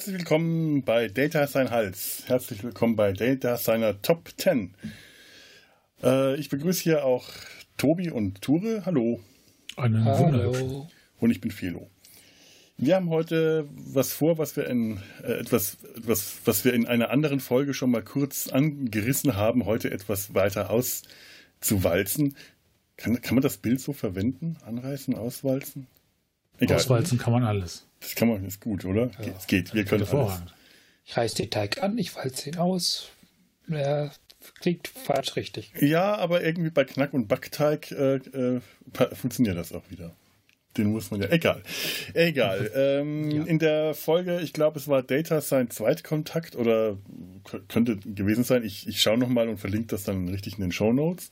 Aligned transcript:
Herzlich 0.00 0.16
willkommen 0.16 0.82
bei 0.82 1.08
Data 1.08 1.46
Sein 1.46 1.68
Hals. 1.68 2.22
Herzlich 2.24 2.64
willkommen 2.64 2.96
bei 2.96 3.12
Data 3.12 3.58
seiner 3.58 4.00
Top 4.00 4.30
10. 4.34 4.72
Äh, 6.02 6.40
ich 6.40 6.48
begrüße 6.48 6.82
hier 6.82 7.04
auch 7.04 7.28
Tobi 7.76 8.08
und 8.10 8.40
Ture. 8.40 8.86
Hallo. 8.86 9.20
Einen 9.76 10.06
Hallo. 10.06 10.88
Und 11.18 11.30
ich 11.30 11.42
bin 11.42 11.50
Philo. 11.50 11.90
Wir 12.78 12.96
haben 12.96 13.10
heute 13.10 13.68
was 13.74 14.14
vor, 14.14 14.38
was 14.38 14.56
wir 14.56 14.68
in 14.68 15.02
äh, 15.22 15.32
etwas, 15.32 15.76
etwas, 15.94 16.36
was 16.46 16.64
wir 16.64 16.72
in 16.72 16.86
einer 16.86 17.10
anderen 17.10 17.38
Folge 17.38 17.74
schon 17.74 17.90
mal 17.90 18.02
kurz 18.02 18.48
angerissen 18.48 19.36
haben, 19.36 19.66
heute 19.66 19.90
etwas 19.90 20.32
weiter 20.32 20.70
auszuwalzen. 20.70 22.36
Kann, 22.96 23.20
kann 23.20 23.34
man 23.34 23.42
das 23.42 23.58
Bild 23.58 23.82
so 23.82 23.92
verwenden? 23.92 24.56
Anreißen, 24.64 25.14
auswalzen? 25.14 25.88
Egal. 26.60 26.76
Auswalzen 26.76 27.18
kann 27.18 27.32
man 27.32 27.44
alles. 27.44 27.86
Das 28.00 28.14
kann 28.14 28.28
man, 28.28 28.44
ist 28.44 28.60
gut, 28.60 28.84
oder? 28.84 29.10
Ja. 29.18 29.32
Es 29.36 29.46
geht, 29.46 29.74
wir 29.74 29.84
können 29.84 30.06
alles. 30.06 30.42
Ich 31.04 31.16
reiße 31.16 31.36
den 31.36 31.50
Teig 31.50 31.82
an, 31.82 31.98
ich 31.98 32.14
walze 32.14 32.50
ihn 32.50 32.56
aus. 32.56 33.08
Er 33.68 34.12
klingt 34.60 34.88
falsch 34.88 35.36
richtig. 35.36 35.72
Ja, 35.80 36.16
aber 36.16 36.42
irgendwie 36.42 36.70
bei 36.70 36.84
Knack- 36.84 37.14
und 37.14 37.28
Backteig 37.28 37.90
äh, 37.92 38.16
äh, 38.16 38.60
funktioniert 39.12 39.56
das 39.56 39.72
auch 39.72 39.82
wieder. 39.90 40.14
Den 40.76 40.92
muss 40.92 41.10
man 41.10 41.20
ja. 41.20 41.28
Egal. 41.30 41.62
Egal. 42.14 42.70
Ähm, 42.80 43.30
ja. 43.30 43.44
In 43.44 43.58
der 43.58 43.94
Folge, 43.94 44.40
ich 44.40 44.52
glaube, 44.52 44.78
es 44.78 44.86
war 44.86 45.02
Data 45.02 45.40
sein 45.40 45.70
Zweitkontakt 45.70 46.54
oder 46.54 46.96
könnte 47.68 47.96
gewesen 47.96 48.44
sein. 48.44 48.62
Ich, 48.62 48.86
ich 48.86 49.00
schaue 49.00 49.18
nochmal 49.18 49.48
und 49.48 49.58
verlinke 49.58 49.88
das 49.88 50.04
dann 50.04 50.28
richtig 50.28 50.54
in 50.54 50.60
den 50.60 50.72
Show 50.72 50.92
Notes. 50.92 51.30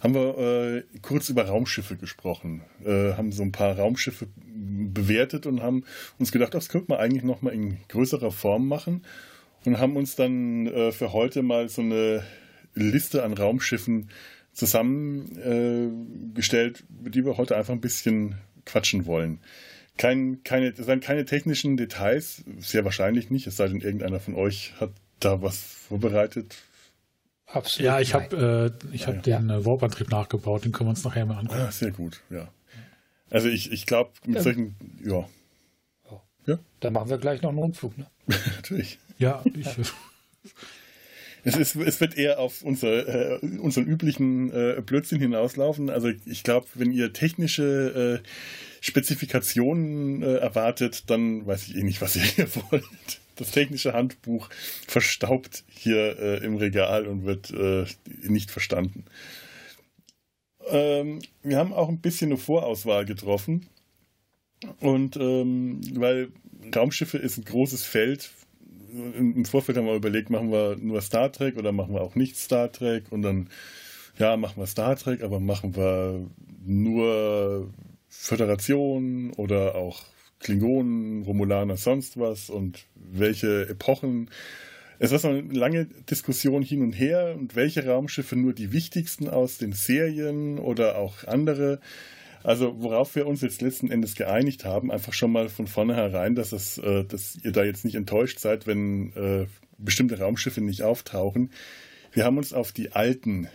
Haben 0.00 0.14
wir 0.14 0.38
äh, 0.38 0.82
kurz 1.02 1.28
über 1.28 1.44
Raumschiffe 1.44 1.96
gesprochen. 1.96 2.62
Äh, 2.84 3.12
haben 3.12 3.30
so 3.30 3.42
ein 3.42 3.52
paar 3.52 3.76
Raumschiffe 3.78 4.26
bewertet 4.60 5.46
und 5.46 5.62
haben 5.62 5.84
uns 6.18 6.32
gedacht, 6.32 6.52
das 6.54 6.68
könnte 6.68 6.90
man 6.90 6.98
eigentlich 6.98 7.24
nochmal 7.24 7.54
in 7.54 7.78
größerer 7.88 8.30
Form 8.30 8.68
machen. 8.68 9.02
Und 9.64 9.78
haben 9.78 9.96
uns 9.96 10.16
dann 10.16 10.66
äh, 10.66 10.90
für 10.90 11.12
heute 11.12 11.42
mal 11.42 11.68
so 11.68 11.82
eine 11.82 12.24
Liste 12.74 13.22
an 13.22 13.34
Raumschiffen 13.34 14.08
zusammengestellt, 14.52 16.84
äh, 17.04 17.10
die 17.10 17.26
wir 17.26 17.36
heute 17.36 17.56
einfach 17.56 17.74
ein 17.74 17.80
bisschen 17.80 18.36
quatschen 18.64 19.06
wollen. 19.06 19.40
Kein, 19.98 20.42
keine, 20.44 20.72
das 20.72 20.86
sind 20.86 21.04
keine 21.04 21.26
technischen 21.26 21.76
Details, 21.76 22.42
sehr 22.58 22.84
wahrscheinlich 22.84 23.30
nicht, 23.30 23.46
es 23.46 23.56
sei 23.56 23.68
denn, 23.68 23.80
irgendeiner 23.80 24.18
von 24.18 24.34
euch 24.34 24.72
hat 24.80 24.90
da 25.18 25.42
was 25.42 25.58
vorbereitet. 25.58 26.56
Absolut. 27.46 27.84
Ja, 27.84 28.00
ich 28.00 28.14
habe 28.14 28.72
äh, 28.82 28.94
ich 28.94 29.02
ja, 29.02 29.08
hab 29.08 29.26
ja. 29.26 29.38
den 29.38 29.50
äh, 29.50 29.66
Warp-Antrieb 29.66 30.10
nachgebaut, 30.10 30.64
den 30.64 30.72
können 30.72 30.88
wir 30.88 30.92
uns 30.92 31.04
nachher 31.04 31.26
mal 31.26 31.36
angucken. 31.38 31.60
Ah, 31.60 31.70
sehr 31.70 31.90
gut, 31.90 32.22
ja. 32.30 32.48
Also 33.30 33.48
ich, 33.48 33.72
ich 33.72 33.86
glaube, 33.86 34.10
mit 34.26 34.36
ja. 34.36 34.42
solchen, 34.42 34.76
ja. 35.04 35.28
ja. 36.46 36.58
Dann 36.80 36.92
machen 36.92 37.08
wir 37.08 37.18
gleich 37.18 37.42
noch 37.42 37.50
einen 37.50 37.58
Rundflug, 37.58 37.96
ne? 37.96 38.06
Natürlich. 38.56 38.98
Ja, 39.18 39.42
ich. 39.54 39.68
Es, 41.42 41.56
ist, 41.56 41.76
es 41.76 42.00
wird 42.00 42.18
eher 42.18 42.38
auf 42.38 42.62
unser, 42.62 43.38
äh, 43.42 43.46
unseren 43.58 43.86
üblichen 43.86 44.52
äh, 44.52 44.82
Blödsinn 44.84 45.20
hinauslaufen. 45.20 45.88
Also 45.88 46.10
ich 46.26 46.42
glaube, 46.42 46.66
wenn 46.74 46.92
ihr 46.92 47.12
technische 47.12 48.20
äh, 48.22 48.28
Spezifikationen 48.80 50.22
äh, 50.22 50.36
erwartet, 50.36 51.08
dann 51.08 51.46
weiß 51.46 51.68
ich 51.68 51.76
eh 51.76 51.82
nicht, 51.82 52.00
was 52.00 52.16
ihr 52.16 52.22
hier 52.22 52.48
wollt. 52.70 53.20
Das 53.36 53.52
technische 53.52 53.94
Handbuch 53.94 54.50
verstaubt 54.86 55.64
hier 55.68 56.18
äh, 56.18 56.44
im 56.44 56.56
Regal 56.56 57.06
und 57.06 57.24
wird 57.24 57.50
äh, 57.52 57.86
nicht 58.22 58.50
verstanden. 58.50 59.04
Ähm, 60.68 61.20
wir 61.42 61.56
haben 61.56 61.72
auch 61.72 61.88
ein 61.88 62.00
bisschen 62.00 62.30
eine 62.30 62.38
Vorauswahl 62.38 63.04
getroffen. 63.04 63.66
Und 64.80 65.16
ähm, 65.16 65.80
weil 65.94 66.28
Raumschiffe 66.74 67.18
ist 67.18 67.38
ein 67.38 67.44
großes 67.44 67.84
Feld, 67.84 68.30
im 68.92 69.44
Vorfeld 69.44 69.78
haben 69.78 69.86
wir 69.86 69.94
überlegt, 69.94 70.30
machen 70.30 70.50
wir 70.50 70.76
nur 70.76 71.00
Star 71.00 71.30
Trek 71.32 71.56
oder 71.56 71.72
machen 71.72 71.94
wir 71.94 72.00
auch 72.00 72.14
nicht 72.14 72.36
Star 72.36 72.70
Trek 72.72 73.10
und 73.10 73.22
dann, 73.22 73.48
ja, 74.18 74.36
machen 74.36 74.60
wir 74.60 74.66
Star 74.66 74.96
Trek, 74.96 75.22
aber 75.22 75.40
machen 75.40 75.76
wir 75.76 76.26
nur 76.64 77.72
Föderation 78.08 79.32
oder 79.36 79.76
auch 79.76 80.02
Klingonen, 80.40 81.22
Romulaner, 81.22 81.76
sonst 81.76 82.18
was 82.18 82.50
und 82.50 82.86
welche 82.94 83.68
Epochen. 83.68 84.30
Es 85.02 85.12
war 85.12 85.18
so 85.18 85.28
eine 85.28 85.40
lange 85.40 85.86
Diskussion 85.86 86.62
hin 86.62 86.82
und 86.82 86.92
her 86.92 87.34
und 87.38 87.56
welche 87.56 87.86
Raumschiffe 87.86 88.36
nur 88.36 88.52
die 88.52 88.70
wichtigsten 88.70 89.30
aus 89.30 89.56
den 89.56 89.72
Serien 89.72 90.58
oder 90.58 90.98
auch 90.98 91.24
andere. 91.24 91.80
Also 92.42 92.82
worauf 92.82 93.16
wir 93.16 93.26
uns 93.26 93.40
jetzt 93.40 93.62
letzten 93.62 93.90
Endes 93.90 94.14
geeinigt 94.14 94.66
haben, 94.66 94.92
einfach 94.92 95.14
schon 95.14 95.32
mal 95.32 95.48
von 95.48 95.66
vornherein, 95.66 96.34
dass 96.34 96.52
es, 96.52 96.76
äh, 96.76 97.04
dass 97.04 97.38
ihr 97.42 97.52
da 97.52 97.64
jetzt 97.64 97.86
nicht 97.86 97.94
enttäuscht 97.94 98.40
seid, 98.40 98.66
wenn 98.66 99.14
äh, 99.14 99.46
bestimmte 99.78 100.18
Raumschiffe 100.18 100.60
nicht 100.60 100.82
auftauchen. 100.82 101.50
Wir 102.12 102.26
haben 102.26 102.36
uns 102.36 102.52
auf 102.52 102.70
die 102.70 102.92
alten, 102.92 103.48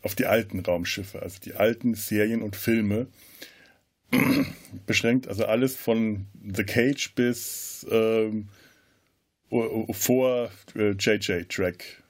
auf 0.00 0.14
die 0.14 0.24
alten 0.24 0.60
Raumschiffe, 0.60 1.20
also 1.20 1.38
die 1.38 1.52
alten 1.52 1.94
Serien 1.94 2.40
und 2.40 2.56
Filme 2.56 3.08
beschränkt. 4.86 5.28
Also 5.28 5.44
alles 5.44 5.76
von 5.76 6.28
The 6.42 6.64
Cage 6.64 7.14
bis 7.14 7.86
ähm, 7.90 8.48
vor 9.92 10.50
äh, 10.74 10.92
JJ 10.92 11.44
Track 11.48 12.02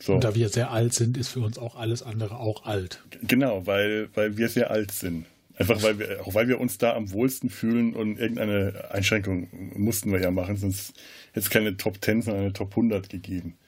so. 0.00 0.14
Und 0.14 0.24
da 0.24 0.34
wir 0.34 0.48
sehr 0.48 0.70
alt 0.70 0.94
sind, 0.94 1.16
ist 1.16 1.28
für 1.28 1.40
uns 1.40 1.58
auch 1.58 1.74
alles 1.74 2.02
andere 2.02 2.38
auch 2.38 2.64
alt. 2.66 3.02
Genau, 3.22 3.66
weil, 3.66 4.08
weil 4.14 4.36
wir 4.36 4.48
sehr 4.48 4.70
alt 4.70 4.92
sind. 4.92 5.26
Einfach 5.56 5.82
weil 5.82 5.98
wir, 5.98 6.24
auch 6.24 6.34
weil 6.34 6.46
wir 6.46 6.60
uns 6.60 6.78
da 6.78 6.94
am 6.94 7.10
wohlsten 7.10 7.50
fühlen 7.50 7.94
und 7.94 8.16
irgendeine 8.16 8.92
Einschränkung 8.92 9.48
mussten 9.74 10.12
wir 10.12 10.20
ja 10.20 10.30
machen, 10.30 10.56
sonst 10.56 10.94
hätte 11.32 11.40
es 11.40 11.50
keine 11.50 11.76
Top 11.76 11.98
10, 12.00 12.22
sondern 12.22 12.44
eine 12.44 12.52
Top 12.52 12.70
100 12.70 13.08
gegeben. 13.08 13.58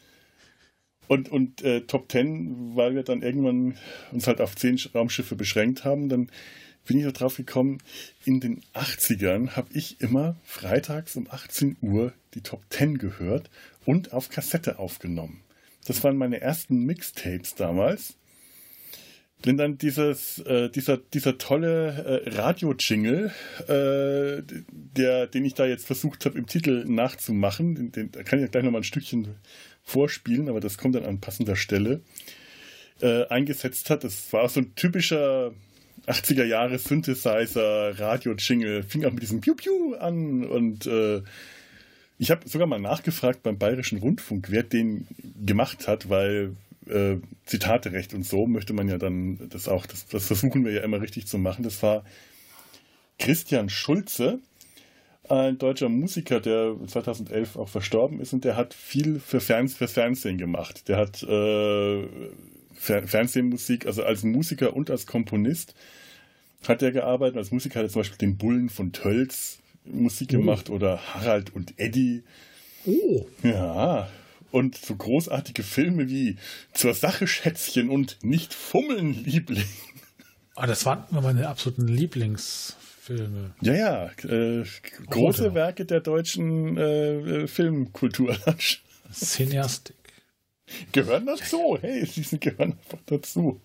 Und, 1.09 1.29
und 1.29 1.63
äh, 1.63 1.81
Top 1.81 2.13
10, 2.13 2.77
weil 2.77 2.95
wir 2.95 3.03
dann 3.03 3.23
irgendwann 3.23 3.77
uns 4.13 4.29
halt 4.29 4.41
auf 4.41 4.55
10 4.55 4.79
Raumschiffe 4.95 5.35
beschränkt 5.35 5.85
haben, 5.85 6.09
dann 6.09 6.31
bin 6.87 6.99
ich 6.99 7.13
darauf 7.13 7.37
gekommen, 7.37 7.79
in 8.25 8.41
den 8.41 8.63
80ern 8.75 9.51
habe 9.51 9.69
ich 9.73 10.01
immer 10.01 10.37
freitags 10.45 11.17
um 11.17 11.29
18 11.31 11.77
Uhr 11.81 12.13
die 12.35 12.43
Top 12.43 12.63
10 12.71 12.99
gehört 12.99 13.51
und 13.85 14.13
auf 14.13 14.29
Kassette 14.29 14.79
aufgenommen. 14.79 15.43
Das 15.87 16.03
waren 16.05 16.17
meine 16.17 16.41
ersten 16.41 16.85
Mixtapes 16.85 17.55
damals. 17.55 18.17
Denn 19.45 19.57
dann 19.57 19.79
dieses, 19.79 20.39
äh, 20.41 20.69
dieser, 20.69 20.99
dieser 20.99 21.39
tolle 21.39 22.23
äh, 22.27 22.29
Radio-Jingle, 22.29 23.33
äh, 23.69 24.43
den 25.27 25.45
ich 25.47 25.55
da 25.55 25.65
jetzt 25.65 25.87
versucht 25.87 26.27
habe, 26.27 26.37
im 26.37 26.47
Titel 26.47 26.85
nachzumachen, 26.87 27.75
den, 27.75 27.93
den, 27.93 28.13
da 28.13 28.23
kann 28.23 28.45
ich 28.45 28.51
gleich 28.51 28.65
nochmal 28.65 28.83
ein 28.83 28.85
Stückchen 28.85 29.37
vorspielen, 29.83 30.51
aber 30.51 30.61
das 30.61 30.77
kommt 30.77 30.95
dann 30.95 31.07
an 31.07 31.21
passender 31.21 31.57
Stelle, 31.57 32.03
äh, 33.01 33.27
eingesetzt 33.29 33.89
hat. 33.89 34.05
Das 34.05 34.31
war 34.35 34.47
so 34.51 34.61
ein 34.61 34.75
typischer 34.75 35.53
80er 36.07 36.45
Jahre 36.45 36.79
Synthesizer, 36.79 37.99
Radio-Jingle, 37.99 38.83
fing 38.83 39.05
auch 39.05 39.13
mit 39.13 39.23
diesem 39.23 39.41
Piu-Piu 39.41 39.95
an 39.95 40.45
und 40.45 40.87
äh, 40.87 41.23
ich 42.19 42.31
habe 42.31 42.49
sogar 42.49 42.67
mal 42.67 42.81
nachgefragt 42.81 43.43
beim 43.43 43.59
Bayerischen 43.59 43.99
Rundfunk, 43.99 44.51
wer 44.51 44.63
den 44.63 45.07
gemacht 45.45 45.89
hat, 45.89 46.11
weil 46.11 46.55
äh, 46.87 47.17
Zitaterecht 47.47 48.13
und 48.15 48.25
so 48.27 48.47
möchte 48.47 48.73
man 48.73 48.89
ja 48.89 48.99
dann 48.99 49.49
das 49.49 49.69
auch, 49.69 49.87
das, 49.87 50.07
das 50.07 50.27
versuchen 50.27 50.65
wir 50.65 50.73
ja 50.73 50.83
immer 50.83 51.01
richtig 51.01 51.27
zu 51.27 51.39
machen. 51.39 51.63
Das 51.63 51.83
war 51.83 52.05
Christian 53.19 53.69
Schulze, 53.69 54.41
ein 55.29 55.59
deutscher 55.59 55.89
Musiker, 55.89 56.41
der 56.41 56.77
2011 56.87 57.57
auch 57.57 57.69
verstorben 57.69 58.21
ist 58.21 58.33
und 58.33 58.45
der 58.45 58.57
hat 58.57 58.75
viel 58.75 59.21
für, 59.21 59.41
Ferns 59.41 59.75
für 59.75 59.89
Fernsehen 59.89 60.39
gemacht. 60.39 60.89
Der 60.89 60.97
hat 60.97 61.23
äh, 61.23 62.07
Fernsehmusik, 62.81 63.87
also 63.87 64.03
als 64.03 64.23
Musiker 64.23 64.75
und 64.75 64.91
als 64.91 65.07
Komponist 65.07 65.75
hat 66.67 66.83
er 66.83 66.93
gearbeitet. 66.93 67.37
Als 67.37 67.51
Musiker 67.51 67.81
hat 67.81 67.87
er 67.87 67.91
zum 67.91 68.01
Beispiel 68.01 68.19
den 68.19 68.39
Bullen 68.39 68.71
von 68.71 68.93
Tölz 68.93 69.59
Musik 69.85 70.29
gemacht 70.29 70.71
oh. 70.71 70.75
oder 70.75 71.15
Harald 71.15 71.55
und 71.55 71.79
Eddie. 71.79 72.23
Oh. 72.87 73.27
Ja. 73.43 74.09
Und 74.51 74.77
so 74.77 74.97
großartige 74.97 75.63
Filme 75.63 76.09
wie 76.09 76.37
Zur 76.73 76.95
Sache 76.95 77.27
Schätzchen 77.27 77.91
und 77.91 78.19
Nicht 78.23 78.55
Fummeln, 78.55 79.13
Liebling. 79.25 79.69
Ah, 80.57 80.67
das 80.67 80.85
waren 80.87 81.05
meine 81.11 81.49
absoluten 81.49 81.87
Lieblingsfilme. 81.87 83.53
Ja, 83.61 83.75
ja. 83.75 84.11
Äh, 84.29 84.65
große 85.09 85.55
Werke 85.55 85.85
der 85.85 86.01
deutschen 86.01 86.77
äh, 86.77 87.47
Filmkulturlandschaft. 87.47 88.83
Cineastik. 89.13 89.97
Gehören 90.93 91.27
dazu. 91.27 91.79
Hey, 91.81 92.05
sie 92.07 92.39
gehören 92.39 92.73
einfach 92.73 92.99
dazu. 93.07 93.61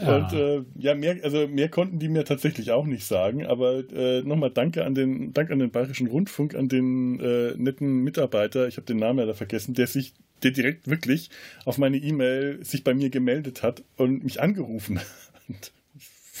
Ja. 0.00 0.16
Und 0.16 0.32
äh, 0.32 0.62
ja, 0.78 0.94
mehr, 0.94 1.16
also 1.22 1.48
mehr 1.48 1.68
konnten 1.68 1.98
die 1.98 2.08
mir 2.08 2.24
tatsächlich 2.24 2.70
auch 2.70 2.86
nicht 2.86 3.04
sagen. 3.04 3.46
Aber 3.46 3.82
äh, 3.92 4.22
nochmal 4.22 4.50
danke 4.50 4.84
an 4.84 4.94
den, 4.94 5.32
Dank 5.32 5.50
an 5.50 5.58
den 5.58 5.70
Bayerischen 5.70 6.06
Rundfunk, 6.06 6.54
an 6.54 6.68
den 6.68 7.18
äh, 7.20 7.54
netten 7.56 8.02
Mitarbeiter, 8.02 8.68
ich 8.68 8.76
habe 8.76 8.86
den 8.86 8.98
Namen 8.98 9.18
ja 9.18 9.26
da 9.26 9.34
vergessen, 9.34 9.74
der 9.74 9.86
sich, 9.86 10.14
der 10.42 10.52
direkt 10.52 10.88
wirklich 10.88 11.30
auf 11.64 11.78
meine 11.78 11.96
E-Mail 11.96 12.64
sich 12.64 12.84
bei 12.84 12.94
mir 12.94 13.10
gemeldet 13.10 13.62
hat 13.62 13.82
und 13.96 14.24
mich 14.24 14.40
angerufen 14.40 14.98
hat. 14.98 15.72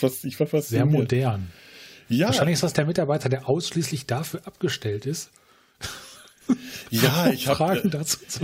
Was, 0.00 0.24
ich 0.24 0.38
war 0.38 0.46
fast 0.46 0.68
Sehr 0.68 0.86
modern. 0.86 1.50
Ja. 2.08 2.26
Wahrscheinlich 2.26 2.54
ist 2.54 2.62
das 2.62 2.72
der 2.72 2.86
Mitarbeiter, 2.86 3.28
der 3.28 3.48
ausschließlich 3.48 4.06
dafür 4.06 4.46
abgestellt 4.46 5.06
ist, 5.06 5.30
Ja, 6.90 7.30
ich 7.30 7.46
habe 7.46 7.80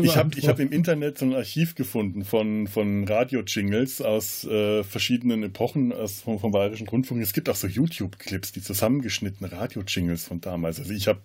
ich 0.03 0.17
hab, 0.17 0.37
ich 0.37 0.49
hab 0.49 0.61
im 0.61 0.71
Internet 0.71 1.19
so 1.19 1.27
ein 1.27 1.35
Archiv 1.35 1.75
gefunden 1.75 2.25
von, 2.25 2.69
von 2.69 3.07
Radio-Jingles 3.07 4.01
aus 4.01 4.45
äh, 4.45 4.85
verschiedenen 4.85 5.43
Epochen 5.43 5.93
aus, 5.93 6.21
vom, 6.21 6.39
vom 6.39 6.53
Bayerischen 6.53 6.89
Rundfunk. 6.89 7.21
Es 7.23 7.33
gibt 7.33 7.49
auch 7.49 7.57
so 7.57 7.67
YouTube-Clips, 7.67 8.53
die 8.53 8.63
zusammengeschnittenen 8.63 9.53
Radio-Jingles 9.53 10.25
von 10.25 10.41
damals. 10.41 10.79
Also 10.79 10.93
ich 10.93 11.09
habe 11.09 11.21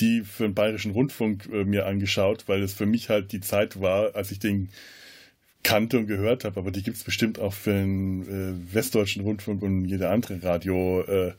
die 0.00 0.22
für 0.22 0.44
den 0.44 0.54
Bayerischen 0.54 0.92
Rundfunk 0.92 1.48
äh, 1.52 1.64
mir 1.64 1.86
angeschaut, 1.86 2.44
weil 2.46 2.62
es 2.62 2.74
für 2.74 2.86
mich 2.86 3.08
halt 3.08 3.30
die 3.32 3.40
Zeit 3.40 3.80
war, 3.80 4.16
als 4.16 4.32
ich 4.32 4.40
den 4.40 4.70
kannte 5.62 5.98
und 5.98 6.06
gehört 6.06 6.44
habe. 6.44 6.58
Aber 6.58 6.70
die 6.70 6.82
gibt 6.82 6.96
es 6.96 7.04
bestimmt 7.04 7.38
auch 7.38 7.54
für 7.54 7.72
den 7.72 8.22
äh, 8.22 8.74
Westdeutschen 8.74 9.22
Rundfunk 9.22 9.62
und 9.62 9.84
jede 9.84 10.10
andere 10.10 10.42
Radio- 10.42 11.02
äh, 11.02 11.32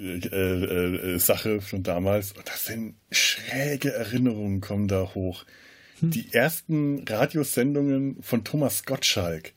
äh, 0.00 1.14
äh, 1.14 1.18
Sache 1.18 1.60
von 1.60 1.82
damals. 1.82 2.32
Und 2.32 2.48
das 2.48 2.64
sind 2.64 2.94
schräge 3.10 3.92
Erinnerungen, 3.92 4.60
kommen 4.62 4.88
da 4.88 5.14
hoch. 5.14 5.44
Hm. 6.00 6.10
Die 6.10 6.32
ersten 6.32 7.04
Radiosendungen 7.06 8.22
von 8.22 8.42
Thomas 8.42 8.84
Gottschalk, 8.86 9.52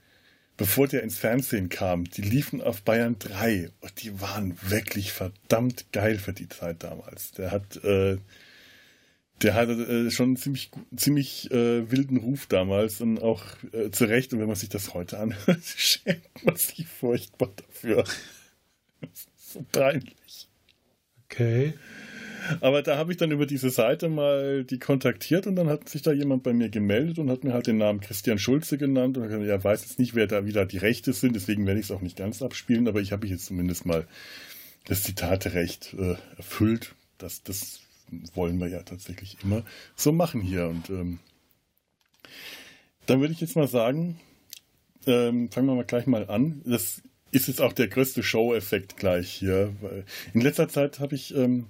bevor 0.58 0.90
der 0.90 1.04
ins 1.04 1.18
Fernsehen 1.18 1.70
kam, 1.70 2.04
die 2.04 2.24
liefen 2.24 2.62
auf 2.62 2.82
Bayern 2.82 3.16
3 3.20 3.70
und 3.80 4.04
die 4.04 4.20
waren 4.20 4.58
wirklich 4.62 5.14
verdammt 5.14 5.86
geil 5.94 6.18
für 6.18 6.34
die 6.34 6.50
Zeit 6.50 6.84
damals. 6.84 7.32
Der 7.32 7.52
hat, 7.52 7.82
äh, 7.86 8.18
der 9.42 9.54
hatte 9.54 9.74
äh, 9.74 10.12
schon 10.12 10.30
einen 10.30 10.38
ziemlich, 10.38 10.72
ziemlich 10.96 11.50
wilden 11.52 12.18
Ruf 12.18 12.48
damals 12.48 13.00
und 13.00 13.20
auch 13.20 13.44
zu 13.92 14.06
Recht. 14.06 14.34
Und 14.34 14.40
wenn 14.40 14.48
man 14.48 14.58
sich 14.58 14.70
das 14.70 14.94
heute 14.94 15.20
anhört, 15.20 15.64
schämt 15.78 16.44
man 16.44 16.58
sich 16.58 16.86
furchtbar 16.86 17.52
dafür. 17.56 18.04
Peinlich. 19.72 20.48
Okay. 21.26 21.74
Aber 22.62 22.82
da 22.82 22.98
habe 22.98 23.12
ich 23.12 23.18
dann 23.18 23.32
über 23.32 23.46
diese 23.46 23.70
Seite 23.70 24.10
mal 24.10 24.64
die 24.66 24.80
kontaktiert 24.80 25.48
und 25.48 25.56
dann 25.56 25.70
hat 25.70 25.88
sich 25.88 26.02
da 26.02 26.12
jemand 26.12 26.44
bei 26.44 26.54
mir 26.54 26.70
gemeldet 26.70 27.20
und 27.20 27.30
hat 27.30 27.44
mir 27.44 27.54
halt 27.54 27.68
den 27.68 27.78
Namen 27.78 28.02
Christian 28.02 28.38
Schulze 28.38 28.78
genannt 28.78 29.18
und 29.18 29.24
gesagt, 29.24 29.44
ja, 29.44 29.64
weiß 29.64 29.82
jetzt 29.82 30.00
nicht, 30.00 30.14
wer 30.14 30.28
da 30.28 30.46
wieder 30.46 30.66
die 30.66 30.78
Rechte 30.78 31.14
sind, 31.14 31.36
deswegen 31.36 31.66
werde 31.66 31.80
ich 31.80 31.86
es 31.86 31.92
auch 31.92 32.02
nicht 32.02 32.18
ganz 32.18 32.42
abspielen, 32.42 32.88
aber 32.88 33.00
ich 33.00 33.12
habe 33.12 33.28
jetzt 33.28 33.46
zumindest 33.46 33.86
mal 33.86 34.06
das 34.86 35.04
Zitaterecht 35.04 35.96
äh, 35.98 36.16
erfüllt. 36.38 36.96
Das, 37.18 37.44
das 37.44 37.80
wollen 38.34 38.60
wir 38.60 38.68
ja 38.68 38.84
tatsächlich 38.84 39.38
immer 39.44 39.64
so 39.96 40.12
machen 40.12 40.42
hier. 40.42 40.68
Und 40.68 40.90
ähm, 40.90 41.20
dann 43.06 43.22
würde 43.22 43.34
ich 43.34 43.42
jetzt 43.42 43.56
mal 43.56 43.68
sagen, 43.68 44.20
ähm, 45.06 45.50
fangen 45.50 45.68
wir 45.68 45.76
mal 45.76 45.86
gleich 45.86 46.08
mal 46.08 46.30
an. 46.30 46.62
Das 46.66 47.02
ist 47.34 47.48
jetzt 47.48 47.62
auch 47.62 47.74
der 47.74 47.88
größte 47.88 48.24
Show-Effekt 48.24 48.98
gleich 48.98 49.32
hier. 49.32 49.74
In 50.34 50.42
letzter 50.42 50.70
Zeit 50.70 51.00
habe 51.00 51.16
ich 51.16 51.36
ähm, 51.36 51.66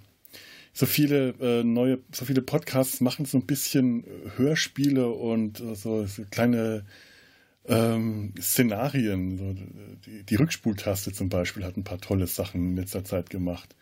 so 0.73 0.85
viele 0.85 1.29
äh, 1.39 1.63
neue, 1.63 1.99
so 2.11 2.25
viele 2.25 2.41
Podcasts 2.41 2.99
machen 2.99 3.25
so 3.25 3.37
ein 3.37 3.45
bisschen 3.45 4.03
Hörspiele 4.35 5.07
und 5.07 5.61
äh, 5.61 5.75
so, 5.75 6.05
so, 6.05 6.23
kleine 6.29 6.85
ähm, 7.65 8.33
Szenarien. 8.39 9.37
So, 9.37 9.55
die, 10.05 10.23
die, 10.23 10.35
Rückspultaste 10.35 11.13
zum 11.13 11.29
Beispiel 11.29 11.63
hat 11.63 11.77
ein 11.77 11.85
paar 11.85 12.01
tolle 12.01 12.27
Sachen 12.27 12.71
in 12.71 12.75
letzter 12.75 13.05
Zeit 13.05 13.29
gemacht. 13.29 13.75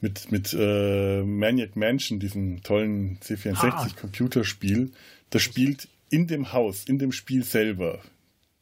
Mit, 0.00 0.30
mit 0.30 0.54
äh, 0.58 1.22
Maniac 1.22 1.74
Mansion, 1.74 2.20
diesem 2.20 2.62
tollen 2.62 3.18
C64-Computerspiel. 3.20 4.90
Ah. 4.92 4.96
Das 5.30 5.42
spielt 5.42 5.88
in 6.10 6.26
dem 6.26 6.52
Haus, 6.52 6.84
in 6.84 6.98
dem 6.98 7.12
Spiel 7.12 7.42
selber 7.42 8.00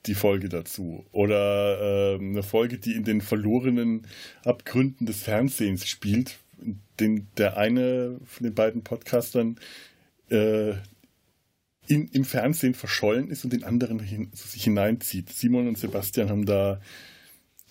die 0.06 0.14
Folge 0.14 0.48
dazu. 0.48 1.06
Oder 1.12 2.14
äh, 2.14 2.18
eine 2.18 2.42
Folge, 2.42 2.78
die 2.78 2.92
in 2.92 3.04
den 3.04 3.20
verlorenen 3.20 4.06
Abgründen 4.44 5.06
des 5.06 5.22
Fernsehens 5.22 5.86
spielt, 5.86 6.38
den 7.00 7.28
der 7.36 7.56
eine 7.56 8.20
von 8.24 8.44
den 8.44 8.54
beiden 8.54 8.82
Podcastern 8.82 9.56
äh, 10.30 10.72
in, 11.86 12.08
im 12.08 12.24
Fernsehen 12.24 12.74
verschollen 12.74 13.28
ist 13.28 13.44
und 13.44 13.52
den 13.52 13.64
anderen 13.64 13.98
hin, 13.98 14.30
sich 14.32 14.64
hineinzieht. 14.64 15.30
Simon 15.30 15.68
und 15.68 15.78
Sebastian 15.78 16.30
haben 16.30 16.46
da 16.46 16.80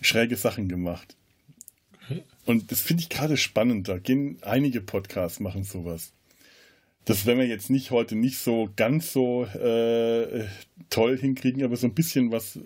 schräge 0.01 0.35
Sachen 0.35 0.67
gemacht. 0.67 1.15
Und 2.45 2.71
das 2.71 2.81
finde 2.81 3.03
ich 3.03 3.09
gerade 3.09 3.37
spannend. 3.37 3.87
Da 3.87 3.97
gehen 3.97 4.37
einige 4.41 4.81
Podcasts 4.81 5.39
machen 5.39 5.63
sowas 5.63 6.11
das 7.05 7.25
werden 7.25 7.39
wir 7.39 7.47
jetzt 7.47 7.69
nicht 7.69 7.91
heute 7.91 8.15
nicht 8.15 8.37
so 8.37 8.69
ganz 8.75 9.11
so 9.11 9.45
äh, 9.45 10.45
toll 10.89 11.17
hinkriegen, 11.17 11.63
aber 11.63 11.75
so 11.75 11.87
ein 11.87 11.93
bisschen 11.93 12.31
was 12.31 12.59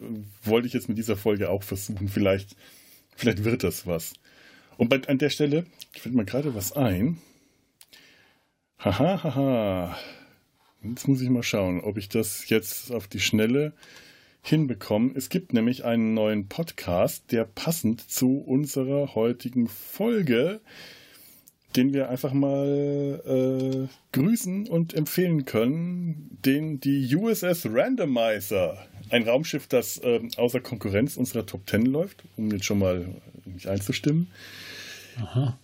wollte 0.43 0.67
ich 0.67 0.73
jetzt 0.73 0.89
mit 0.89 0.97
dieser 0.97 1.17
Folge 1.17 1.49
auch 1.49 1.63
versuchen. 1.63 2.07
Vielleicht, 2.07 2.55
vielleicht 3.15 3.43
wird 3.43 3.63
das 3.63 3.87
was. 3.87 4.13
Und 4.77 4.89
bei, 4.89 5.01
an 5.07 5.17
der 5.17 5.29
Stelle 5.29 5.65
fällt 5.91 6.15
mir 6.15 6.25
gerade 6.25 6.53
was 6.53 6.71
ein. 6.73 7.17
Haha, 8.79 9.23
haha. 9.23 9.97
Jetzt 10.83 11.07
muss 11.07 11.21
ich 11.21 11.29
mal 11.29 11.41
schauen, 11.41 11.81
ob 11.81 11.97
ich 11.97 12.09
das 12.09 12.47
jetzt 12.49 12.91
auf 12.91 13.07
die 13.07 13.19
Schnelle 13.19 13.73
hinbekomme. 14.43 15.11
Es 15.15 15.29
gibt 15.29 15.51
nämlich 15.51 15.83
einen 15.83 16.13
neuen 16.13 16.47
Podcast, 16.47 17.31
der 17.31 17.43
passend 17.43 18.09
zu 18.09 18.37
unserer 18.37 19.15
heutigen 19.15 19.67
Folge 19.67 20.61
den 21.77 21.93
wir 21.93 22.09
einfach 22.09 22.33
mal 22.33 23.21
äh, 23.25 23.87
grüßen 24.11 24.67
und 24.67 24.93
empfehlen 24.93 25.45
können, 25.45 26.37
den 26.43 26.79
die 26.79 27.15
USS 27.15 27.67
Randomizer, 27.71 28.77
ein 29.09 29.23
Raumschiff, 29.23 29.67
das 29.67 29.99
äh, 29.99 30.21
außer 30.35 30.59
Konkurrenz 30.59 31.15
unserer 31.17 31.45
Top 31.45 31.65
Ten 31.67 31.85
läuft, 31.85 32.23
um 32.35 32.51
jetzt 32.51 32.65
schon 32.65 32.79
mal 32.79 33.07
mich 33.45 33.69
einzustimmen. 33.69 34.27
Aha. 35.17 35.57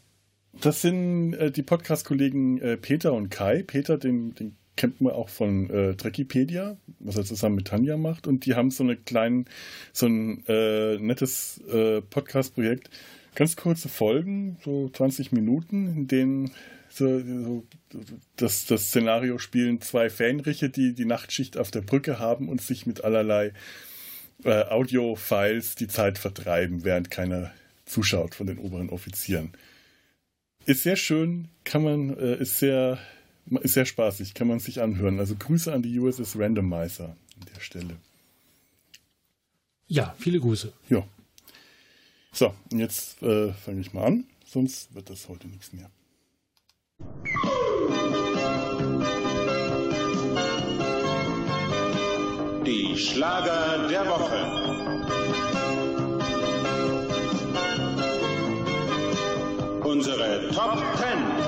Das 0.61 0.81
sind 0.81 1.33
äh, 1.33 1.51
die 1.51 1.63
Podcast-Kollegen 1.63 2.61
äh, 2.61 2.77
Peter 2.77 3.13
und 3.13 3.29
Kai. 3.29 3.63
Peter, 3.63 3.97
den, 3.97 4.35
den 4.35 4.55
kennt 4.75 5.01
man 5.01 5.13
auch 5.13 5.29
von 5.29 5.69
äh, 5.69 5.95
Trekipedia, 5.95 6.77
was 6.99 7.17
er 7.17 7.25
zusammen 7.25 7.55
mit 7.55 7.67
Tanja 7.67 7.97
macht. 7.97 8.27
Und 8.27 8.45
die 8.45 8.55
haben 8.55 8.71
so 8.71 8.83
eine 8.83 8.95
kleinen, 8.95 9.45
so 9.91 10.07
ein 10.07 10.43
äh, 10.47 10.97
nettes 10.99 11.59
äh, 11.67 12.01
Podcast-Projekt, 12.01 12.89
ganz 13.35 13.55
kurze 13.55 13.89
Folgen, 13.89 14.57
so 14.63 14.89
20 14.89 15.31
Minuten, 15.31 15.87
in 15.87 16.07
denen 16.07 16.51
so, 16.89 17.19
so, 17.19 17.63
das, 18.35 18.65
das 18.65 18.89
Szenario 18.89 19.39
spielen 19.39 19.81
zwei 19.81 20.09
Fähnriche, 20.09 20.69
die 20.69 20.93
die 20.93 21.05
Nachtschicht 21.05 21.57
auf 21.57 21.71
der 21.71 21.81
Brücke 21.81 22.19
haben 22.19 22.49
und 22.49 22.61
sich 22.61 22.85
mit 22.85 23.03
allerlei 23.03 23.51
äh, 24.43 24.63
Audio-Files 24.65 25.75
die 25.75 25.87
Zeit 25.87 26.19
vertreiben, 26.19 26.83
während 26.83 27.09
keiner 27.09 27.51
zuschaut 27.85 28.35
von 28.35 28.47
den 28.47 28.59
oberen 28.59 28.89
Offizieren. 28.89 29.53
Ist 30.65 30.83
sehr 30.83 30.95
schön, 30.95 31.49
kann 31.63 31.83
man, 31.83 32.17
äh, 32.17 32.35
ist 32.37 32.59
sehr, 32.59 32.99
ist 33.61 33.73
sehr 33.73 33.85
spaßig, 33.85 34.33
kann 34.33 34.47
man 34.47 34.59
sich 34.59 34.81
anhören. 34.81 35.19
Also 35.19 35.35
Grüße 35.35 35.73
an 35.73 35.81
die 35.81 35.99
USS 35.99 36.37
Randomizer 36.37 37.15
an 37.39 37.47
der 37.55 37.59
Stelle. 37.59 37.97
Ja, 39.87 40.15
viele 40.19 40.39
Grüße. 40.39 40.71
Ja. 40.89 41.05
So, 42.35 42.51
und 42.71 42.79
jetzt 42.79 43.21
äh, 43.21 43.53
fange 43.53 43.81
ich 43.81 43.93
mal 43.93 44.05
an, 44.05 44.25
sonst 44.43 44.95
wird 44.95 45.07
das 45.11 45.29
heute 45.29 45.47
nichts 45.47 45.71
mehr. 45.71 45.91
Die 52.65 52.97
Schlager 52.97 53.87
der 53.87 54.05
Woche. 54.07 54.63
Unsere 59.83 60.49
Top 60.49 60.79
10. 60.97 61.42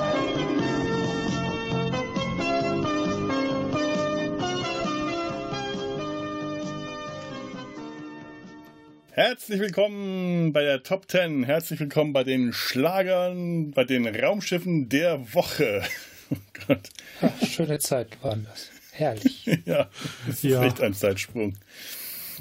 Herzlich 9.15 9.61
willkommen 9.61 10.51
bei 10.51 10.63
der 10.63 10.83
Top 10.83 11.09
10. 11.09 11.45
Herzlich 11.45 11.79
willkommen 11.79 12.11
bei 12.11 12.25
den 12.25 12.51
Schlagern, 12.51 13.71
bei 13.71 13.85
den 13.85 14.05
Raumschiffen 14.05 14.89
der 14.89 15.33
Woche. 15.33 15.83
Oh 16.31 16.37
Gott. 16.67 16.89
Ach, 17.21 17.47
schöne 17.47 17.77
Zeit 17.77 18.21
waren 18.23 18.47
das. 18.49 18.71
Herrlich. 18.91 19.45
ja, 19.65 19.89
das 20.25 20.37
ist 20.37 20.43
ja. 20.43 20.63
echt 20.65 20.81
ein 20.81 20.95
Zeitsprung. 20.95 21.53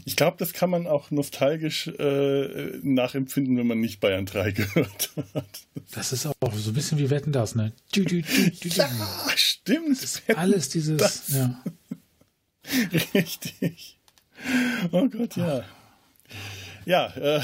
Ich 0.07 0.16
glaube, 0.16 0.38
das 0.38 0.54
kann 0.54 0.71
man 0.71 0.87
auch 0.87 1.11
nostalgisch 1.11 1.88
äh, 1.88 2.78
nachempfinden, 2.83 3.59
wenn 3.59 3.66
man 3.66 3.81
nicht 3.81 4.00
Bayern 4.00 4.25
3 4.25 4.50
gehört 4.52 5.11
hat. 5.35 5.45
Das 5.93 6.14
ist 6.14 6.26
auch 6.26 6.35
so 6.54 6.71
ein 6.71 6.75
bisschen 6.75 6.99
wie 6.99 7.11
Wetten 7.11 7.31
das, 7.31 7.54
ne? 7.54 7.73
Du, 7.93 8.04
du, 8.04 8.23
du, 8.23 8.69
ja, 8.69 8.88
stimmt. 9.37 10.02
Das 10.02 10.14
ist 10.16 10.23
alles 10.35 10.71
dieses. 10.71 10.97
Das. 10.97 11.28
Ja. 11.28 11.62
Richtig. 13.12 13.99
Oh 14.93 15.07
Gott, 15.11 15.37
ja. 15.37 15.62
Ja, 16.86 17.14
äh, 17.16 17.40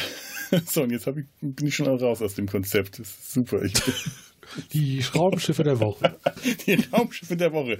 so, 0.66 0.82
und 0.82 0.90
jetzt 0.90 1.06
ich, 1.06 1.26
bin 1.40 1.66
ich 1.66 1.74
schon 1.74 1.86
raus 1.86 2.22
aus 2.22 2.34
dem 2.34 2.46
Konzept. 2.46 2.98
Das 2.98 3.08
ist 3.08 3.32
super. 3.32 3.62
Ich, 3.62 3.74
Die 4.72 5.00
Raumschiffe 5.14 5.62
der 5.62 5.80
Woche. 5.80 6.16
Die 6.66 6.78
Raumschiffe 6.92 7.36
der 7.36 7.52
Woche. 7.52 7.78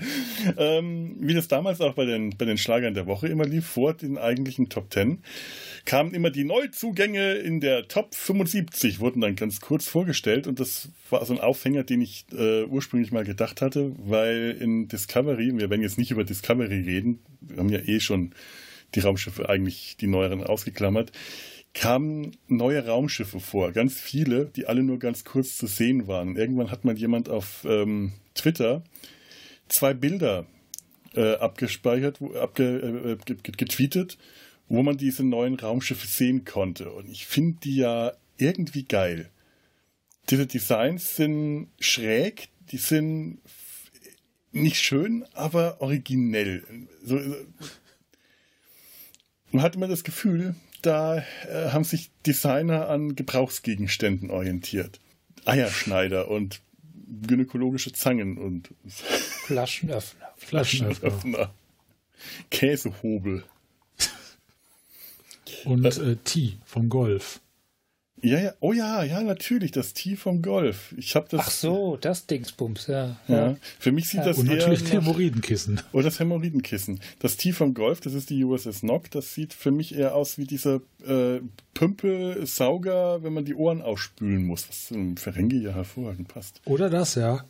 Ähm, 0.56 1.16
wie 1.20 1.34
das 1.34 1.48
damals 1.48 1.80
auch 1.80 1.94
bei 1.94 2.04
den, 2.04 2.36
bei 2.36 2.44
den 2.44 2.58
Schlagern 2.58 2.94
der 2.94 3.06
Woche 3.06 3.28
immer 3.28 3.44
lief, 3.44 3.66
vor 3.66 3.94
den 3.94 4.18
eigentlichen 4.18 4.68
Top 4.68 4.90
Ten, 4.90 5.22
kamen 5.84 6.14
immer 6.14 6.30
die 6.30 6.44
Neuzugänge 6.44 7.34
in 7.34 7.60
der 7.60 7.88
Top 7.88 8.14
75, 8.14 9.00
wurden 9.00 9.20
dann 9.20 9.36
ganz 9.36 9.60
kurz 9.60 9.88
vorgestellt 9.88 10.46
und 10.46 10.60
das 10.60 10.88
war 11.08 11.24
so 11.24 11.34
ein 11.34 11.40
Aufhänger, 11.40 11.84
den 11.84 12.02
ich 12.02 12.26
äh, 12.32 12.64
ursprünglich 12.64 13.12
mal 13.12 13.24
gedacht 13.24 13.62
hatte, 13.62 13.92
weil 13.98 14.56
in 14.60 14.88
Discovery, 14.88 15.52
wir 15.56 15.70
werden 15.70 15.82
jetzt 15.82 15.98
nicht 15.98 16.10
über 16.10 16.24
Discovery 16.24 16.82
reden, 16.82 17.20
wir 17.40 17.56
haben 17.58 17.70
ja 17.70 17.80
eh 17.80 18.00
schon 18.00 18.34
die 18.94 19.00
Raumschiffe 19.00 19.48
eigentlich 19.48 19.96
die 19.96 20.06
neueren 20.06 20.42
ausgeklammert, 20.44 21.12
kamen 21.72 22.36
neue 22.48 22.84
Raumschiffe 22.84 23.40
vor, 23.40 23.72
ganz 23.72 24.00
viele, 24.00 24.46
die 24.46 24.66
alle 24.66 24.82
nur 24.82 24.98
ganz 24.98 25.24
kurz 25.24 25.56
zu 25.56 25.66
sehen 25.66 26.08
waren. 26.08 26.36
Irgendwann 26.36 26.70
hat 26.70 26.84
mal 26.84 26.98
jemand 26.98 27.28
auf 27.28 27.64
ähm, 27.64 28.12
Twitter 28.34 28.82
zwei 29.68 29.94
Bilder 29.94 30.46
äh, 31.14 31.34
abgespeichert, 31.34 32.20
abge, 32.34 33.18
äh, 33.28 33.34
getweetet, 33.34 34.18
wo 34.68 34.82
man 34.82 34.96
diese 34.96 35.24
neuen 35.24 35.54
Raumschiffe 35.54 36.06
sehen 36.06 36.44
konnte. 36.44 36.90
Und 36.90 37.08
ich 37.08 37.26
finde 37.26 37.58
die 37.62 37.76
ja 37.76 38.12
irgendwie 38.36 38.84
geil. 38.84 39.30
Diese 40.28 40.46
Designs 40.46 41.16
sind 41.16 41.68
schräg, 41.78 42.48
die 42.70 42.78
sind 42.78 43.40
nicht 44.52 44.78
schön, 44.78 45.24
aber 45.32 45.80
originell. 45.80 46.64
So, 47.04 47.18
man 49.50 49.62
hat 49.62 49.74
immer 49.76 49.88
das 49.88 50.04
Gefühl, 50.04 50.54
da 50.82 51.18
äh, 51.18 51.70
haben 51.70 51.84
sich 51.84 52.10
Designer 52.26 52.88
an 52.88 53.14
Gebrauchsgegenständen 53.16 54.30
orientiert. 54.30 55.00
Eierschneider 55.44 56.28
und 56.28 56.60
gynäkologische 57.26 57.92
Zangen 57.92 58.38
und 58.38 58.70
Flaschenöffner. 58.86 60.28
Flaschenöffner. 60.36 61.52
Käsehobel. 62.50 63.44
Und 65.64 65.84
äh, 65.84 66.16
T 66.16 66.58
vom 66.64 66.88
Golf. 66.88 67.40
Ja, 68.22 68.38
ja, 68.38 68.52
oh 68.60 68.72
ja, 68.72 69.02
ja, 69.02 69.22
natürlich, 69.22 69.70
das 69.72 69.94
T 69.94 70.16
vom 70.16 70.42
Golf. 70.42 70.94
Ich 70.96 71.14
habe 71.16 71.26
das. 71.30 71.40
Ach 71.40 71.50
so, 71.50 71.96
das 71.96 72.26
Dingsbums, 72.26 72.86
ja. 72.86 73.16
Ja, 73.28 73.56
für 73.78 73.92
mich 73.92 74.08
sieht 74.08 74.20
ja. 74.20 74.26
das 74.26 74.38
Und 74.38 74.48
eher 74.48 74.56
natürlich 74.56 74.82
das 74.82 74.92
Hämorrhoidenkissen. 74.92 75.80
Oder 75.92 76.04
das 76.04 76.20
Hämorrhoidenkissen. 76.20 77.00
Das 77.20 77.36
T 77.36 77.52
vom 77.52 77.72
Golf, 77.72 78.00
das 78.00 78.12
ist 78.12 78.30
die 78.30 78.44
USS 78.44 78.82
Nock, 78.82 79.10
das 79.10 79.34
sieht 79.34 79.54
für 79.54 79.70
mich 79.70 79.94
eher 79.94 80.14
aus 80.14 80.36
wie 80.36 80.44
dieser 80.44 80.80
äh, 81.06 81.40
Pümpel-Sauger, 81.74 83.22
wenn 83.22 83.32
man 83.32 83.44
die 83.44 83.54
Ohren 83.54 83.80
ausspülen 83.80 84.44
muss, 84.44 84.68
was 84.68 84.90
im 84.90 85.16
Ferengi 85.16 85.62
ja 85.62 85.72
hervorragend 85.72 86.28
passt. 86.28 86.60
Oder 86.66 86.90
das, 86.90 87.14
ja. 87.14 87.44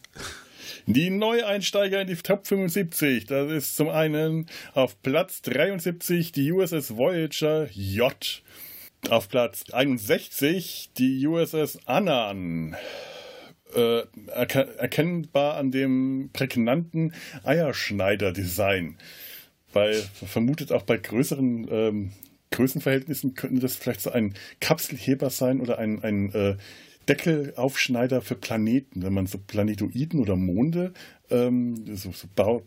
Die 0.86 1.10
Neueinsteiger 1.10 2.00
in 2.00 2.06
die 2.06 2.16
Top 2.16 2.46
75, 2.46 3.26
das 3.26 3.50
ist 3.50 3.76
zum 3.76 3.88
einen 3.88 4.46
auf 4.74 5.00
Platz 5.02 5.42
73 5.42 6.32
die 6.32 6.52
USS 6.52 6.96
Voyager 6.96 7.68
J. 7.72 8.42
Auf 9.08 9.28
Platz 9.28 9.64
61 9.72 10.90
die 10.96 11.26
USS 11.26 11.78
Annan. 11.86 12.76
Äh, 13.74 14.02
erkennbar 14.26 15.56
an 15.56 15.70
dem 15.70 16.30
prägnanten 16.32 17.14
Eierschneider-Design. 17.44 18.98
Weil 19.72 19.94
vermutet 19.94 20.72
auch 20.72 20.82
bei 20.82 20.96
größeren 20.96 21.68
ähm, 21.70 22.12
Größenverhältnissen 22.50 23.34
könnte 23.34 23.60
das 23.60 23.76
vielleicht 23.76 24.02
so 24.02 24.10
ein 24.10 24.34
Kapselheber 24.60 25.30
sein 25.30 25.60
oder 25.60 25.78
ein, 25.78 26.02
ein 26.02 26.32
äh, 26.34 26.56
Deckelaufschneider 27.08 28.22
für 28.22 28.34
Planeten, 28.34 29.02
wenn 29.02 29.14
man 29.14 29.26
so 29.26 29.38
Planetoiden 29.38 30.20
oder 30.20 30.36
Monde 30.36 30.92
ähm, 31.30 31.96
so, 31.96 32.12
so 32.12 32.28
Bau, 32.34 32.62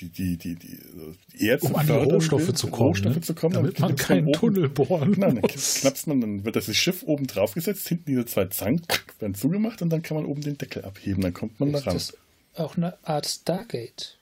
die, 0.00 0.08
die, 0.08 0.36
die, 0.36 0.54
die 0.56 1.46
Erze 1.46 1.66
um 1.66 1.76
an 1.76 1.86
die 1.86 1.92
Rohstoffe, 1.92 2.46
will, 2.46 2.54
zu 2.54 2.68
kommen, 2.68 2.88
Rohstoffe 2.88 3.16
ne? 3.16 3.20
zu 3.20 3.34
kommen, 3.34 3.54
damit 3.54 3.78
man 3.78 3.96
keinen 3.96 4.32
Tunnel 4.32 4.68
bohren 4.68 5.12
Nein, 5.16 5.36
dann 5.36 5.42
knappst 5.42 6.06
man, 6.06 6.20
dann 6.20 6.44
wird 6.44 6.56
das 6.56 6.74
Schiff 6.76 7.02
oben 7.04 7.26
drauf 7.26 7.54
gesetzt, 7.54 7.88
hinten 7.88 8.06
diese 8.06 8.26
zwei 8.26 8.46
Zangen 8.46 8.82
werden 9.18 9.34
zugemacht 9.34 9.82
und 9.82 9.90
dann 9.90 10.02
kann 10.02 10.16
man 10.16 10.26
oben 10.26 10.40
den 10.40 10.58
Deckel 10.58 10.84
abheben, 10.84 11.22
dann 11.22 11.34
kommt 11.34 11.60
man 11.60 11.72
ist 11.74 11.86
da 11.86 11.90
ran. 11.90 11.94
Das 11.94 12.16
auch 12.58 12.76
eine 12.76 12.96
Art 13.04 13.26
Stargate. 13.26 14.18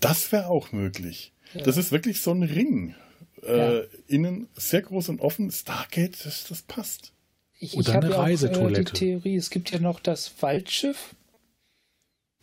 Das 0.00 0.32
wäre 0.32 0.48
auch 0.48 0.72
möglich. 0.72 1.32
Ja. 1.54 1.62
Das 1.62 1.76
ist 1.76 1.92
wirklich 1.92 2.20
so 2.20 2.32
ein 2.32 2.42
Ring. 2.42 2.94
Äh, 3.42 3.82
Innen 4.06 4.48
sehr 4.54 4.82
groß 4.82 5.08
und 5.10 5.20
offen. 5.20 5.50
Stargate, 5.50 6.24
das, 6.24 6.44
das 6.44 6.62
passt. 6.62 7.12
Ich, 7.58 7.76
Oder 7.76 7.88
ich 7.88 7.96
eine 7.96 8.10
ja 8.10 8.20
Reisetoilette. 8.20 8.90
Auch, 8.90 8.94
äh, 8.94 8.98
die 8.98 8.98
Theorie, 8.98 9.36
es 9.36 9.50
gibt 9.50 9.70
ja 9.70 9.78
noch 9.78 10.00
das 10.00 10.32
Waldschiff, 10.40 11.14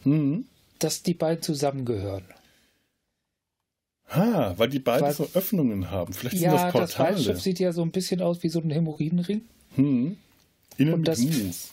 mhm. 0.05 0.45
dass 0.79 1.03
die 1.03 1.13
beiden 1.13 1.41
zusammengehören. 1.41 2.25
Ah, 4.07 4.53
weil 4.57 4.69
die 4.69 4.79
beiden 4.79 5.07
weil, 5.07 5.13
so 5.13 5.27
Öffnungen 5.33 5.89
haben. 5.91 6.13
Vielleicht 6.13 6.37
ja, 6.37 6.51
sind 6.51 6.61
das 6.61 6.71
Portale. 6.71 6.85
das 6.85 6.99
Waldschiff 6.99 7.41
sieht 7.41 7.59
ja 7.59 7.73
so 7.73 7.81
ein 7.81 7.91
bisschen 7.91 8.21
aus 8.21 8.43
wie 8.43 8.49
so 8.49 8.59
ein 8.59 8.69
Hämorrhoidenring. 8.69 9.41
Hm. 9.75 10.17
Innen 10.77 10.93
Und 10.93 10.99
mit 10.99 11.07
das, 11.07 11.19
Mus. 11.19 11.71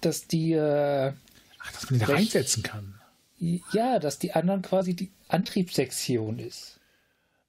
dass 0.00 0.26
die 0.26 0.52
äh, 0.52 1.12
Ach, 1.58 1.72
dass 1.72 1.90
man 1.90 2.00
die 2.00 2.04
reinsetzen 2.04 2.62
kann. 2.62 2.94
Ja, 3.38 3.98
dass 3.98 4.18
die 4.18 4.32
anderen 4.32 4.60
quasi 4.60 4.94
die 4.94 5.10
Antriebssektion 5.28 6.38
ist. 6.38 6.78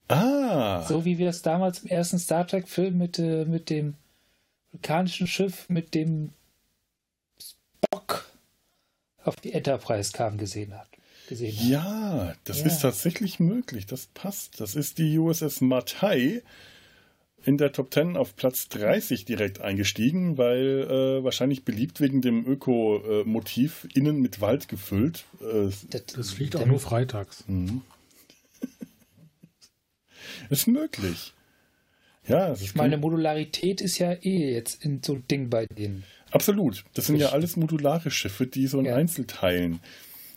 Ah. 0.08 0.84
So 0.88 1.06
wie 1.06 1.18
wir 1.18 1.30
es 1.30 1.42
damals 1.42 1.80
im 1.80 1.90
ersten 1.90 2.20
Star 2.20 2.48
Trek-Film 2.48 2.98
mit, 2.98 3.20
äh, 3.20 3.46
mit 3.46 3.70
dem 3.70 3.96
vulkanischen 4.72 5.28
Schiff, 5.28 5.68
mit 5.70 5.94
dem 5.94 6.32
auf 9.24 9.36
die 9.36 9.54
Enterprise 9.54 10.12
kam, 10.12 10.38
gesehen 10.38 10.78
hat. 10.78 10.88
Gesehen 11.28 11.56
hat. 11.58 11.66
Ja, 11.66 12.34
das 12.44 12.60
ja. 12.60 12.66
ist 12.68 12.80
tatsächlich 12.80 13.40
möglich. 13.40 13.86
Das 13.86 14.08
passt. 14.08 14.60
Das 14.60 14.76
ist 14.76 14.98
die 14.98 15.18
USS 15.18 15.62
Matai 15.62 16.42
in 17.44 17.58
der 17.58 17.72
Top 17.72 17.94
10 17.94 18.18
auf 18.18 18.36
Platz 18.36 18.70
30 18.70 19.26
direkt 19.26 19.62
eingestiegen, 19.62 20.38
weil 20.38 20.88
äh, 20.90 21.24
wahrscheinlich 21.24 21.66
beliebt 21.66 22.00
wegen 22.00 22.22
dem 22.22 22.46
Öko-Motiv 22.46 23.88
innen 23.94 24.22
mit 24.22 24.42
Wald 24.42 24.68
gefüllt. 24.68 25.26
Äh, 25.42 25.72
das, 25.90 26.06
das 26.06 26.32
fliegt 26.32 26.56
auch 26.56 26.66
nur 26.66 26.80
freitags. 26.80 27.44
Mhm. 27.48 27.82
ist 30.50 30.68
möglich. 30.68 31.34
Ja, 32.28 32.54
ich 32.54 32.76
meine, 32.76 32.98
Modularität 32.98 33.82
ist 33.82 33.98
ja 33.98 34.14
eh 34.14 34.54
jetzt 34.54 34.86
in 34.86 35.02
so 35.04 35.14
ein 35.16 35.28
Ding 35.28 35.50
bei 35.50 35.66
denen. 35.66 36.04
Absolut. 36.32 36.84
Das 36.94 37.08
sind 37.08 37.18
ja 37.18 37.30
alles 37.30 37.58
modulare 37.58 38.12
Schiffe, 38.12 38.48
die 38.48 38.68
so 38.68 38.80
in 38.80 38.86
ja. 38.86 38.96
Einzelteilen. 38.96 39.80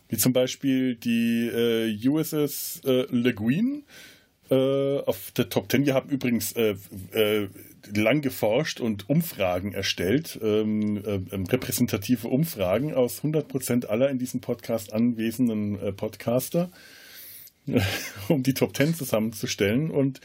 Wie 0.09 0.17
zum 0.17 0.33
Beispiel 0.33 0.95
die 0.95 1.47
äh, 1.47 2.07
USS 2.07 2.81
äh, 2.85 3.07
Le 3.09 3.33
Guin 3.33 3.83
äh, 4.51 4.99
auf 4.99 5.31
der 5.31 5.49
Top 5.49 5.69
Ten. 5.69 5.85
Wir 5.85 5.95
haben 5.95 6.09
übrigens 6.09 6.51
äh, 6.51 6.75
äh, 7.13 7.49
lang 7.95 8.21
geforscht 8.21 8.79
und 8.79 9.09
Umfragen 9.09 9.73
erstellt, 9.73 10.39
ähm, 10.43 10.97
äh, 10.97 11.21
ähm, 11.33 11.45
repräsentative 11.45 12.27
Umfragen 12.27 12.93
aus 12.93 13.23
100% 13.23 13.87
aller 13.87 14.09
in 14.09 14.19
diesem 14.19 14.41
Podcast 14.41 14.93
anwesenden 14.93 15.95
Podcaster, 15.95 16.69
um 18.27 18.43
die 18.43 18.53
Top 18.53 18.73
Ten 18.73 18.93
zusammenzustellen. 18.93 19.89
Und 19.89 20.21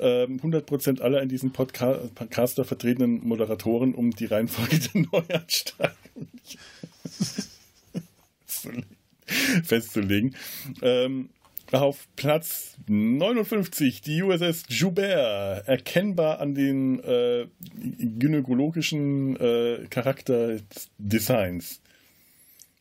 100% 0.00 0.88
ähm, 0.88 1.02
aller 1.02 1.22
in 1.22 1.28
diesem 1.28 1.52
Podcaster 1.52 2.64
vertretenen 2.64 3.26
Moderatoren, 3.26 3.94
um 3.94 4.10
die 4.10 4.26
Reihenfolge 4.26 4.78
der 4.94 5.02
Neuansteigung 5.12 6.28
festzulegen. 9.64 10.34
Ähm, 10.82 11.30
auf 11.72 12.06
Platz 12.14 12.76
59 12.86 14.00
die 14.00 14.22
USS 14.22 14.64
Joubert, 14.68 15.66
erkennbar 15.66 16.40
an 16.40 16.54
den 16.54 17.00
äh, 17.00 17.46
gynäkologischen 17.74 19.36
äh, 19.36 19.86
Charakterdesigns. 19.90 21.80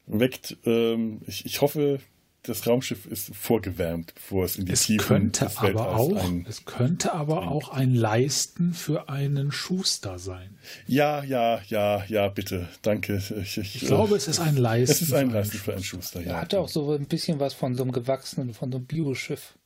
Weckt, 0.06 0.58
ähm, 0.66 1.22
ich, 1.26 1.46
ich 1.46 1.62
hoffe, 1.62 2.00
das 2.44 2.68
Raumschiff 2.68 3.06
ist 3.06 3.34
vorgewärmt, 3.34 4.14
bevor 4.16 4.44
es 4.44 4.58
in 4.58 4.66
die 4.66 4.74
es 4.74 4.84
Tiefen 4.84 5.08
könnte 5.08 5.46
des 5.46 5.58
aber 5.58 5.96
auch, 5.96 6.16
ein, 6.26 6.46
Es 6.48 6.66
könnte 6.66 7.14
aber 7.14 7.44
ein, 7.44 7.48
auch 7.48 7.70
ein 7.70 7.96
Leisten 7.96 8.74
für 8.74 9.08
einen 9.08 9.54
Schuster 9.54 10.20
sein. 10.20 10.58
Ja, 10.86 11.24
ja, 11.24 11.62
ja, 11.68 12.04
ja, 12.06 12.28
bitte, 12.28 12.68
danke. 12.82 13.22
Ich, 13.42 13.58
ich, 13.58 13.76
ich 13.76 13.86
glaube, 13.88 14.18
es 14.18 14.28
ist 14.28 14.40
ein 14.40 14.58
Leisten. 14.58 14.94
Es 14.94 15.02
ist 15.02 15.14
ein 15.14 15.30
Leisten 15.32 15.58
für 15.58 15.74
einen 15.74 15.84
Schuster, 15.84 16.22
ja. 16.22 16.34
Er 16.34 16.42
hatte 16.42 16.60
auch 16.60 16.68
so 16.68 16.94
ein 16.94 17.06
bisschen 17.06 17.40
was 17.40 17.54
von 17.54 17.76
so 17.76 17.84
einem 17.84 17.94
gewachsenen, 17.94 18.54
von 18.54 18.72
so 18.72 18.78
einem 18.78 18.86
Bioschiff. 18.86 19.58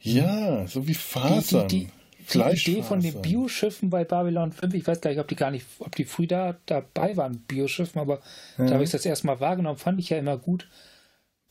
Ja, 0.00 0.66
so 0.66 0.86
wie 0.88 0.94
Fasern. 0.94 1.68
Die, 1.68 1.86
die, 1.86 1.90
die, 2.34 2.38
die 2.38 2.72
Idee 2.72 2.82
von 2.82 3.00
den 3.00 3.22
Bioschiffen 3.22 3.90
bei 3.90 4.04
Babylon 4.04 4.52
5, 4.52 4.74
ich 4.74 4.86
weiß 4.86 5.00
gar 5.00 5.10
nicht, 5.10 5.20
ob 5.20 5.28
die 5.28 5.36
gar 5.36 5.52
nicht, 5.52 5.66
ob 5.78 5.94
die 5.94 6.04
früh 6.04 6.26
da 6.26 6.56
dabei 6.66 7.16
waren, 7.16 7.38
Bioschiffen, 7.38 8.00
aber 8.00 8.20
mhm. 8.58 8.66
da 8.66 8.74
habe 8.74 8.84
ich 8.84 8.90
das 8.90 9.06
erstmal 9.06 9.38
wahrgenommen, 9.38 9.78
fand 9.78 10.00
ich 10.00 10.10
ja 10.10 10.18
immer 10.18 10.36
gut 10.36 10.68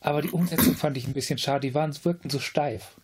aber 0.05 0.21
die 0.21 0.29
Umsetzung 0.29 0.75
fand 0.75 0.97
ich 0.97 1.07
ein 1.07 1.13
bisschen 1.13 1.39
schade. 1.39 1.67
Die 1.67 1.73
waren, 1.73 1.93
wirkten 2.03 2.29
so 2.29 2.39
steif. 2.39 2.95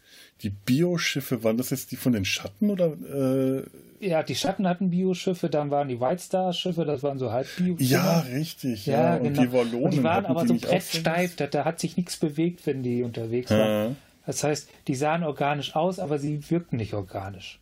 die 0.44 0.52
Bioschiffe, 0.52 1.44
waren 1.44 1.58
das 1.58 1.72
jetzt 1.72 1.92
die 1.92 1.96
von 1.96 2.14
den 2.14 2.26
Schatten 2.26 2.70
oder? 2.70 2.94
Äh? 2.94 3.64
Ja, 4.06 4.24
die 4.24 4.36
Schatten 4.36 4.68
hatten 4.68 4.92
Bioschiffe, 4.92 5.50
dann 5.50 5.72
waren 5.72 5.88
die 5.88 6.00
White 6.00 6.22
Star 6.22 6.54
Schiffe, 6.54 6.86
das 6.86 7.04
waren 7.04 7.18
so 7.18 7.32
halb 7.32 7.48
Bio. 7.58 7.76
Ja, 7.80 8.20
richtig. 8.20 8.86
Ja, 8.86 9.16
ja 9.16 9.18
genau. 9.18 9.30
Und 9.30 9.48
die 9.48 9.54
Wallonen 9.54 9.84
und 9.84 9.94
die 9.94 10.04
waren 10.04 10.26
aber 10.26 10.48
so 10.48 10.56
brettsteif, 10.56 11.36
da, 11.36 11.48
da, 11.48 11.66
hat 11.66 11.80
sich 11.80 11.98
nichts 11.98 12.18
bewegt, 12.18 12.66
wenn 12.66 12.84
die 12.84 13.04
unterwegs 13.04 13.52
waren. 13.52 13.98
Das 14.26 14.44
heißt, 14.44 14.70
die 14.88 14.96
sahen 14.96 15.24
organisch 15.24 15.76
aus, 15.76 16.00
aber 16.00 16.20
sie 16.20 16.50
wirkten 16.50 16.78
nicht 16.78 16.94
organisch. 16.94 17.60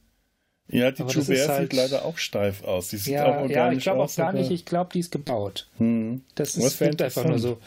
Ja, 0.68 0.92
die 0.92 1.02
Joubert 1.02 1.50
halt, 1.50 1.72
sieht 1.72 1.74
leider 1.74 2.06
auch 2.06 2.18
steif 2.18 2.64
aus. 2.64 2.90
Die 2.90 2.98
sieht 2.98 3.14
ja, 3.14 3.26
auch 3.26 3.42
organisch 3.42 3.56
ja, 3.56 3.72
ich 3.72 3.84
glaube 3.84 4.04
auch 4.04 4.16
gar 4.16 4.34
nicht. 4.34 4.52
Ich 4.52 4.66
glaube, 4.66 4.92
die 4.94 5.00
ist 5.00 5.12
gebaut. 5.12 5.68
Hm. 5.78 6.22
Das 6.36 6.56
ist, 6.56 6.80
wirkt 6.80 7.02
einfach 7.02 7.26
nur 7.26 7.40
so. 7.40 7.58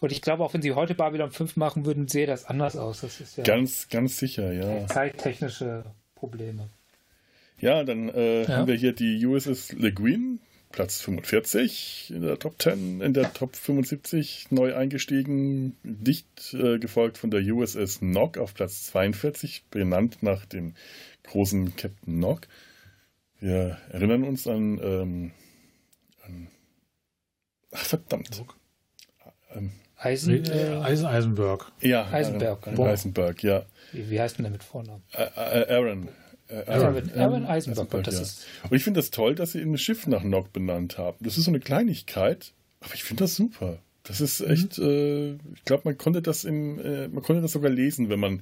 Und 0.00 0.12
ich 0.12 0.22
glaube, 0.22 0.42
auch 0.44 0.54
wenn 0.54 0.62
sie 0.62 0.72
heute 0.72 0.94
Babylon 0.94 1.30
5 1.30 1.56
machen 1.56 1.84
würden, 1.84 2.08
sähe 2.08 2.26
das 2.26 2.46
anders 2.46 2.76
aus. 2.76 3.02
Das 3.02 3.20
ist 3.20 3.36
ja 3.36 3.44
ganz, 3.44 3.88
ganz 3.88 4.16
sicher, 4.16 4.52
ja. 4.52 4.86
Zeittechnische 4.86 5.84
Probleme. 6.14 6.68
Ja, 7.58 7.84
dann 7.84 8.08
äh, 8.08 8.42
ja. 8.42 8.48
haben 8.48 8.66
wir 8.66 8.74
hier 8.74 8.94
die 8.94 9.24
USS 9.24 9.72
Le 9.72 9.92
Guin, 9.92 10.40
Platz 10.72 11.00
45 11.02 12.12
in 12.14 12.22
der 12.22 12.38
Top 12.38 12.60
10, 12.60 13.02
in 13.02 13.12
der 13.12 13.32
Top 13.34 13.56
75 13.56 14.46
neu 14.50 14.74
eingestiegen, 14.74 15.76
dicht 15.82 16.54
äh, 16.54 16.78
gefolgt 16.78 17.18
von 17.18 17.30
der 17.30 17.42
USS 17.42 18.00
Nock 18.00 18.38
auf 18.38 18.54
Platz 18.54 18.86
42, 18.86 19.64
benannt 19.70 20.22
nach 20.22 20.46
dem 20.46 20.74
großen 21.24 21.76
Captain 21.76 22.18
Nock. 22.18 22.48
Wir 23.40 23.78
erinnern 23.90 24.24
uns 24.24 24.46
an, 24.46 24.78
ähm, 24.82 25.32
an 26.22 26.48
ach 27.72 27.84
verdammt. 27.84 28.44
Ähm, 29.52 29.72
Eisen, 30.02 30.44
äh, 30.46 30.80
Eisen, 30.82 31.06
Eisenberg. 31.06 31.70
Ja, 31.80 32.06
Eisenberg. 32.10 32.66
Aaron, 32.66 32.86
Eisenberg, 32.86 33.42
ja. 33.42 33.64
Wie, 33.92 34.10
wie 34.10 34.20
heißt 34.20 34.38
denn 34.38 34.44
der 34.44 34.52
mit 34.52 34.64
Vornamen? 34.64 35.02
Aaron. 35.12 36.08
Aaron, 36.66 37.10
Aaron 37.16 37.46
Eisenberg. 37.46 37.94
Eisenberg 37.94 38.06
ja. 38.12 38.20
Und 38.70 38.76
ich 38.76 38.82
finde 38.82 38.98
das 38.98 39.10
toll, 39.10 39.34
dass 39.34 39.52
sie 39.52 39.60
ein 39.60 39.78
Schiff 39.78 40.06
nach 40.06 40.24
Nock 40.24 40.52
benannt 40.52 40.98
haben. 40.98 41.16
Das 41.20 41.38
ist 41.38 41.44
so 41.44 41.50
eine 41.50 41.60
Kleinigkeit, 41.60 42.52
aber 42.80 42.94
ich 42.94 43.04
finde 43.04 43.24
das 43.24 43.36
super. 43.36 43.78
Das 44.02 44.20
ist 44.20 44.40
echt, 44.40 44.78
mhm. 44.78 44.84
äh, 44.84 45.30
ich 45.54 45.64
glaube, 45.64 45.82
man 45.84 45.98
konnte 45.98 46.22
das 46.22 46.44
im, 46.44 46.78
äh, 46.80 47.08
man 47.08 47.22
konnte 47.22 47.42
das 47.42 47.52
sogar 47.52 47.70
lesen, 47.70 48.08
wenn 48.08 48.20
man 48.20 48.40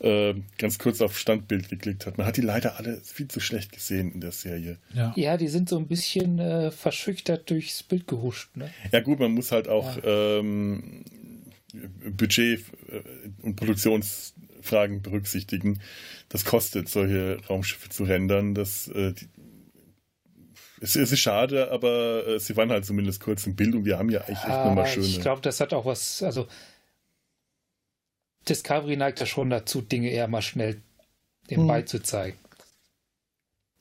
äh, 0.00 0.34
ganz 0.58 0.78
kurz 0.78 1.00
auf 1.00 1.18
Standbild 1.18 1.68
geklickt 1.68 2.06
hat. 2.06 2.18
Man 2.18 2.26
hat 2.26 2.36
die 2.36 2.42
leider 2.42 2.76
alle 2.76 3.00
viel 3.02 3.28
zu 3.28 3.40
schlecht 3.40 3.72
gesehen 3.72 4.12
in 4.12 4.20
der 4.20 4.32
Serie. 4.32 4.78
Ja, 4.94 5.12
ja 5.16 5.36
die 5.36 5.48
sind 5.48 5.68
so 5.68 5.76
ein 5.76 5.88
bisschen 5.88 6.38
äh, 6.38 6.70
verschüchtert 6.70 7.50
durchs 7.50 7.82
Bild 7.82 8.06
gehuscht. 8.06 8.56
Ne? 8.56 8.70
Ja 8.92 9.00
gut, 9.00 9.18
man 9.18 9.32
muss 9.32 9.50
halt 9.50 9.68
auch 9.68 9.96
ja. 9.96 10.38
ähm, 10.38 11.04
Budget 12.16 12.60
äh, 12.88 13.02
und 13.42 13.56
Produktionsfragen 13.56 15.02
berücksichtigen. 15.02 15.80
Das 16.28 16.44
kostet, 16.44 16.88
solche 16.88 17.38
Raumschiffe 17.48 17.88
zu 17.88 18.04
rendern. 18.04 18.54
Das, 18.54 18.88
äh, 18.88 19.14
die, 19.14 19.28
es, 20.80 20.94
es, 20.94 21.10
ist 21.10 21.18
schade, 21.18 21.72
aber 21.72 22.26
äh, 22.26 22.38
sie 22.38 22.56
waren 22.56 22.70
halt 22.70 22.84
zumindest 22.84 23.20
kurz 23.20 23.46
im 23.46 23.56
Bild 23.56 23.74
und 23.74 23.84
wir 23.84 23.98
haben 23.98 24.10
ja 24.10 24.20
eigentlich 24.20 24.38
echt 24.38 24.48
nochmal 24.48 24.86
schöne. 24.86 25.06
Ich 25.06 25.20
glaube, 25.20 25.40
das 25.42 25.60
hat 25.60 25.72
auch 25.72 25.84
was, 25.84 26.22
also 26.22 26.46
Discovery 28.48 28.96
neigt 28.96 29.20
ja 29.20 29.26
schon 29.26 29.50
dazu, 29.50 29.80
Dinge 29.80 30.10
eher 30.10 30.28
mal 30.28 30.42
schnell 30.42 30.80
nebenbei 31.48 31.80
hm. 31.80 31.86
zu 31.86 32.02
zeigen. 32.02 32.38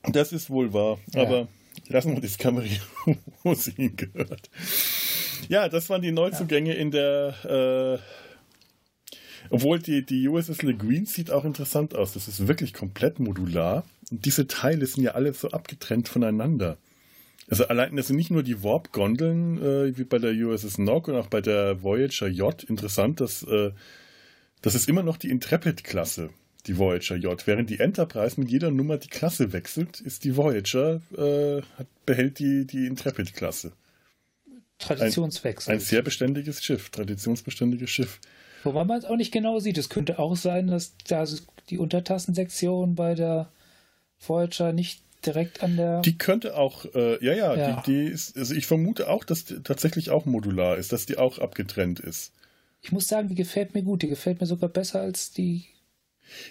Das 0.04 0.32
ist 0.32 0.50
wohl 0.50 0.74
wahr, 0.74 1.00
ja. 1.14 1.24
aber 1.24 1.48
lassen 1.88 2.14
wir 2.14 2.22
Discovery, 2.22 2.80
wo 3.44 3.54
sie 3.54 3.72
hingehört. 3.72 4.50
Ja, 5.50 5.70
das 5.70 5.90
waren 5.90 6.02
die 6.02 6.12
Neuzugänge 6.12 6.74
ja. 6.74 6.80
in 6.80 6.92
der. 6.92 8.00
Äh, 8.02 8.28
obwohl 9.50 9.80
die, 9.80 10.06
die 10.06 10.28
USS 10.28 10.62
Le 10.62 10.74
Guin 10.74 11.06
sieht 11.06 11.32
auch 11.32 11.46
interessant 11.46 11.96
aus. 11.96 12.14
Das 12.14 12.28
ist 12.28 12.48
wirklich 12.48 12.74
komplett 12.74 13.20
modular. 13.20 13.86
Und 14.12 14.26
diese 14.26 14.48
Teile 14.48 14.86
sind 14.86 15.04
ja 15.04 15.12
alle 15.12 15.34
so 15.34 15.52
abgetrennt 15.52 16.10
voneinander. 16.10 16.78
Also 17.50 17.66
allein, 17.68 17.96
das 17.96 18.08
sind 18.08 18.18
nicht 18.18 18.32
nur 18.32 18.44
die 18.44 18.62
Warp-Gondeln, 18.62 19.62
äh, 19.62 19.98
wie 19.98 20.04
bei 20.04 20.18
der 20.18 20.34
USS 20.34 20.80
Nock 20.80 21.08
und 21.08 21.16
auch 21.16 21.28
bei 21.28 21.40
der 21.40 21.82
Voyager 21.82 22.28
J. 22.28 22.62
Interessant, 22.64 23.22
dass 23.22 23.44
äh, 23.44 23.72
das 24.62 24.76
ist 24.76 24.90
immer 24.90 25.04
noch 25.04 25.18
die 25.18 25.30
Intrepid-Klasse, 25.30 26.30
die 26.66 26.78
Voyager 26.78 27.16
J. 27.16 27.46
Während 27.46 27.70
die 27.70 27.80
Enterprise 27.80 28.40
mit 28.40 28.50
jeder 28.50 28.72
Nummer 28.72 28.98
die 28.98 29.08
Klasse 29.08 29.54
wechselt, 29.54 30.02
ist 30.02 30.24
die 30.24 30.36
Voyager, 30.36 31.02
äh, 31.16 31.62
behält 32.06 32.40
die, 32.40 32.66
die 32.66 32.88
Intrepid-Klasse. 32.88 33.74
Traditionswechsel. 34.80 35.72
Ein, 35.72 35.78
ein, 35.78 35.82
sehr 35.82 36.02
beständiges 36.02 36.64
Schiff, 36.64 36.90
traditionsbeständiges 36.90 37.90
Schiff. 37.90 38.20
Wobei 38.64 38.84
man 38.84 39.00
es 39.00 39.06
auch 39.06 39.16
nicht 39.16 39.32
genau 39.32 39.60
sieht. 39.60 39.78
Es 39.78 39.90
könnte 39.90 40.20
auch 40.20 40.36
sein, 40.36 40.68
dass 40.68 40.94
da 41.08 41.26
die 41.70 41.78
Untertassensektion 41.78 42.96
bei 42.96 43.16
der 43.16 43.52
Voyager 44.20 44.74
nicht 44.74 45.02
direkt 45.26 45.64
an 45.64 45.78
der. 45.78 46.02
Die 46.02 46.18
könnte 46.18 46.56
auch, 46.56 46.86
äh, 46.94 47.24
ja, 47.24 47.34
ja, 47.34 47.56
ja. 47.56 47.84
Die, 47.86 47.92
die 47.92 48.12
ist, 48.12 48.38
also 48.38 48.54
ich 48.54 48.66
vermute 48.66 49.10
auch, 49.10 49.24
dass 49.24 49.46
die 49.46 49.62
tatsächlich 49.64 50.10
auch 50.10 50.26
modular 50.26 50.78
ist, 50.78 50.92
dass 50.92 51.06
die 51.06 51.18
auch 51.18 51.40
abgetrennt 51.40 52.00
ist. 52.00 52.34
Ich 52.82 52.92
muss 52.92 53.08
sagen, 53.08 53.28
die 53.28 53.36
gefällt 53.36 53.74
mir 53.74 53.84
gut. 53.84 54.02
Die 54.02 54.08
gefällt 54.08 54.40
mir 54.40 54.48
sogar 54.48 54.70
besser 54.70 55.02
als 55.02 55.32
die 55.32 55.66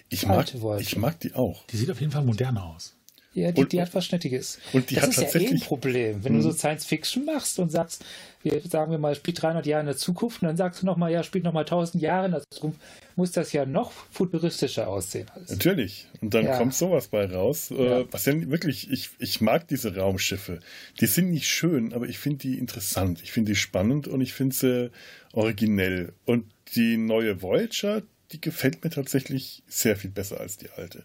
ich 0.09 0.27
mag, 0.27 0.53
ich 0.79 0.97
mag 0.97 1.21
die 1.21 1.35
auch. 1.35 1.67
Die 1.67 1.77
sieht 1.77 1.91
auf 1.91 2.01
jeden 2.01 2.13
Fall 2.13 2.25
moderner 2.25 2.65
aus. 2.65 2.96
Ja, 3.37 3.53
die, 3.53 3.61
und, 3.61 3.73
die 3.73 3.83
hat 3.83 3.95
was 3.95 4.07
Schnittiges. 4.07 4.59
Und 4.73 4.89
die 4.89 4.95
das 4.95 5.05
hat 5.05 5.11
ist 5.11 5.17
tatsächlich, 5.17 5.51
ja 5.51 5.57
eh 5.57 5.61
ein 5.61 5.67
Problem. 5.67 6.25
Wenn 6.25 6.33
du 6.33 6.41
so 6.41 6.53
Science 6.53 6.87
Fiction 6.87 7.27
machst 7.27 7.59
und 7.59 7.71
sagst, 7.71 8.03
wir 8.43 8.59
sagen 8.63 8.91
wir 8.91 8.99
mal, 8.99 9.15
spielt 9.15 9.43
300 9.43 9.67
Jahre 9.67 9.81
in 9.81 9.87
der 9.89 9.97
Zukunft 9.99 10.41
und 10.41 10.49
dann 10.49 10.57
sagst 10.57 10.81
du 10.81 10.87
nochmal, 10.87 11.13
ja, 11.13 11.23
spielt 11.23 11.45
nochmal 11.45 11.65
1000 11.65 12.03
Jahre 12.03 12.27
in 12.27 12.33
der 12.33 12.43
Zukunft, 12.51 12.81
muss 13.15 13.33
das 13.33 13.53
ja 13.53 13.67
noch 13.67 13.93
futuristischer 14.11 14.89
aussehen. 14.89 15.27
Alles. 15.35 15.51
Natürlich. 15.51 16.07
Und 16.23 16.33
dann 16.33 16.47
ja. 16.47 16.57
kommt 16.57 16.73
sowas 16.73 17.09
bei 17.09 17.27
raus. 17.27 17.71
Äh, 17.71 17.85
ja. 17.85 18.05
Was 18.11 18.25
ja 18.25 18.33
wirklich, 18.51 18.91
ich, 18.91 19.11
ich 19.19 19.43
mag 19.43 19.69
diese 19.69 19.95
Raumschiffe. 19.95 20.61
Die 21.01 21.07
sind 21.07 21.31
nicht 21.31 21.47
schön, 21.47 21.93
aber 21.93 22.07
ich 22.07 22.19
finde 22.19 22.39
die 22.39 22.59
interessant. 22.59 23.21
Ich 23.23 23.33
finde 23.33 23.53
die 23.53 23.57
spannend 23.57 24.09
und 24.09 24.23
ich 24.23 24.33
finde 24.33 24.57
sie 24.57 24.91
originell. 25.35 26.15
Und 26.25 26.47
die 26.75 26.97
neue 26.97 27.43
Voyager, 27.43 28.01
die 28.33 28.41
gefällt 28.41 28.83
mir 28.83 28.89
tatsächlich 28.89 29.63
sehr 29.69 29.97
viel 29.97 30.11
besser 30.11 30.41
als 30.41 30.57
die 30.57 30.71
alte. 30.71 31.05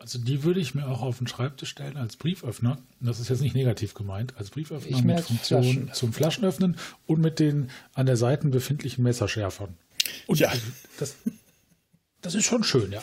Also 0.00 0.18
die 0.18 0.44
würde 0.44 0.60
ich 0.60 0.74
mir 0.74 0.88
auch 0.88 1.02
auf 1.02 1.18
den 1.18 1.26
Schreibtisch 1.26 1.68
stellen 1.68 1.98
als 1.98 2.16
Brieföffner. 2.16 2.78
Das 3.00 3.20
ist 3.20 3.28
jetzt 3.28 3.42
nicht 3.42 3.54
negativ 3.54 3.92
gemeint. 3.92 4.34
Als 4.38 4.48
Brieföffner 4.48 4.90
ich 4.90 5.04
mit 5.04 5.20
Funktion 5.20 5.62
Flaschen. 5.62 5.92
zum 5.92 6.12
Flaschenöffnen 6.14 6.76
und 7.06 7.20
mit 7.20 7.38
den 7.38 7.70
an 7.92 8.06
der 8.06 8.16
Seite 8.16 8.48
befindlichen 8.48 9.04
Messerschärfern. 9.04 9.76
Und 10.26 10.38
ja. 10.40 10.50
Das, 10.98 11.16
das 12.22 12.34
ist 12.34 12.46
schon 12.46 12.64
schön, 12.64 12.90
ja. 12.92 13.02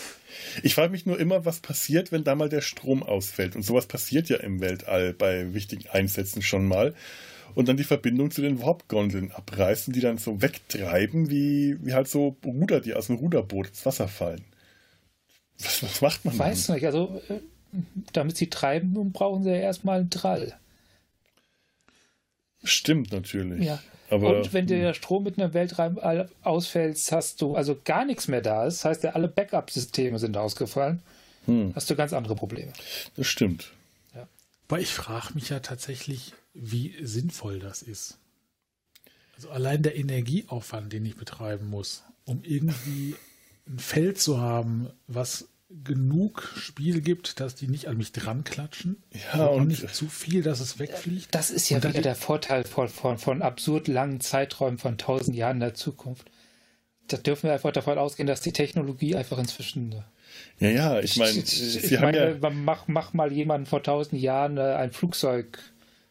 Ich 0.63 0.73
frage 0.73 0.91
mich 0.91 1.05
nur 1.05 1.19
immer, 1.19 1.45
was 1.45 1.59
passiert, 1.59 2.11
wenn 2.11 2.23
da 2.23 2.33
mal 2.33 2.49
der 2.49 2.61
Strom 2.61 3.03
ausfällt. 3.03 3.55
Und 3.55 3.61
sowas 3.61 3.85
passiert 3.85 4.27
ja 4.29 4.37
im 4.37 4.59
Weltall 4.59 5.13
bei 5.13 5.53
wichtigen 5.53 5.87
Einsätzen 5.89 6.41
schon 6.41 6.67
mal. 6.67 6.95
Und 7.53 7.67
dann 7.67 7.77
die 7.77 7.83
Verbindung 7.83 8.31
zu 8.31 8.41
den 8.41 8.59
Warp-Gondeln 8.59 9.31
abreißen, 9.31 9.93
die 9.93 9.99
dann 9.99 10.17
so 10.17 10.41
wegtreiben, 10.41 11.29
wie, 11.29 11.77
wie 11.85 11.93
halt 11.93 12.07
so 12.07 12.37
Ruder, 12.43 12.81
die 12.81 12.95
aus 12.95 13.05
dem 13.07 13.17
Ruderboot 13.17 13.67
ins 13.67 13.85
Wasser 13.85 14.07
fallen. 14.07 14.43
Was, 15.59 15.83
was 15.83 16.01
macht 16.01 16.25
man? 16.25 16.37
Weiß 16.37 16.69
nicht. 16.69 16.85
Also, 16.85 17.21
äh, 17.29 17.39
damit 18.13 18.37
sie 18.37 18.49
treiben, 18.49 19.11
brauchen 19.11 19.43
sie 19.43 19.49
ja 19.49 19.57
erstmal 19.57 19.99
einen 19.99 20.09
Drall. 20.09 20.57
Stimmt 22.63 23.11
natürlich. 23.11 23.65
Ja. 23.65 23.79
Aber, 24.09 24.37
und 24.37 24.53
wenn 24.53 24.67
der 24.67 24.93
Strom 24.93 25.23
mit 25.23 25.37
einem 25.37 25.53
Weltraum 25.53 25.99
ausfällt, 26.41 26.97
hast 27.11 27.41
du 27.41 27.55
also 27.55 27.77
gar 27.83 28.05
nichts 28.05 28.27
mehr 28.27 28.41
da 28.41 28.65
ist, 28.65 28.77
das 28.77 28.85
heißt 28.85 29.03
ja 29.03 29.11
alle 29.11 29.27
Backup-Systeme 29.27 30.17
sind 30.17 30.37
ausgefallen, 30.37 31.01
hm. 31.45 31.73
hast 31.75 31.89
du 31.89 31.95
ganz 31.95 32.13
andere 32.13 32.35
Probleme. 32.35 32.71
Das 33.17 33.27
stimmt. 33.27 33.71
Ja. 34.15 34.27
Aber 34.69 34.79
ich 34.79 34.93
frage 34.93 35.33
mich 35.33 35.49
ja 35.49 35.59
tatsächlich, 35.59 36.33
wie 36.53 36.95
sinnvoll 37.01 37.59
das 37.59 37.81
ist. 37.81 38.17
Also 39.35 39.49
allein 39.49 39.83
der 39.83 39.95
Energieaufwand, 39.95 40.91
den 40.93 41.05
ich 41.05 41.17
betreiben 41.17 41.69
muss, 41.69 42.03
um 42.25 42.41
irgendwie 42.43 43.15
ein 43.67 43.79
Feld 43.79 44.19
zu 44.19 44.39
haben, 44.39 44.89
was 45.07 45.49
genug 45.83 46.53
Spiel 46.55 47.01
gibt, 47.01 47.39
dass 47.39 47.55
die 47.55 47.67
nicht 47.67 47.87
an 47.87 47.97
mich 47.97 48.13
dran 48.13 48.43
klatschen. 48.43 49.03
Ja, 49.33 49.47
und 49.47 49.67
nicht 49.67 49.93
zu 49.93 50.07
viel, 50.07 50.41
dass 50.41 50.59
es 50.59 50.79
wegfliegt. 50.79 51.33
Das 51.35 51.51
ist 51.51 51.69
ja 51.69 51.83
wieder 51.83 52.01
der 52.01 52.15
Vorteil 52.15 52.63
von, 52.63 52.87
von, 52.87 53.17
von 53.17 53.41
absurd 53.41 53.87
langen 53.87 54.21
Zeiträumen 54.21 54.77
von 54.77 54.97
tausend 54.97 55.35
Jahren 55.35 55.59
der 55.59 55.73
Zukunft. 55.73 56.31
Da 57.07 57.17
dürfen 57.17 57.43
wir 57.43 57.53
einfach 57.53 57.71
davon 57.71 57.97
ausgehen, 57.97 58.27
dass 58.27 58.41
die 58.41 58.53
Technologie 58.53 59.15
einfach 59.15 59.37
inzwischen. 59.37 60.03
Ja, 60.59 60.69
ja, 60.69 60.99
ich 60.99 61.17
meine, 61.17 61.37
ich 61.37 61.99
meine, 61.99 62.37
ja 62.41 62.49
mach, 62.49 62.87
mach 62.87 63.13
mal 63.13 63.31
jemanden 63.31 63.65
vor 63.65 63.83
tausend 63.83 64.21
Jahren 64.21 64.57
äh, 64.57 64.61
ein 64.61 64.91
Flugzeug 64.91 65.59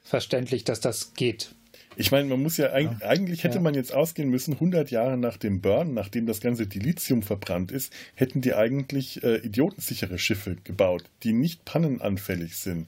verständlich, 0.03 0.65
dass 0.65 0.81
das 0.81 1.15
geht. 1.15 1.51
Ich 1.97 2.13
meine, 2.13 2.29
man 2.29 2.43
muss 2.43 2.59
ja, 2.59 2.79
ja. 2.79 2.97
eigentlich 3.03 3.43
hätte 3.43 3.57
ja. 3.57 3.61
man 3.61 3.75
jetzt 3.75 3.95
ausgehen 3.95 4.29
müssen, 4.29 4.55
100 4.55 4.91
Jahre 4.91 5.17
nach 5.17 5.39
dem 5.39 5.61
Burn, 5.61 5.95
nachdem 5.95 6.27
das 6.27 6.41
ganze 6.41 6.67
Dilithium 6.67 7.23
verbrannt 7.23 7.73
ist, 7.73 7.93
hätten 8.15 8.43
die 8.43 8.55
eigentlich 8.55 9.23
äh, 9.25 9.39
idiotensichere 9.39 10.19
Schiffe 10.19 10.57
gebaut, 10.63 11.05
die 11.23 11.33
nicht 11.33 11.65
pannenanfällig 11.65 12.57
sind, 12.57 12.87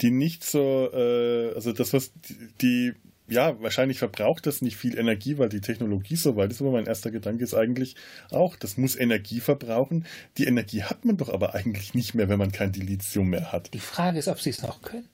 die 0.00 0.10
nicht 0.10 0.44
so, 0.44 0.90
äh, 0.92 1.54
also 1.54 1.72
das, 1.72 1.92
was 1.92 2.12
die, 2.22 2.36
die 2.60 2.94
ja, 3.28 3.60
wahrscheinlich 3.60 3.98
verbraucht 3.98 4.46
das 4.46 4.62
nicht 4.62 4.76
viel 4.76 4.98
Energie, 4.98 5.38
weil 5.38 5.50
die 5.50 5.60
Technologie 5.60 6.16
so 6.16 6.36
weit 6.36 6.50
ist, 6.50 6.62
aber 6.62 6.72
mein 6.72 6.86
erster 6.86 7.10
Gedanke 7.10 7.44
ist 7.44 7.54
eigentlich 7.54 7.94
auch, 8.30 8.56
das 8.56 8.78
muss 8.78 8.96
Energie 8.96 9.40
verbrauchen. 9.40 10.06
Die 10.38 10.46
Energie 10.46 10.82
hat 10.82 11.04
man 11.04 11.18
doch 11.18 11.28
aber 11.28 11.54
eigentlich 11.54 11.94
nicht 11.94 12.14
mehr, 12.14 12.28
wenn 12.28 12.38
man 12.38 12.52
kein 12.52 12.72
Dilithium 12.72 13.28
mehr 13.28 13.52
hat. 13.52 13.74
Die 13.74 13.80
Frage 13.80 14.18
ist, 14.18 14.28
ob 14.28 14.40
sie 14.40 14.50
es 14.50 14.62
noch 14.62 14.80
können. 14.80 15.08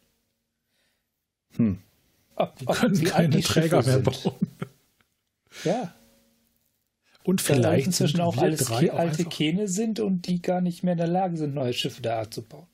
Hm. 1.57 1.79
Ob 2.37 2.67
können 2.77 2.95
sie 2.95 3.05
keine 3.05 3.41
Träger 3.41 3.83
mehr 3.83 3.95
sind. 3.95 4.05
bauen. 4.05 4.35
Ja, 5.65 5.95
Und 7.23 7.41
vielleicht 7.41 7.63
vielleicht 7.65 7.87
inzwischen 7.87 8.17
sind 8.17 8.21
auch 8.25 8.37
wir 8.37 8.43
alles 8.43 8.65
drei 8.65 8.93
auch 8.93 8.99
alte 8.99 9.25
Kähne 9.25 9.69
sind 9.69 10.01
und 10.01 10.27
die 10.27 10.43
gar 10.43 10.61
nicht 10.61 10.83
mehr 10.83 10.93
in 10.93 10.99
der 10.99 11.07
Lage 11.07 11.37
sind, 11.37 11.55
neue 11.55 11.73
Schiffe 11.73 12.03
der 12.03 12.17
Art 12.17 12.35
zu 12.35 12.43
bauen. 12.43 12.67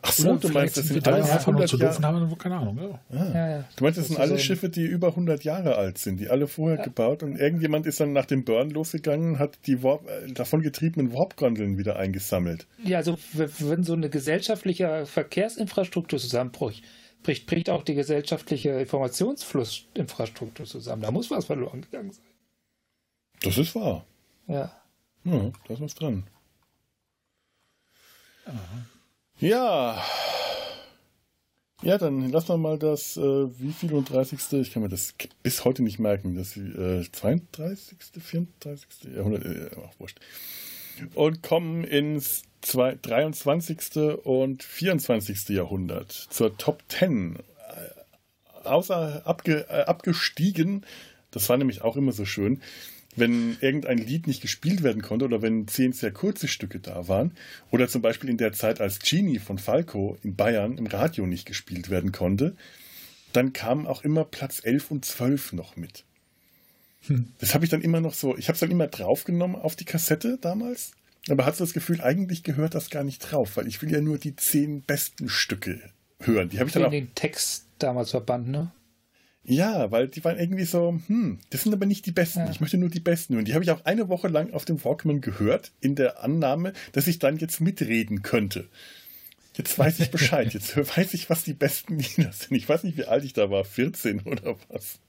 Ach 0.00 0.18
Oder 0.20 0.36
du 0.36 0.48
meinst, 0.48 0.78
das 0.78 0.86
sind 0.86 1.04
wir 1.04 1.12
alles 1.12 1.28
einfach 1.30 1.52
nur 1.52 1.60
100 1.60 1.68
zu 1.68 1.76
doof 1.76 1.96
und 1.96 2.02
Jahre, 2.02 2.20
haben 2.20 2.38
keine 2.38 2.56
Ahnung. 2.56 2.78
Ja. 3.10 3.26
Ja, 3.34 3.48
ja. 3.58 3.64
du 3.76 3.84
meinst, 3.84 3.98
das 3.98 4.06
sind 4.06 4.14
ist 4.14 4.20
alles 4.20 4.28
so 4.30 4.34
ein- 4.36 4.38
Schiffe, 4.40 4.68
die 4.70 4.84
über 4.84 5.08
100 5.08 5.44
Jahre 5.44 5.76
alt 5.76 5.98
sind, 5.98 6.18
die 6.18 6.30
alle 6.30 6.46
vorher 6.46 6.78
gebaut 6.78 7.22
und 7.22 7.36
irgendjemand 7.36 7.84
ist 7.86 8.00
dann 8.00 8.14
nach 8.14 8.24
dem 8.24 8.44
Burn 8.44 8.70
losgegangen 8.70 9.32
und 9.32 9.38
hat 9.38 9.58
die 9.66 9.82
Warp, 9.82 10.06
äh, 10.08 10.32
davon 10.32 10.62
getriebenen 10.62 11.12
Warp-Gondeln 11.12 11.76
wieder 11.76 11.96
eingesammelt. 11.96 12.66
Ja, 12.84 12.98
also 12.98 13.18
wenn 13.34 13.84
so 13.84 13.92
eine 13.92 14.08
gesellschaftliche 14.08 15.04
Verkehrsinfrastruktur 15.04 16.18
zusammenbricht, 16.18 16.82
bricht, 17.22 17.46
bricht 17.46 17.70
auch 17.70 17.82
die 17.82 17.94
gesellschaftliche 17.94 18.70
Informationsflussinfrastruktur 18.70 20.66
zusammen. 20.66 21.02
Da 21.02 21.10
muss 21.10 21.30
was 21.30 21.46
verloren 21.46 21.82
gegangen 21.82 22.12
sein. 22.12 22.24
Das 23.42 23.56
ist 23.58 23.74
wahr. 23.74 24.04
Ja. 24.46 24.76
Ja, 25.24 25.52
da 25.66 25.74
ist 25.74 25.80
was 25.80 25.94
dran. 25.94 26.24
Ja. 29.38 30.02
Ja, 31.82 31.96
dann 31.96 32.30
lassen 32.30 32.48
wir 32.48 32.58
mal 32.58 32.78
das, 32.78 33.16
äh, 33.16 33.20
wie 33.58 33.72
viel 33.72 33.94
und 33.94 34.10
30. 34.10 34.38
Ich 34.60 34.72
kann 34.72 34.82
mir 34.82 34.90
das 34.90 35.14
bis 35.42 35.64
heute 35.64 35.82
nicht 35.82 35.98
merken. 35.98 36.34
Das 36.34 36.56
äh, 36.56 37.10
32., 37.10 37.96
34. 38.20 39.14
Jahrhundert, 39.14 39.44
äh, 39.46 39.70
ach, 39.76 39.98
wurscht. 39.98 40.20
Und 41.14 41.42
kommen 41.42 41.84
ins 41.84 42.42
zwei, 42.60 42.96
23. 43.00 43.96
und 44.24 44.62
24. 44.62 45.50
Jahrhundert 45.50 46.12
zur 46.12 46.56
Top 46.56 46.82
10. 46.88 47.36
Äh, 47.36 47.40
Außer 48.64 49.22
abge, 49.26 49.66
äh, 49.68 49.84
abgestiegen, 49.84 50.84
das 51.30 51.48
war 51.48 51.56
nämlich 51.56 51.82
auch 51.82 51.96
immer 51.96 52.12
so 52.12 52.24
schön, 52.24 52.60
wenn 53.16 53.56
irgendein 53.60 53.98
Lied 53.98 54.26
nicht 54.26 54.40
gespielt 54.40 54.82
werden 54.82 55.02
konnte 55.02 55.24
oder 55.24 55.42
wenn 55.42 55.66
zehn 55.66 55.92
sehr 55.92 56.12
kurze 56.12 56.46
Stücke 56.46 56.78
da 56.78 57.08
waren 57.08 57.32
oder 57.70 57.88
zum 57.88 58.02
Beispiel 58.02 58.30
in 58.30 58.36
der 58.36 58.52
Zeit, 58.52 58.80
als 58.80 59.00
Genie 59.00 59.38
von 59.38 59.58
Falco 59.58 60.16
in 60.22 60.36
Bayern 60.36 60.78
im 60.78 60.86
Radio 60.86 61.26
nicht 61.26 61.46
gespielt 61.46 61.90
werden 61.90 62.12
konnte, 62.12 62.56
dann 63.32 63.52
kamen 63.52 63.86
auch 63.86 64.04
immer 64.04 64.24
Platz 64.24 64.60
11 64.62 64.90
und 64.90 65.04
12 65.04 65.52
noch 65.54 65.76
mit. 65.76 66.04
Das 67.38 67.54
habe 67.54 67.64
ich 67.64 67.70
dann 67.70 67.80
immer 67.80 68.00
noch 68.00 68.14
so, 68.14 68.36
ich 68.36 68.48
habe 68.48 68.54
es 68.54 68.60
dann 68.60 68.70
immer 68.70 68.86
draufgenommen 68.86 69.56
auf 69.56 69.74
die 69.74 69.86
Kassette 69.86 70.38
damals, 70.40 70.92
aber 71.28 71.44
hatte 71.44 71.58
so 71.58 71.64
das 71.64 71.72
Gefühl, 71.72 72.00
eigentlich 72.00 72.42
gehört 72.42 72.74
das 72.74 72.90
gar 72.90 73.04
nicht 73.04 73.18
drauf, 73.20 73.56
weil 73.56 73.66
ich 73.66 73.82
will 73.82 73.92
ja 73.92 74.00
nur 74.00 74.18
die 74.18 74.36
zehn 74.36 74.82
besten 74.82 75.28
Stücke 75.28 75.80
hören. 76.20 76.48
Die 76.48 76.58
habe 76.58 76.68
ich 76.68 76.74
dann 76.74 76.84
auch 76.84 76.90
den 76.90 77.14
Text 77.14 77.66
damals 77.78 78.10
verbannt, 78.10 78.48
ne? 78.48 78.72
ja, 79.44 79.90
weil 79.90 80.08
die 80.08 80.24
waren 80.24 80.38
irgendwie 80.38 80.64
so, 80.64 81.00
hm, 81.06 81.38
das 81.50 81.62
sind 81.62 81.72
aber 81.72 81.86
nicht 81.86 82.06
die 82.06 82.12
besten. 82.12 82.40
Ja. 82.40 82.50
Ich 82.50 82.60
möchte 82.60 82.78
nur 82.78 82.90
die 82.90 83.00
besten 83.00 83.34
hören. 83.34 83.44
Die 83.44 83.54
habe 83.54 83.64
ich 83.64 83.70
auch 83.70 83.84
eine 83.84 84.08
Woche 84.08 84.28
lang 84.28 84.52
auf 84.52 84.64
dem 84.64 84.82
Walkman 84.84 85.20
gehört, 85.20 85.72
in 85.80 85.94
der 85.94 86.22
Annahme, 86.22 86.72
dass 86.92 87.06
ich 87.06 87.18
dann 87.18 87.38
jetzt 87.38 87.60
mitreden 87.60 88.22
könnte. 88.22 88.68
Jetzt 89.56 89.78
weiß 89.78 90.00
ich 90.00 90.10
Bescheid. 90.10 90.52
Jetzt 90.54 90.76
weiß 90.76 91.12
ich, 91.12 91.28
was 91.28 91.42
die 91.42 91.54
besten 91.54 91.98
Lieder 91.98 92.32
sind. 92.32 92.56
Ich 92.56 92.68
weiß 92.68 92.84
nicht, 92.84 92.96
wie 92.96 93.06
alt 93.06 93.24
ich 93.24 93.32
da 93.32 93.50
war, 93.50 93.64
14 93.64 94.20
oder 94.20 94.56
was. 94.68 95.00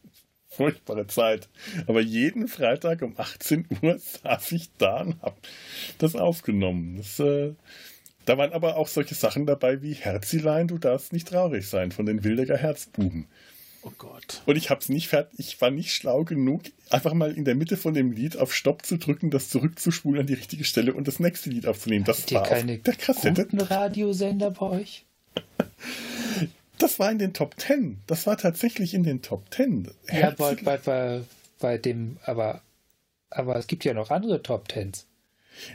Furchtbare 0.51 1.07
Zeit. 1.07 1.47
Aber 1.87 2.01
jeden 2.01 2.49
Freitag 2.49 3.01
um 3.01 3.13
18 3.17 3.67
Uhr 3.81 3.97
saß 4.23 4.51
ich 4.51 4.69
da 4.77 5.01
und 5.01 5.21
hab 5.21 5.37
das 5.97 6.15
aufgenommen. 6.15 6.97
Das, 6.97 7.19
äh, 7.19 7.53
da 8.25 8.37
waren 8.37 8.51
aber 8.51 8.75
auch 8.75 8.87
solche 8.87 9.15
Sachen 9.15 9.45
dabei 9.45 9.81
wie 9.81 9.93
Herzilein, 9.93 10.67
du 10.67 10.77
darfst 10.77 11.13
nicht 11.13 11.29
traurig 11.29 11.67
sein 11.67 11.91
von 11.91 12.05
den 12.05 12.23
Wildecker 12.23 12.57
Herzbuben. 12.57 13.27
Oh 13.83 13.91
Gott. 13.97 14.43
Und 14.45 14.57
ich 14.57 14.69
hab's 14.69 14.89
nicht 14.89 15.07
fertig, 15.07 15.39
ich 15.39 15.59
war 15.59 15.71
nicht 15.71 15.91
schlau 15.91 16.23
genug, 16.23 16.63
einfach 16.91 17.13
mal 17.13 17.31
in 17.31 17.45
der 17.45 17.55
Mitte 17.55 17.77
von 17.77 17.95
dem 17.95 18.11
Lied 18.11 18.37
auf 18.37 18.53
Stopp 18.53 18.85
zu 18.85 18.97
drücken, 18.97 19.31
das 19.31 19.49
zurückzuspulen 19.49 20.21
an 20.21 20.27
die 20.27 20.35
richtige 20.35 20.65
Stelle 20.65 20.93
und 20.93 21.07
das 21.07 21.19
nächste 21.19 21.49
Lied 21.49 21.65
aufzunehmen. 21.65 22.05
Das 22.05 22.19
Habt 22.19 22.31
ihr 22.31 22.39
war 22.39 22.47
keine 22.47 22.73
auf 22.75 22.81
der 22.83 22.95
Kassette. 22.95 23.47
Radiosender 23.53 24.51
bei 24.51 24.65
euch? 24.67 25.05
Das 26.81 26.99
war 26.99 27.11
in 27.11 27.19
den 27.19 27.33
Top 27.33 27.57
Ten. 27.57 27.99
Das 28.07 28.25
war 28.27 28.37
tatsächlich 28.37 28.93
in 28.93 29.03
den 29.03 29.21
Top 29.21 29.51
Ten. 29.51 29.89
Ja, 30.11 30.31
bei, 30.31 30.55
bei, 30.55 30.77
bei, 30.77 31.21
bei 31.59 31.77
dem, 31.77 32.17
aber, 32.25 32.61
aber 33.29 33.55
es 33.57 33.67
gibt 33.67 33.83
ja 33.85 33.93
noch 33.93 34.09
andere 34.11 34.41
Top 34.41 34.67
Tens. 34.67 35.05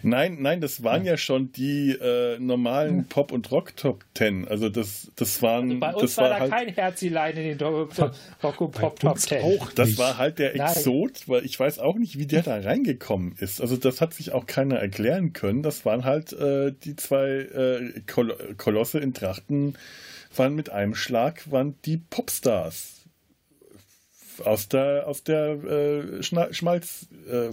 Nein, 0.03 0.39
nein, 0.41 0.61
das 0.63 0.83
waren 0.83 1.05
ja 1.05 1.17
schon 1.19 1.53
die 1.53 1.91
äh, 1.91 2.39
normalen 2.39 3.05
Pop- 3.09 3.31
und 3.31 3.51
Rock-Top 3.53 4.05
Ten. 4.15 4.49
Also 4.49 4.71
das, 4.71 5.13
das 5.17 5.43
waren, 5.43 5.69
Also 5.69 5.81
bei 5.81 5.93
uns 5.93 6.01
das 6.03 6.17
war, 6.17 6.29
da 6.31 6.41
halt, 6.41 6.51
kein 6.51 6.69
Herzilein 6.71 7.37
in 7.37 7.59
den 7.59 7.61
Rock 7.69 7.91
und 8.61 8.73
Bei 8.73 8.81
Pop 8.81 8.99
Top 8.99 9.13
uns 9.13 9.27
Ten. 9.27 9.43
auch 9.43 9.71
das 9.73 9.91
nicht. 9.91 9.99
war 9.99 10.17
halt 10.17 10.39
der 10.39 10.57
Nein. 10.57 10.69
Exot, 10.73 11.29
weil 11.29 11.45
ich 11.45 11.61
weiß 11.61 11.79
auch 11.79 11.97
nicht, 11.97 12.19
wie 12.19 12.27
der 12.27 12.43
da 12.43 12.59
reingekommen 12.59 13.37
ist. 13.39 13.61
Also 13.61 13.77
das 13.77 14.01
hat 14.01 14.15
sich 14.15 14.33
auch 14.33 14.47
keiner 14.47 14.77
erklären 14.77 15.35
können. 15.35 15.63
Das 15.63 15.85
waren 15.85 16.05
halt 16.05 16.33
äh, 16.33 16.73
die 16.73 16.97
zwei 16.97 17.29
äh, 17.29 18.01
Kol 18.07 18.35
Kolosse 18.57 18.99
in 18.99 19.13
Trachten, 19.15 19.77
waren 20.39 20.55
mit 20.55 20.71
einem 20.71 20.95
Schlag, 20.95 21.51
waren 21.51 21.81
die 21.85 21.99
Popstars 21.99 23.05
aus 24.45 24.69
der 24.69 25.07
aus 25.07 25.25
der 25.25 25.49
äh, 25.65 26.23
Schna- 26.23 26.53
Schmalz 26.53 27.09
äh, 27.29 27.53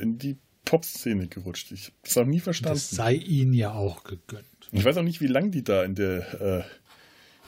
in 0.00 0.18
die 0.18 0.36
Popszene 0.64 1.28
gerutscht. 1.28 1.72
Ich 1.72 1.86
habe 1.86 1.94
das 2.02 2.16
auch 2.18 2.26
nie 2.26 2.40
verstanden. 2.40 2.74
Das 2.74 2.90
sei 2.90 3.14
ihnen 3.14 3.54
ja 3.54 3.72
auch 3.72 4.04
gegönnt. 4.04 4.46
Ich 4.72 4.84
weiß 4.84 4.96
auch 4.96 5.02
nicht, 5.02 5.20
wie 5.20 5.28
lange 5.28 5.50
die 5.50 5.64
da 5.64 5.84
in 5.84 5.94
der. 5.94 6.40
Äh, 6.40 6.85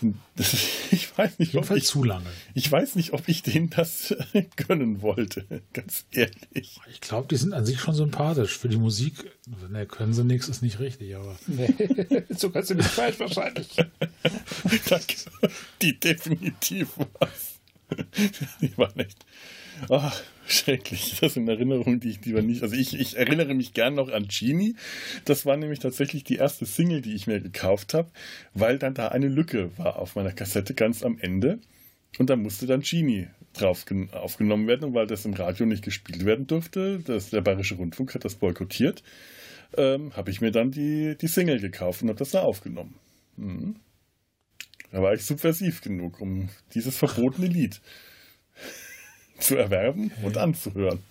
ich 0.90 1.16
weiß 1.18 1.38
nicht, 1.38 1.50
ob 1.50 1.54
Jedenfalls 1.54 1.82
ich, 1.82 1.88
zu 1.88 2.04
lange. 2.04 2.26
ich 2.54 2.70
weiß 2.70 2.96
nicht, 2.96 3.12
ob 3.12 3.28
ich 3.28 3.42
denen 3.42 3.70
das 3.70 4.14
gönnen 4.56 5.02
wollte. 5.02 5.46
Ganz 5.72 6.06
ehrlich. 6.10 6.78
Ich 6.90 7.00
glaube, 7.00 7.28
die 7.28 7.36
sind 7.36 7.52
an 7.52 7.66
sich 7.66 7.80
schon 7.80 7.94
sympathisch. 7.94 8.56
Für 8.58 8.68
die 8.68 8.76
Musik, 8.76 9.30
ne, 9.68 9.86
können 9.86 10.12
sie 10.14 10.24
nichts, 10.24 10.48
ist 10.48 10.62
nicht 10.62 10.78
richtig, 10.80 11.16
aber 11.16 11.36
Nee, 11.46 11.68
so 12.30 12.50
kannst 12.50 12.70
du 12.70 12.74
nicht 12.74 12.88
falsch 12.88 13.18
wahrscheinlich. 13.20 13.68
Danke. 13.76 15.14
Die 15.82 15.98
definitiv 15.98 16.88
was. 17.18 17.60
Die 18.60 18.76
waren 18.76 18.98
echt. 18.98 19.24
Oh, 19.88 20.10
schrecklich. 20.48 21.18
Das 21.20 21.34
sind 21.34 21.48
Erinnerungen, 21.48 22.00
die 22.00 22.10
ich 22.10 22.24
lieber 22.24 22.42
nicht. 22.42 22.62
Also 22.62 22.74
ich, 22.74 22.98
ich 22.98 23.16
erinnere 23.16 23.54
mich 23.54 23.72
gern 23.74 23.94
noch 23.94 24.08
an 24.08 24.26
Genie. 24.28 24.74
Das 25.24 25.46
war 25.46 25.56
nämlich 25.56 25.78
tatsächlich 25.78 26.24
die 26.24 26.36
erste 26.36 26.66
Single, 26.66 27.00
die 27.00 27.14
ich 27.14 27.26
mir 27.26 27.40
gekauft 27.40 27.94
habe, 27.94 28.10
weil 28.54 28.78
dann 28.78 28.94
da 28.94 29.08
eine 29.08 29.28
Lücke 29.28 29.70
war 29.78 29.98
auf 29.98 30.16
meiner 30.16 30.32
Kassette 30.32 30.74
ganz 30.74 31.02
am 31.02 31.18
Ende. 31.18 31.58
Und 32.18 32.30
da 32.30 32.36
musste 32.36 32.66
dann 32.66 32.80
Genie 32.80 33.28
drauf 33.52 33.84
gen- 33.84 34.10
aufgenommen 34.12 34.66
werden, 34.66 34.84
und 34.84 34.94
weil 34.94 35.06
das 35.06 35.24
im 35.24 35.34
Radio 35.34 35.66
nicht 35.66 35.84
gespielt 35.84 36.24
werden 36.24 36.46
durfte, 36.46 37.00
das, 37.00 37.30
der 37.30 37.42
Bayerische 37.42 37.76
Rundfunk 37.76 38.14
hat 38.14 38.24
das 38.24 38.36
boykottiert, 38.36 39.02
ähm, 39.76 40.16
habe 40.16 40.30
ich 40.30 40.40
mir 40.40 40.50
dann 40.50 40.70
die, 40.70 41.16
die 41.20 41.26
Single 41.26 41.60
gekauft 41.60 42.02
und 42.02 42.08
habe 42.08 42.18
das 42.18 42.30
da 42.30 42.42
aufgenommen. 42.42 42.94
Mhm. 43.36 43.76
Da 44.90 45.02
war 45.02 45.12
ich 45.12 45.22
subversiv 45.22 45.82
genug, 45.82 46.20
um 46.20 46.48
dieses 46.74 46.96
verbotene 46.96 47.46
Lied 47.46 47.80
zu 49.38 49.56
erwerben 49.56 50.12
und 50.22 50.36
anzuhören. 50.36 51.02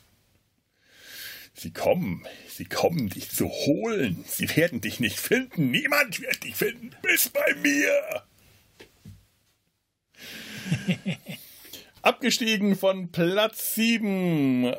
Sie 1.53 1.71
kommen, 1.71 2.23
sie 2.47 2.65
kommen 2.65 3.09
dich 3.09 3.31
zu 3.31 3.49
holen. 3.49 4.23
Sie 4.27 4.55
werden 4.55 4.79
dich 4.79 4.99
nicht 4.99 5.19
finden. 5.19 5.71
Niemand 5.71 6.21
wird 6.21 6.43
dich 6.43 6.55
finden. 6.55 6.91
Bis 7.01 7.29
bei 7.29 7.55
mir. 7.55 8.23
Abgestiegen 12.07 12.77
von 12.77 13.11
Platz 13.11 13.75
7 13.75 14.73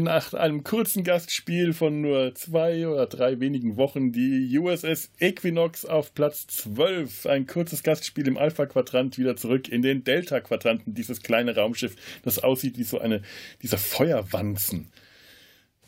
nach 0.00 0.34
einem 0.34 0.64
kurzen 0.64 1.02
Gastspiel 1.02 1.72
von 1.72 2.02
nur 2.02 2.34
zwei 2.34 2.86
oder 2.86 3.06
drei 3.06 3.40
wenigen 3.40 3.78
Wochen 3.78 4.12
die 4.12 4.58
USS 4.58 5.10
Equinox 5.18 5.86
auf 5.86 6.12
Platz 6.12 6.46
12. 6.48 7.24
Ein 7.24 7.46
kurzes 7.46 7.82
Gastspiel 7.82 8.28
im 8.28 8.36
Alpha-Quadrant 8.36 9.16
wieder 9.16 9.34
zurück 9.34 9.68
in 9.70 9.80
den 9.80 10.04
Delta-Quadranten. 10.04 10.92
Dieses 10.92 11.22
kleine 11.22 11.56
Raumschiff, 11.56 11.96
das 12.22 12.38
aussieht 12.40 12.76
wie 12.76 12.84
so 12.84 12.98
eine 12.98 13.22
dieser 13.62 13.78
Feuerwanzen. 13.78 14.92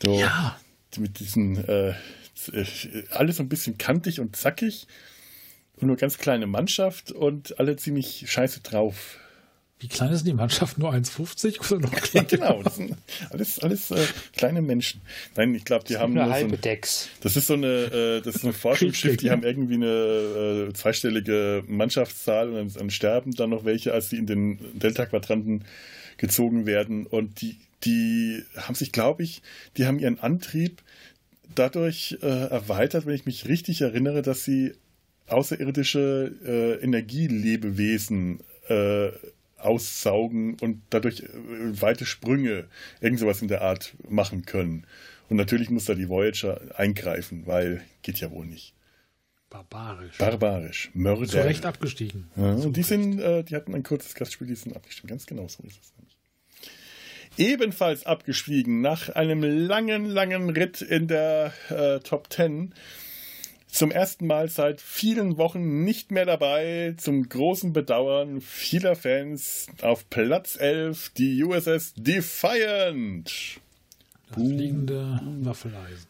So, 0.01 0.19
Ja. 0.19 0.59
Mit 0.97 1.19
diesen 1.19 1.63
äh, 1.63 1.89
äh, 1.89 2.65
alles 3.11 3.37
so 3.37 3.43
ein 3.43 3.49
bisschen 3.49 3.77
kantig 3.77 4.19
und 4.19 4.35
zackig 4.35 4.87
und 5.75 5.85
nur 5.89 5.97
ganz 5.97 6.17
kleine 6.17 6.47
Mannschaft 6.47 7.11
und 7.11 7.59
alle 7.59 7.75
ziemlich 7.75 8.25
scheiße 8.25 8.61
drauf. 8.61 9.19
Wie 9.81 9.87
klein 9.87 10.11
ist 10.13 10.27
die 10.27 10.33
Mannschaft? 10.33 10.77
Nur 10.77 10.93
1,50 10.93 11.71
oder 11.71 11.81
noch 11.81 11.93
Ja, 11.93 11.99
kleiner? 11.99 12.27
genau, 12.27 12.61
das 12.63 12.75
sind 12.75 12.95
alles, 13.31 13.59
alles 13.59 13.89
äh, 13.89 14.05
kleine 14.37 14.61
Menschen. 14.61 15.01
Nein, 15.35 15.55
ich 15.55 15.65
glaube, 15.65 15.85
die 15.85 15.97
haben 15.97 16.13
Nur 16.13 16.23
nur 16.23 16.31
so 16.31 16.39
halbe 16.39 16.53
ein, 16.55 16.61
Decks. 16.61 17.09
Das 17.21 17.35
ist 17.35 17.47
so 17.47 17.55
eine, 17.55 17.67
äh, 17.67 18.21
das 18.21 18.35
ist 18.35 18.45
ein 18.45 18.53
Forschungsschiff, 18.67 19.17
die 19.17 19.31
haben 19.31 19.41
irgendwie 19.41 19.73
eine 19.73 20.67
äh, 20.69 20.73
zweistellige 20.73 21.63
Mannschaftszahl 21.67 22.49
und 22.49 22.55
dann, 22.55 22.69
dann 22.69 22.89
sterben 22.91 23.31
dann 23.33 23.49
noch 23.49 23.65
welche, 23.65 23.91
als 23.91 24.11
sie 24.11 24.17
in 24.17 24.27
den 24.27 24.59
Delta-Quadranten 24.79 25.65
gezogen 26.17 26.67
werden. 26.67 27.07
Und 27.07 27.41
die, 27.41 27.57
die 27.83 28.43
haben 28.57 28.75
sich, 28.75 28.91
glaube 28.91 29.23
ich, 29.23 29.41
die 29.77 29.87
haben 29.87 29.97
ihren 29.97 30.19
Antrieb 30.19 30.83
dadurch 31.55 32.19
äh, 32.21 32.27
erweitert, 32.27 33.07
wenn 33.07 33.15
ich 33.15 33.25
mich 33.25 33.47
richtig 33.47 33.81
erinnere, 33.81 34.21
dass 34.21 34.45
sie 34.45 34.73
außerirdische 35.25 36.31
äh, 36.45 36.83
Energielebewesen 36.83 38.41
äh, 38.69 39.07
aussaugen 39.63 40.57
und 40.59 40.81
dadurch 40.89 41.21
äh, 41.21 41.81
weite 41.81 42.05
Sprünge, 42.05 42.67
irgend 42.99 43.19
sowas 43.19 43.41
in 43.41 43.47
der 43.47 43.61
Art 43.61 43.93
machen 44.07 44.45
können. 44.45 44.85
Und 45.29 45.37
natürlich 45.37 45.69
muss 45.69 45.85
da 45.85 45.95
die 45.95 46.09
Voyager 46.09 46.59
eingreifen, 46.75 47.47
weil 47.47 47.81
geht 48.01 48.19
ja 48.19 48.31
wohl 48.31 48.45
nicht. 48.45 48.73
Barbarisch. 49.49 50.17
Barbarisch, 50.17 50.89
Zu 50.93 50.97
Mörder. 50.97 51.45
Recht 51.45 51.65
abgestiegen. 51.65 52.29
Ja, 52.37 52.57
Zu 52.57 52.67
und 52.67 52.77
die 52.77 52.83
sind, 52.83 53.19
äh, 53.19 53.43
die 53.43 53.55
hatten 53.55 53.75
ein 53.75 53.83
kurzes 53.83 54.15
Gastspiel, 54.15 54.47
die 54.47 54.55
sind 54.55 54.75
abgestimmt. 54.75 55.09
Ganz 55.09 55.25
genau 55.25 55.47
so 55.47 55.61
ist 55.63 55.79
es 55.81 55.93
nämlich. 55.97 56.17
Ebenfalls 57.37 58.05
abgestiegen 58.05 58.81
nach 58.81 59.09
einem 59.09 59.43
langen, 59.43 60.05
langen 60.05 60.49
Ritt 60.49 60.81
in 60.81 61.07
der 61.07 61.53
äh, 61.69 61.99
Top 61.99 62.29
Ten. 62.29 62.73
Zum 63.71 63.89
ersten 63.89 64.27
Mal 64.27 64.49
seit 64.49 64.81
vielen 64.81 65.37
Wochen 65.37 65.83
nicht 65.85 66.11
mehr 66.11 66.25
dabei, 66.25 66.93
zum 66.97 67.29
großen 67.29 67.71
Bedauern 67.71 68.41
vieler 68.41 68.95
Fans. 68.97 69.67
Auf 69.81 70.09
Platz 70.09 70.57
11 70.59 71.11
die 71.17 71.41
USS 71.43 71.93
Defiant. 71.95 73.31
Das 74.27 74.35
fliegende 74.35 75.19
Waffeleisen. 75.41 76.07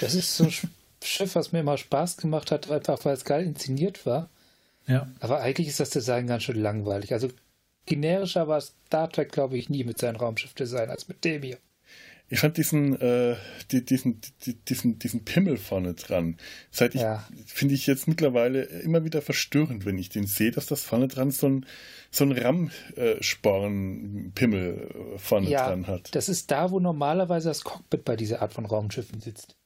Das 0.00 0.14
ist 0.14 0.36
so 0.36 0.44
ein 0.44 0.50
Sch- 0.50 0.68
Schiff, 1.04 1.34
was 1.34 1.52
mir 1.52 1.60
immer 1.60 1.76
Spaß 1.78 2.16
gemacht 2.16 2.50
hat, 2.50 2.70
einfach 2.70 3.04
weil 3.04 3.14
es 3.14 3.24
geil 3.24 3.44
inszeniert 3.44 4.06
war. 4.06 4.30
Ja. 4.86 5.08
Aber 5.20 5.40
eigentlich 5.40 5.68
ist 5.68 5.80
das 5.80 5.90
Design 5.90 6.26
ganz 6.26 6.44
schön 6.44 6.60
langweilig. 6.60 7.12
Also 7.12 7.28
generischer 7.86 8.48
war 8.48 8.60
Star 8.60 9.10
Trek, 9.10 9.32
glaube 9.32 9.56
ich, 9.58 9.68
nie 9.68 9.84
mit 9.84 9.98
seinem 9.98 10.16
Raumschiffdesign 10.16 10.90
als 10.90 11.08
mit 11.08 11.24
dem 11.24 11.42
hier. 11.42 11.58
Ich 12.28 12.40
fand 12.40 12.56
diesen, 12.56 13.00
äh, 13.00 13.36
die, 13.70 13.84
diesen, 13.84 14.20
die, 14.44 14.54
diesen, 14.54 14.98
diesen 14.98 15.24
Pimmel 15.24 15.56
vorne 15.58 15.94
dran. 15.94 16.38
Seit 16.72 16.96
ich, 16.96 17.02
Ja. 17.02 17.24
finde 17.46 17.74
ich 17.74 17.86
jetzt 17.86 18.08
mittlerweile 18.08 18.62
immer 18.64 19.04
wieder 19.04 19.22
verstörend, 19.22 19.84
wenn 19.84 19.96
ich 19.96 20.08
den 20.08 20.26
sehe, 20.26 20.50
dass 20.50 20.66
das 20.66 20.82
vorne 20.82 21.06
dran 21.06 21.30
so 21.30 21.48
ein, 21.48 21.66
so 22.10 22.24
ein 22.24 22.32
Rammsporn-Pimmel 22.32 25.14
äh, 25.14 25.18
vorne 25.18 25.48
Ja, 25.48 25.68
dran 25.68 25.86
hat. 25.86 26.14
das 26.14 26.28
ist 26.28 26.50
da, 26.50 26.70
wo 26.70 26.80
normalerweise 26.80 27.48
das 27.48 27.64
Cockpit 27.64 28.04
bei 28.04 28.16
dieser 28.16 28.42
Art 28.42 28.52
von 28.52 28.66
Raumschiffen 28.66 29.20
sitzt. 29.20 29.56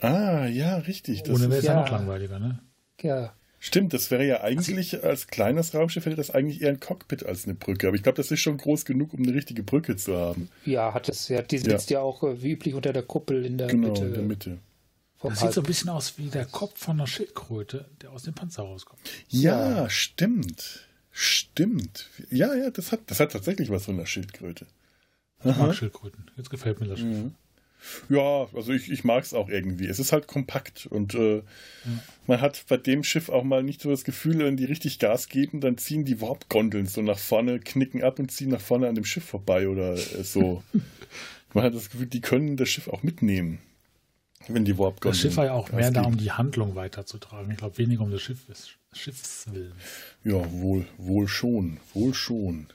Ah, 0.00 0.46
ja, 0.46 0.76
richtig. 0.76 1.22
Das 1.22 1.30
Ohne 1.36 1.44
wäre 1.48 1.58
ist, 1.58 1.60
es 1.60 1.64
ja 1.64 1.74
ja- 1.74 1.80
noch 1.80 1.90
langweiliger, 1.90 2.38
ne? 2.38 2.60
Ja, 3.00 3.34
stimmt, 3.58 3.92
das 3.92 4.10
wäre 4.10 4.24
ja 4.26 4.40
eigentlich, 4.42 5.02
als 5.04 5.26
kleines 5.28 5.74
Raumschiff 5.74 6.04
hätte 6.06 6.16
das 6.16 6.30
eigentlich 6.30 6.62
eher 6.62 6.70
ein 6.70 6.80
Cockpit 6.80 7.24
als 7.24 7.44
eine 7.44 7.54
Brücke. 7.54 7.88
Aber 7.88 7.96
ich 7.96 8.02
glaube, 8.02 8.16
das 8.16 8.30
ist 8.30 8.40
schon 8.40 8.56
groß 8.58 8.84
genug, 8.84 9.12
um 9.14 9.22
eine 9.22 9.34
richtige 9.34 9.62
Brücke 9.62 9.96
zu 9.96 10.16
haben. 10.16 10.48
ja, 10.64 10.92
hat 10.94 11.08
es. 11.08 11.28
Ja, 11.28 11.42
die 11.42 11.58
sitzt 11.58 11.90
ja, 11.90 12.00
auch 12.00 12.22
äh, 12.22 12.42
wie 12.42 12.52
üblich 12.52 12.74
unter 12.74 12.92
der 12.92 13.02
Kuppel 13.02 13.44
in 13.44 13.58
der 13.58 13.66
Genau, 13.68 13.88
Mitte. 13.88 14.04
in 14.04 14.12
der 14.14 14.22
Mitte. 14.22 14.58
Vom 15.18 15.30
Das 15.30 15.40
sieht 15.40 15.52
so 15.52 15.60
ein 15.60 15.64
Halb- 15.64 15.66
bisschen 15.68 15.88
aus 15.90 16.18
wie 16.18 16.28
der 16.28 16.44
Kopf 16.44 16.78
von 16.78 16.96
einer 16.98 17.06
Schildkröte, 17.06 17.86
der 18.02 18.10
aus 18.12 18.24
dem 18.24 18.34
Panzer 18.34 18.62
rauskommt. 18.64 19.00
Ja, 19.28 19.88
stimmt. 19.88 20.86
Stimmt. 21.10 22.10
Ja, 22.30 22.54
ja, 22.54 22.70
das 22.70 22.92
hat, 22.92 23.00
das 23.06 23.20
hat 23.20 23.32
tatsächlich 23.32 23.70
was 23.70 23.86
von 23.86 23.94
einer 23.94 24.06
Schildkröte. 24.06 24.66
Ich 25.44 25.56
mag 25.56 25.74
Schildkröten. 25.74 26.30
Jetzt 26.36 26.50
gefällt 26.50 26.80
mir 26.80 26.88
das 26.88 26.98
Schiff. 26.98 27.08
Mhm. 27.08 27.34
Ja, 28.08 28.48
also 28.54 28.72
ich, 28.72 28.90
ich 28.90 29.04
mag 29.04 29.24
es 29.24 29.34
auch 29.34 29.48
irgendwie. 29.48 29.86
Es 29.86 29.98
ist 29.98 30.12
halt 30.12 30.26
kompakt 30.26 30.86
und 30.86 31.14
äh, 31.14 31.42
man 32.26 32.40
hat 32.40 32.64
bei 32.68 32.76
dem 32.76 33.02
Schiff 33.02 33.28
auch 33.28 33.44
mal 33.44 33.62
nicht 33.62 33.80
so 33.80 33.90
das 33.90 34.04
Gefühl, 34.04 34.38
wenn 34.38 34.56
die 34.56 34.64
richtig 34.64 34.98
Gas 34.98 35.28
geben, 35.28 35.60
dann 35.60 35.78
ziehen 35.78 36.04
die 36.04 36.20
Warp-Gondeln 36.20 36.86
so 36.86 37.02
nach 37.02 37.18
vorne, 37.18 37.60
knicken 37.60 38.02
ab 38.02 38.18
und 38.18 38.30
ziehen 38.30 38.50
nach 38.50 38.60
vorne 38.60 38.88
an 38.88 38.94
dem 38.94 39.04
Schiff 39.04 39.24
vorbei 39.24 39.68
oder 39.68 39.94
äh, 39.94 40.24
so. 40.24 40.62
man 41.54 41.64
hat 41.64 41.74
das 41.74 41.90
Gefühl, 41.90 42.06
die 42.06 42.20
können 42.20 42.56
das 42.56 42.68
Schiff 42.68 42.88
auch 42.88 43.02
mitnehmen, 43.02 43.58
wenn 44.48 44.64
die 44.64 44.78
Warp-Gondeln. 44.78 45.12
Das 45.12 45.20
Schiff 45.20 45.36
war 45.36 45.46
ja 45.46 45.52
auch 45.52 45.70
mehr 45.72 45.90
da, 45.90 46.02
um 46.02 46.16
die 46.16 46.32
Handlung 46.32 46.74
weiterzutragen. 46.74 47.50
Ich 47.50 47.58
glaube, 47.58 47.78
weniger 47.78 48.02
um 48.02 48.10
das 48.10 48.22
Schiff, 48.22 48.40
Schiffswillen. 48.92 49.72
Ja, 50.24 50.50
wohl, 50.52 50.86
wohl 50.98 51.28
schon, 51.28 51.78
wohl 51.94 52.14
schon. 52.14 52.68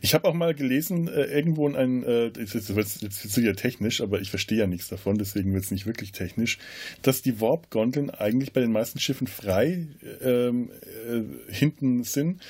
Ich 0.00 0.14
habe 0.14 0.28
auch 0.28 0.34
mal 0.34 0.54
gelesen, 0.54 1.08
äh, 1.08 1.24
irgendwo 1.24 1.68
in 1.68 1.76
einem, 1.76 2.04
äh, 2.04 2.26
jetzt, 2.26 2.54
jetzt, 2.54 2.68
jetzt, 2.70 3.02
jetzt 3.02 3.24
wird's 3.24 3.36
wieder 3.36 3.54
technisch, 3.54 4.00
aber 4.00 4.20
ich 4.20 4.30
verstehe 4.30 4.58
ja 4.58 4.66
nichts 4.66 4.88
davon, 4.88 5.18
deswegen 5.18 5.52
wird 5.52 5.64
es 5.64 5.70
nicht 5.70 5.86
wirklich 5.86 6.12
technisch, 6.12 6.58
dass 7.02 7.22
die 7.22 7.40
Warp-Gondeln 7.40 8.10
eigentlich 8.10 8.52
bei 8.52 8.60
den 8.60 8.72
meisten 8.72 8.98
Schiffen 8.98 9.26
frei 9.26 9.88
ähm, 10.22 10.70
äh, 11.08 11.52
hinten 11.52 12.04
sind, 12.04 12.42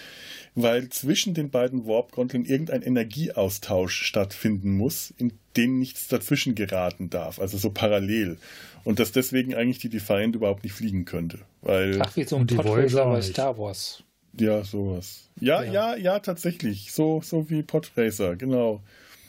weil 0.55 0.89
zwischen 0.91 1.35
den 1.35 1.51
beiden 1.51 1.87
Warp-Gondeln 1.87 2.45
irgendein 2.45 2.83
Energieaustausch 2.83 4.03
stattfinden 4.03 4.77
muss, 4.77 5.13
in 5.17 5.33
den 5.57 5.79
nichts 5.79 6.09
dazwischen 6.09 6.55
geraten 6.55 7.11
darf, 7.11 7.39
also 7.39 7.59
so 7.59 7.71
parallel. 7.71 8.39
Und 8.85 8.99
dass 8.99 9.13
deswegen 9.13 9.55
eigentlich 9.55 9.79
die 9.79 9.89
Defiant 9.89 10.35
überhaupt 10.35 10.65
nicht 10.65 10.73
fliegen 10.73 11.05
könnte. 11.05 11.39
Weil 11.61 12.01
Ach, 12.03 12.17
wie 12.17 12.25
so 12.25 12.37
ein 12.37 12.47
bei. 12.47 13.23
Star 13.23 13.57
Wars. 13.57 14.03
Ja, 14.39 14.65
sowas. 14.65 15.29
Ja, 15.41 15.63
ja, 15.63 15.73
Ja. 15.73 15.97
ja, 15.97 16.19
tatsächlich. 16.21 16.93
So, 16.93 17.21
so 17.25 17.49
wie 17.51 17.63
Podracer, 17.63 18.37
genau. 18.37 18.83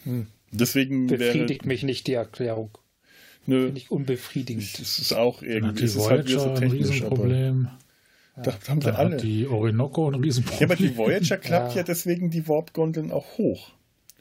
Hm. 0.03 0.27
Deswegen 0.51 1.09
wäre. 1.09 1.17
Befriedigt 1.19 1.65
mich 1.65 1.83
nicht 1.83 2.07
die 2.07 2.13
Erklärung. 2.13 2.77
Nö, 3.45 3.65
Finde 3.65 3.77
ich 3.79 3.91
unbefriedigend. 3.91 4.63
es 4.79 4.99
ist 4.99 5.13
auch 5.13 5.41
irgendwie. 5.41 5.79
die 5.79 5.85
ist 5.85 5.97
halt 5.99 6.27
Voyager 6.29 6.39
so 6.39 6.49
ein 6.51 6.55
technisch, 6.55 7.01
aber. 7.03 7.25
Riesenproblem. 7.25 7.67
Da 8.35 8.53
haben 8.67 8.81
sie 8.81 8.87
Dann 8.87 8.95
alle. 8.95 9.17
die 9.17 9.47
Orinoco 9.47 10.07
ein 10.09 10.13
Ja, 10.15 10.19
Riesenproblem. 10.21 10.71
aber 10.71 10.75
die 10.77 10.97
Voyager 10.97 11.37
klappt 11.39 11.71
ja, 11.71 11.77
Ja. 11.77 11.83
deswegen 11.83 12.29
die 12.29 12.47
Warp-Gondeln 12.47 13.11
auch 13.11 13.37
hoch. 13.37 13.71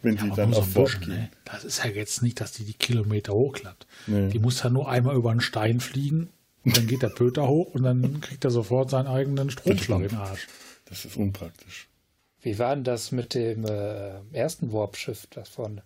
Wenn 0.02 0.16
die 0.16 0.22
aber 0.22 0.34
dann 0.36 0.54
auf 0.54 0.74
bisschen, 0.74 1.00
gehen. 1.02 1.08
ne? 1.10 1.30
Das 1.44 1.64
ist 1.64 1.84
ja 1.84 1.90
jetzt 1.90 2.22
nicht, 2.22 2.40
dass 2.40 2.52
die 2.52 2.64
die 2.64 2.72
Kilometer 2.74 3.32
hochklappt. 3.32 3.86
Nee. 4.08 4.28
Die 4.30 4.38
muss 4.40 4.62
ja 4.62 4.68
nur 4.70 4.88
einmal 4.90 5.14
über 5.16 5.30
einen 5.30 5.40
Stein 5.40 5.78
fliegen 5.80 6.28
und 6.64 6.76
dann 6.76 6.88
geht 6.88 7.02
der 7.02 7.08
Pöter 7.10 7.46
hoch 7.46 7.74
und 7.74 7.84
dann 7.84 8.20
kriegt 8.20 8.44
er 8.44 8.50
sofort 8.50 8.90
seinen 8.90 9.06
eigenen 9.06 9.50
Stromschlag 9.50 10.02
in 10.02 10.08
den 10.08 10.18
Arsch. 10.18 10.48
Das 10.92 11.06
ist 11.06 11.16
unpraktisch. 11.16 11.88
Wie 12.42 12.58
war 12.58 12.74
denn 12.74 12.84
das 12.84 13.12
mit 13.12 13.32
dem 13.32 13.64
äh, 13.64 14.10
ersten 14.32 14.72
Warp-Schiff, 14.74 15.26
das 15.30 15.48
von 15.48 15.80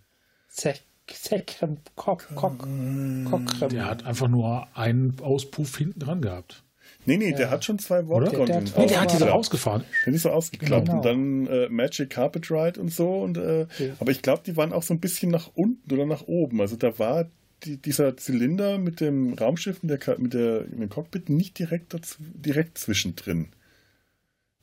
Zek- 0.50 0.82
Zekrem 1.06 1.76
Kok 1.94 2.26
Kok 2.34 2.58
Kokrem? 2.58 3.68
Der 3.70 3.84
hat 3.84 4.04
einfach 4.04 4.26
nur 4.26 4.66
einen 4.76 5.14
Auspuff 5.20 5.76
hinten 5.78 6.00
dran 6.00 6.22
gehabt. 6.22 6.64
Nee, 7.04 7.18
nee, 7.18 7.30
der 7.32 7.50
hat 7.50 7.64
schon 7.64 7.78
zwei. 7.78 8.02
Der- 8.02 8.30
der 8.30 8.56
hat- 8.56 8.78
Nee, 8.78 8.86
der 8.86 9.00
hat 9.00 9.12
diese 9.12 9.26
Ja. 9.26 9.30
rausgefahren. 9.30 9.84
Die 10.06 10.10
ist 10.10 10.22
so 10.22 10.30
ausgeklappt. 10.30 10.86
Genau. 10.86 10.96
Und 10.98 11.04
dann 11.04 11.46
äh, 11.46 11.68
Magic 11.68 12.10
Carpet 12.10 12.50
Ride 12.50 12.80
und 12.80 12.92
so. 12.92 13.20
Und, 13.22 13.36
äh, 13.38 13.60
Ja. 13.78 13.94
Aber 14.00 14.10
ich 14.10 14.22
glaube, 14.22 14.42
die 14.44 14.56
waren 14.56 14.72
auch 14.72 14.82
so 14.82 14.92
ein 14.92 14.98
bisschen 14.98 15.30
nach 15.30 15.50
unten 15.54 15.92
oder 15.94 16.04
nach 16.06 16.22
oben. 16.26 16.60
Also 16.60 16.74
da 16.74 16.98
war 16.98 17.26
die, 17.62 17.76
dieser 17.76 18.16
Zylinder 18.16 18.78
mit 18.78 19.00
dem 19.00 19.34
Raumschiff, 19.34 19.84
mit, 19.84 20.04
der, 20.06 20.18
mit, 20.18 20.34
der, 20.34 20.62
mit 20.62 20.80
dem 20.80 20.88
Cockpit 20.88 21.28
nicht 21.30 21.58
direkt, 21.60 21.94
dazu, 21.94 22.16
direkt 22.20 22.78
zwischendrin. 22.78 23.48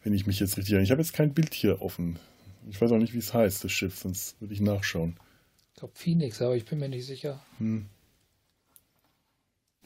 Wenn 0.03 0.13
ich 0.13 0.27
mich 0.27 0.39
jetzt 0.39 0.57
richtig 0.57 0.73
erinnere. 0.73 0.85
Ich 0.85 0.91
habe 0.91 1.01
jetzt 1.01 1.13
kein 1.13 1.33
Bild 1.33 1.53
hier 1.53 1.81
offen. 1.81 2.19
Ich 2.69 2.79
weiß 2.79 2.91
auch 2.91 2.97
nicht, 2.97 3.13
wie 3.13 3.19
es 3.19 3.33
heißt, 3.33 3.63
das 3.63 3.71
Schiff, 3.71 3.97
sonst 3.99 4.39
würde 4.39 4.53
ich 4.53 4.61
nachschauen. 4.61 5.17
Ich 5.73 5.79
glaube 5.79 5.93
Phoenix, 5.95 6.41
aber 6.41 6.55
ich 6.55 6.65
bin 6.65 6.79
mir 6.79 6.89
nicht 6.89 7.05
sicher. 7.05 7.43
Hm. 7.57 7.87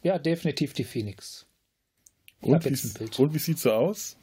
Ja, 0.03 0.19
definitiv 0.19 0.73
die 0.73 0.83
Phoenix. 0.83 1.45
Ich 2.41 2.47
Und, 2.47 2.65
wie, 2.65 3.21
und 3.21 3.33
wie 3.33 3.39
sieht 3.39 3.59
so 3.59 3.71
aus? 3.71 4.15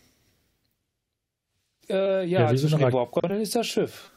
Äh, 1.89 2.27
ja, 2.27 2.51
Ja, 2.51 2.57
zwischen 2.57 2.79
den 2.79 2.93
Warp-Gondeln 2.93 3.41
ist 3.41 3.55
das 3.55 3.67
Schiff. 3.67 4.11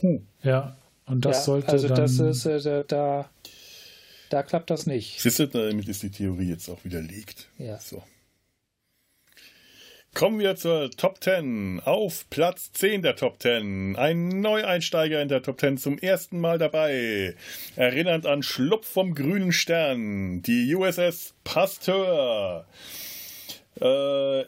Hm. 0.00 0.26
Ja, 0.42 0.76
und 1.06 1.24
das 1.24 1.38
ja, 1.38 1.42
sollte 1.42 1.68
also 1.68 1.88
dann... 1.88 1.96
das 1.96 2.18
ist, 2.18 2.46
äh, 2.46 2.84
da, 2.86 3.30
da 4.30 4.42
klappt 4.42 4.70
das 4.70 4.86
nicht. 4.86 5.20
Siehst 5.20 5.38
du, 5.38 5.46
damit 5.48 5.88
ist 5.88 6.02
die 6.02 6.10
Theorie 6.10 6.48
jetzt 6.48 6.68
auch 6.68 6.84
widerlegt. 6.84 7.48
Ja. 7.58 7.78
So. 7.80 8.02
Kommen 10.18 10.40
wir 10.40 10.56
zur 10.56 10.90
Top 10.90 11.22
10. 11.22 11.80
Auf 11.84 12.28
Platz 12.28 12.72
10 12.72 13.02
der 13.02 13.14
Top 13.14 13.40
10. 13.40 13.94
Ein 13.94 14.40
Neueinsteiger 14.40 15.22
in 15.22 15.28
der 15.28 15.44
Top 15.44 15.60
10 15.60 15.78
zum 15.78 15.96
ersten 15.96 16.40
Mal 16.40 16.58
dabei. 16.58 17.36
Erinnernd 17.76 18.26
an 18.26 18.42
Schlupf 18.42 18.88
vom 18.88 19.14
grünen 19.14 19.52
Stern. 19.52 20.42
Die 20.42 20.74
USS 20.74 21.34
Pasteur. 21.44 22.66
Äh, 23.76 24.42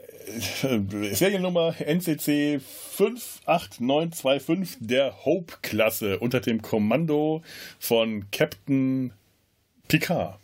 Seriennummer 1.14 1.76
NCC 1.78 2.58
58925 2.58 4.78
der 4.80 5.24
Hope-Klasse 5.24 6.18
unter 6.18 6.40
dem 6.40 6.62
Kommando 6.62 7.44
von 7.78 8.28
Captain 8.32 9.12
Picard. 9.86 10.40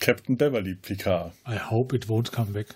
Captain 0.00 0.38
Beverly 0.38 0.76
Picard. 0.76 1.32
I 1.46 1.58
hope 1.58 1.94
it 1.94 2.06
won't 2.06 2.32
come 2.32 2.52
back. 2.52 2.68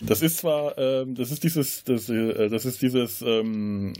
Das 0.00 0.22
ist 0.22 0.38
zwar, 0.38 0.76
ähm, 0.78 1.14
das 1.14 1.30
ist 1.30 1.44
dieses, 1.44 1.84
das, 1.84 2.08
äh, 2.08 2.48
das 2.48 2.64
ist 2.64 2.82
dieses 2.82 3.22
ähm, 3.22 3.92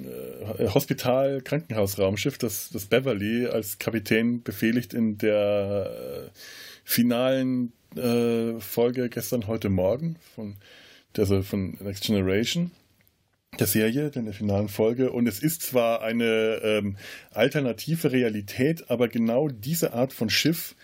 äh, 0.58 0.68
Hospital-Krankenhausraumschiff, 0.68 2.38
das, 2.38 2.70
das 2.70 2.86
Beverly 2.86 3.46
als 3.46 3.78
Kapitän 3.78 4.42
befehligt 4.42 4.94
in 4.94 5.18
der 5.18 6.26
äh, 6.26 6.38
finalen 6.84 7.72
äh, 7.96 8.58
Folge 8.58 9.08
gestern, 9.08 9.46
heute 9.46 9.68
Morgen 9.68 10.16
von, 10.34 10.56
also 11.16 11.42
von 11.42 11.76
Next 11.80 12.04
Generation 12.04 12.72
der 13.58 13.66
Serie, 13.66 14.10
in 14.14 14.24
der 14.24 14.34
finalen 14.34 14.68
Folge. 14.68 15.12
Und 15.12 15.26
es 15.26 15.40
ist 15.40 15.62
zwar 15.62 16.02
eine 16.02 16.60
ähm, 16.64 16.96
alternative 17.32 18.10
Realität, 18.10 18.90
aber 18.90 19.08
genau 19.08 19.48
diese 19.48 19.92
Art 19.92 20.12
von 20.12 20.30
Schiff 20.30 20.74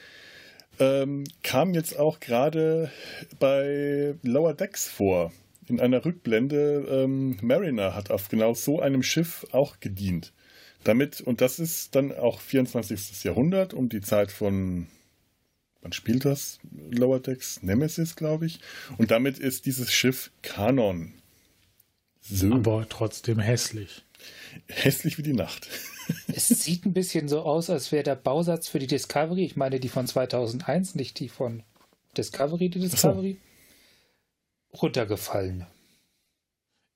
ähm, 0.78 1.24
kam 1.42 1.74
jetzt 1.74 1.98
auch 1.98 2.20
gerade 2.20 2.90
bei 3.38 4.14
Lower 4.22 4.54
Decks 4.54 4.88
vor. 4.88 5.32
In 5.68 5.80
einer 5.80 6.04
Rückblende, 6.04 6.86
ähm, 6.90 7.38
Mariner 7.42 7.94
hat 7.94 8.10
auf 8.10 8.28
genau 8.28 8.54
so 8.54 8.80
einem 8.80 9.02
Schiff 9.02 9.46
auch 9.52 9.80
gedient. 9.80 10.32
Damit, 10.84 11.20
und 11.20 11.40
das 11.40 11.58
ist 11.58 11.94
dann 11.94 12.12
auch 12.12 12.40
24. 12.40 13.24
Jahrhundert, 13.24 13.74
um 13.74 13.88
die 13.88 14.00
Zeit 14.00 14.32
von, 14.32 14.86
wann 15.82 15.92
spielt 15.92 16.24
das? 16.24 16.58
Lower 16.90 17.20
Decks? 17.20 17.62
Nemesis, 17.62 18.16
glaube 18.16 18.46
ich. 18.46 18.60
Und 18.96 19.10
damit 19.10 19.38
ist 19.38 19.66
dieses 19.66 19.92
Schiff 19.92 20.30
Kanon. 20.42 21.12
So. 22.20 22.52
Aber 22.52 22.86
trotzdem 22.88 23.38
hässlich. 23.38 24.04
Hässlich 24.66 25.18
wie 25.18 25.22
die 25.22 25.34
Nacht. 25.34 25.68
Es 26.28 26.48
sieht 26.48 26.86
ein 26.86 26.92
bisschen 26.92 27.28
so 27.28 27.42
aus, 27.42 27.70
als 27.70 27.92
wäre 27.92 28.04
der 28.04 28.14
Bausatz 28.14 28.68
für 28.68 28.78
die 28.78 28.86
Discovery, 28.86 29.44
ich 29.44 29.56
meine 29.56 29.80
die 29.80 29.88
von 29.88 30.06
2001, 30.06 30.94
nicht 30.94 31.18
die 31.18 31.28
von 31.28 31.62
Discovery, 32.16 32.68
die 32.68 32.80
Discovery, 32.80 33.38
so. 34.72 34.78
runtergefallen. 34.78 35.66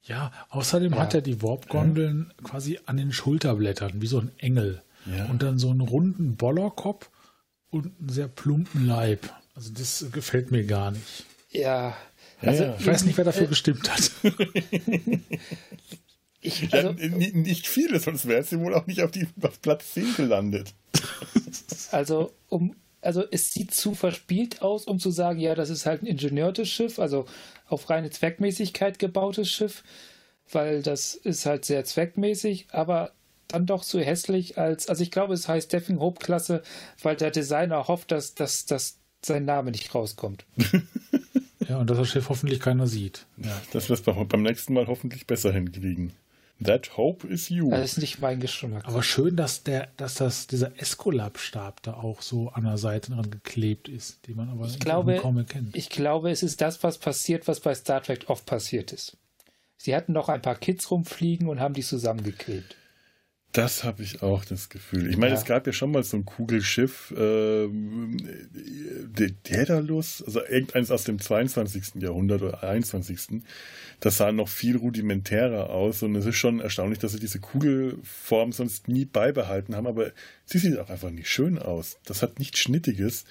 Ja, 0.03 0.33
außerdem 0.51 0.94
ja. 0.94 0.98
hat 0.98 1.14
er 1.14 1.22
die 1.22 1.42
Warp-Gondeln 1.42 2.33
ja. 2.37 2.48
quasi 2.48 2.79
an 2.87 2.96
den 2.96 3.12
Schulterblättern, 3.12 4.03
wie 4.03 4.07
so 4.07 4.18
ein 4.18 4.33
Engel. 4.38 4.83
Ja. 5.07 5.27
Und 5.27 5.42
dann 5.42 5.59
so 5.59 5.70
einen 5.70 5.81
runden 5.81 6.37
Bollerkopf 6.37 7.11
und 7.70 7.92
einen 7.98 8.09
sehr 8.09 8.29
plumpen 8.29 8.87
Leib. 8.87 9.33
Also 9.55 9.72
das 9.72 10.07
gefällt 10.12 10.51
mir 10.51 10.64
gar 10.64 10.90
nicht. 10.92 11.25
Ja. 11.51 11.96
Also 12.40 12.75
ich 12.79 12.87
weiß 12.87 13.05
nicht, 13.05 13.16
wer 13.16 13.25
dafür 13.25 13.44
äh, 13.44 13.48
gestimmt 13.48 13.90
hat. 13.92 14.11
Ich, 16.42 16.74
also, 16.74 16.90
ja, 16.90 17.09
nicht 17.09 17.68
viele, 17.68 18.00
sonst 18.00 18.26
wäre 18.26 18.42
sie 18.42 18.59
wohl 18.59 18.74
auch 18.74 18.87
nicht 18.87 19.02
auf, 19.02 19.12
die, 19.12 19.28
auf 19.42 19.62
Platz 19.62 19.94
10 19.94 20.16
gelandet. 20.16 20.74
Also, 21.90 22.33
um, 22.48 22.74
also 23.02 23.22
es 23.31 23.52
sieht 23.52 23.74
zu 23.74 23.94
verspielt 23.94 24.62
aus, 24.62 24.87
um 24.87 24.98
zu 24.98 25.11
sagen, 25.11 25.38
ja, 25.38 25.55
das 25.55 25.68
ist 25.68 25.85
halt 25.85 26.02
ein 26.02 26.07
ingenieurtes 26.07 26.70
Schiff, 26.70 26.98
also 26.98 27.26
auf 27.66 27.90
reine 27.90 28.09
Zweckmäßigkeit 28.09 28.98
gebautes 28.98 29.50
Schiff, 29.50 29.85
weil 30.50 30.83
das 30.83 31.14
ist 31.14 31.44
halt 31.44 31.66
sehr 31.66 31.85
zweckmäßig, 31.85 32.68
aber 32.70 33.12
dann 33.48 33.66
doch 33.66 33.83
so 33.83 34.00
hässlich 34.00 34.57
als, 34.57 34.88
also 34.88 35.02
ich 35.02 35.11
glaube, 35.11 35.35
es 35.35 35.48
heißt 35.48 35.68
Stephen 35.68 36.00
Hope 36.00 36.24
Klasse, 36.24 36.62
weil 37.02 37.16
der 37.16 37.31
Designer 37.31 37.88
hofft, 37.88 38.11
dass, 38.11 38.35
dass, 38.35 38.64
dass 38.64 38.98
sein 39.24 39.44
Name 39.44 39.70
nicht 39.70 39.94
rauskommt. 39.94 40.46
ja, 41.68 41.78
und 41.78 41.90
dass 41.90 41.98
das 41.98 42.09
Schiff 42.09 42.28
hoffentlich 42.28 42.61
keiner 42.61 42.87
sieht. 42.87 43.26
Ja, 43.37 43.61
das 43.72 43.90
wird 43.90 44.05
beim 44.28 44.42
nächsten 44.42 44.72
Mal 44.72 44.87
hoffentlich 44.87 45.26
besser 45.26 45.52
hinkriegen. 45.52 46.12
That 46.64 46.96
hope 46.96 47.27
is 47.27 47.48
you. 47.48 47.70
Das 47.70 47.92
ist 47.92 47.98
nicht 47.98 48.20
mein 48.20 48.40
Geschmack. 48.40 48.85
Aber 48.87 49.03
schön, 49.03 49.37
dass 49.37 49.62
der, 49.62 49.88
dass 49.96 50.14
das, 50.14 50.46
dieser 50.46 50.79
Escolab-Stab 50.81 51.83
da 51.83 51.94
auch 51.94 52.22
so 52.22 52.48
an 52.51 52.64
der 52.64 52.79
Seite 52.79 53.12
dran 53.12 53.31
geklebt 53.31 53.88
ist, 53.88 54.27
den 54.27 54.37
man 54.37 54.48
aber 54.48 54.66
ich 54.66 54.79
glaube, 54.79 55.16
kaum 55.16 55.38
erkennt. 55.38 55.77
Ich 55.77 55.90
glaube, 55.90 56.31
es 56.31 56.42
ist 56.42 56.61
das, 56.61 56.83
was 56.83 56.98
passiert, 56.98 57.48
was 57.48 57.61
bei 57.61 57.75
Star 57.75 58.03
Trek 58.03 58.25
oft 58.29 58.46
passiert 58.46 58.92
ist. 58.92 59.16
Sie 59.77 59.96
hatten 59.96 60.12
noch 60.12 60.29
ein 60.29 60.42
paar 60.42 60.55
Kids 60.55 60.90
rumfliegen 60.90 61.48
und 61.48 61.59
haben 61.59 61.75
die 61.75 61.83
zusammengeklebt. 61.83 62.77
Das 63.52 63.84
habe 63.84 64.02
ich 64.02 64.22
auch 64.22 64.46
das 64.46 64.70
Gefühl. 64.70 65.10
Ich 65.10 65.18
meine, 65.18 65.34
ja. 65.34 65.38
es 65.38 65.44
gab 65.44 65.66
ja 65.66 65.74
schon 65.74 65.90
mal 65.90 66.02
so 66.02 66.16
ein 66.16 66.24
Kugelschiff, 66.24 67.12
ähm, 67.14 68.16
Daedalus, 69.44 70.22
also 70.24 70.42
irgendeins 70.42 70.90
aus 70.90 71.04
dem 71.04 71.20
22. 71.20 72.02
Jahrhundert 72.02 72.40
oder 72.40 72.62
21. 72.62 73.42
Das 74.00 74.16
sah 74.16 74.32
noch 74.32 74.48
viel 74.48 74.78
rudimentärer 74.78 75.68
aus 75.68 76.02
und 76.02 76.16
es 76.16 76.24
ist 76.24 76.36
schon 76.36 76.60
erstaunlich, 76.60 76.98
dass 76.98 77.12
sie 77.12 77.20
diese 77.20 77.40
Kugelform 77.40 78.52
sonst 78.52 78.88
nie 78.88 79.04
beibehalten 79.04 79.76
haben, 79.76 79.86
aber 79.86 80.12
sie 80.46 80.58
sieht 80.58 80.78
auch 80.78 80.88
einfach 80.88 81.10
nicht 81.10 81.28
schön 81.28 81.58
aus. 81.58 81.98
Das 82.06 82.22
hat 82.22 82.38
nichts 82.38 82.58
Schnittiges. 82.58 83.26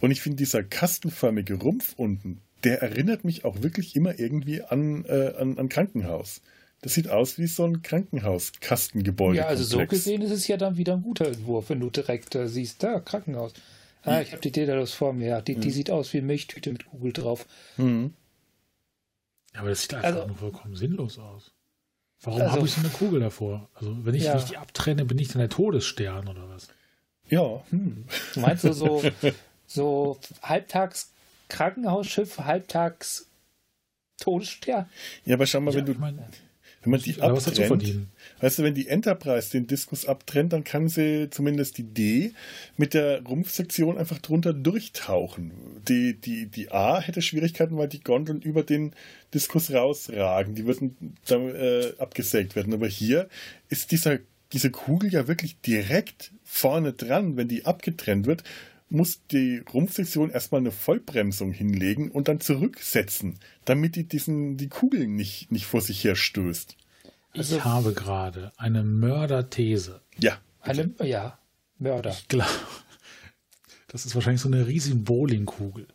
Und 0.00 0.12
ich 0.12 0.20
finde, 0.20 0.36
dieser 0.36 0.62
kastenförmige 0.62 1.54
Rumpf 1.54 1.94
unten, 1.96 2.40
der 2.62 2.82
erinnert 2.82 3.24
mich 3.24 3.44
auch 3.44 3.62
wirklich 3.62 3.96
immer 3.96 4.16
irgendwie 4.16 4.62
an, 4.62 5.04
äh, 5.06 5.34
an, 5.36 5.58
an 5.58 5.68
Krankenhaus. 5.68 6.40
Das 6.82 6.94
sieht 6.94 7.08
aus 7.08 7.38
wie 7.38 7.46
so 7.46 7.64
ein 7.64 7.82
Krankenhauskastengebäude. 7.82 9.38
Ja, 9.38 9.46
also 9.46 9.64
so 9.64 9.84
gesehen 9.86 10.22
ist 10.22 10.30
es 10.30 10.48
ja 10.48 10.56
dann 10.56 10.76
wieder 10.78 10.94
ein 10.94 11.02
guter 11.02 11.26
Entwurf, 11.26 11.68
wenn 11.68 11.80
du 11.80 11.90
direkt 11.90 12.34
äh, 12.34 12.48
siehst, 12.48 12.82
da, 12.82 13.00
Krankenhaus. 13.00 13.52
Ah, 14.02 14.22
ich 14.22 14.32
habe 14.32 14.40
die 14.40 14.50
Daedalus 14.50 14.94
vor 14.94 15.12
mir, 15.12 15.28
ja. 15.28 15.40
Die, 15.42 15.56
mhm. 15.56 15.60
die 15.60 15.70
sieht 15.70 15.90
aus 15.90 16.12
wie 16.14 16.18
eine 16.18 16.26
Milchtüte 16.28 16.72
mit 16.72 16.86
Kugel 16.86 17.12
drauf. 17.12 17.46
Mhm. 17.76 18.14
Ja, 19.52 19.60
aber 19.60 19.68
das 19.68 19.82
sieht 19.82 19.94
einfach 19.94 20.08
also, 20.08 20.26
nur 20.26 20.36
vollkommen 20.36 20.74
sinnlos 20.74 21.18
aus. 21.18 21.52
Warum 22.22 22.40
also, 22.40 22.52
habe 22.52 22.66
ich 22.66 22.72
so 22.72 22.80
eine 22.80 22.90
Kugel 22.90 23.20
davor? 23.20 23.68
Also, 23.74 24.04
wenn 24.04 24.14
ich, 24.14 24.24
ja. 24.24 24.38
ich 24.38 24.44
die 24.44 24.56
abtrenne, 24.56 25.04
bin 25.04 25.18
ich 25.18 25.28
dann 25.28 25.40
der 25.40 25.50
Todesstern 25.50 26.28
oder 26.28 26.48
was? 26.48 26.68
Ja. 27.28 27.62
Hm. 27.70 28.06
Du 28.34 28.40
meinst 28.40 28.64
du 28.64 28.72
so, 28.72 29.02
so 29.66 30.18
halbtags 30.42 31.12
Krankenhausschiff, 31.48 32.38
halbtags 32.38 33.26
Todesstern? 34.18 34.88
Ja, 35.24 35.34
aber 35.34 35.46
schau 35.46 35.60
mal, 35.60 35.72
ja, 35.72 35.78
wenn 35.78 35.86
du. 35.86 35.92
Ich 35.92 35.98
mein, 35.98 36.24
wenn 36.82 36.92
man 36.92 37.00
die 37.00 37.20
abtrennt, 37.20 38.08
weißt 38.40 38.58
du, 38.58 38.62
wenn 38.62 38.74
die 38.74 38.88
Enterprise 38.88 39.50
den 39.50 39.66
Diskus 39.66 40.06
abtrennt, 40.06 40.54
dann 40.54 40.64
kann 40.64 40.88
sie 40.88 41.28
zumindest 41.30 41.76
die 41.76 41.82
D 41.82 42.32
mit 42.78 42.94
der 42.94 43.22
Rumpfsektion 43.22 43.98
einfach 43.98 44.18
drunter 44.18 44.54
durchtauchen. 44.54 45.52
Die, 45.86 46.14
die, 46.14 46.46
die 46.46 46.70
A 46.70 47.00
hätte 47.00 47.20
Schwierigkeiten, 47.20 47.76
weil 47.76 47.88
die 47.88 48.00
Gondeln 48.00 48.40
über 48.40 48.62
den 48.62 48.94
Diskus 49.34 49.70
rausragen. 49.70 50.54
Die 50.54 50.64
würden 50.64 51.16
dann 51.26 51.54
äh, 51.54 51.92
abgesägt 51.98 52.56
werden. 52.56 52.72
Aber 52.72 52.88
hier 52.88 53.28
ist 53.68 53.92
dieser, 53.92 54.18
diese 54.54 54.70
Kugel 54.70 55.12
ja 55.12 55.28
wirklich 55.28 55.60
direkt 55.60 56.32
vorne 56.44 56.94
dran, 56.94 57.36
wenn 57.36 57.48
die 57.48 57.66
abgetrennt 57.66 58.26
wird 58.26 58.42
muss 58.90 59.24
die 59.30 59.62
Rumpfsektion 59.72 60.30
erstmal 60.30 60.60
eine 60.60 60.72
Vollbremsung 60.72 61.52
hinlegen 61.52 62.10
und 62.10 62.28
dann 62.28 62.40
zurücksetzen, 62.40 63.38
damit 63.64 63.96
die 63.96 64.04
diesen, 64.04 64.56
die 64.56 64.68
Kugel 64.68 65.06
nicht, 65.06 65.50
nicht 65.52 65.66
vor 65.66 65.80
sich 65.80 66.02
her 66.04 66.16
stößt. 66.16 66.76
Ich 67.32 67.38
also, 67.38 67.64
habe 67.64 67.92
gerade 67.92 68.52
eine 68.56 68.82
Mörderthese. 68.82 70.00
Ja. 70.18 70.38
Eine, 70.60 70.90
ja, 71.02 71.38
Mörder. 71.78 72.10
Ich 72.10 72.28
glaube, 72.28 72.50
das 73.88 74.04
ist 74.04 74.14
wahrscheinlich 74.14 74.42
so 74.42 74.48
eine 74.48 74.66
riesige 74.66 74.96
Bowlingkugel. 74.96 75.86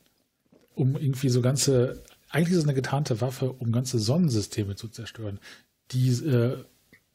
Um 0.74 0.96
irgendwie 0.96 1.30
so 1.30 1.42
ganze, 1.42 2.04
eigentlich 2.30 2.52
ist 2.52 2.60
es 2.60 2.64
eine 2.64 2.74
getarnte 2.74 3.22
Waffe, 3.22 3.52
um 3.52 3.72
ganze 3.72 4.00
Sonnensysteme 4.00 4.76
zu 4.76 4.88
zerstören. 4.88 5.40
Die 5.92 6.10
äh, 6.10 6.64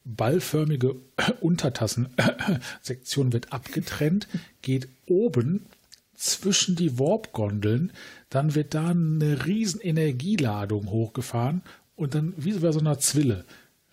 ballförmige 0.04 0.96
Untertassensektion 1.40 3.32
wird 3.32 3.52
abgetrennt, 3.52 4.28
geht 4.62 4.88
oben 5.06 5.66
zwischen 6.14 6.76
die 6.76 6.98
Warp-Gondeln, 6.98 7.92
dann 8.28 8.54
wird 8.54 8.74
da 8.74 8.88
eine 8.88 9.46
riesen 9.46 9.80
Energieladung 9.80 10.90
hochgefahren 10.90 11.62
und 11.96 12.14
dann, 12.14 12.34
wie 12.36 12.52
bei 12.52 12.72
so 12.72 12.80
einer 12.80 12.98
Zwille, 12.98 13.44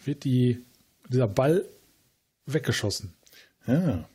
wird 0.03 0.23
die, 0.23 0.63
dieser 1.09 1.27
Ball 1.27 1.65
weggeschossen. 2.45 3.13
Ja. 3.65 4.05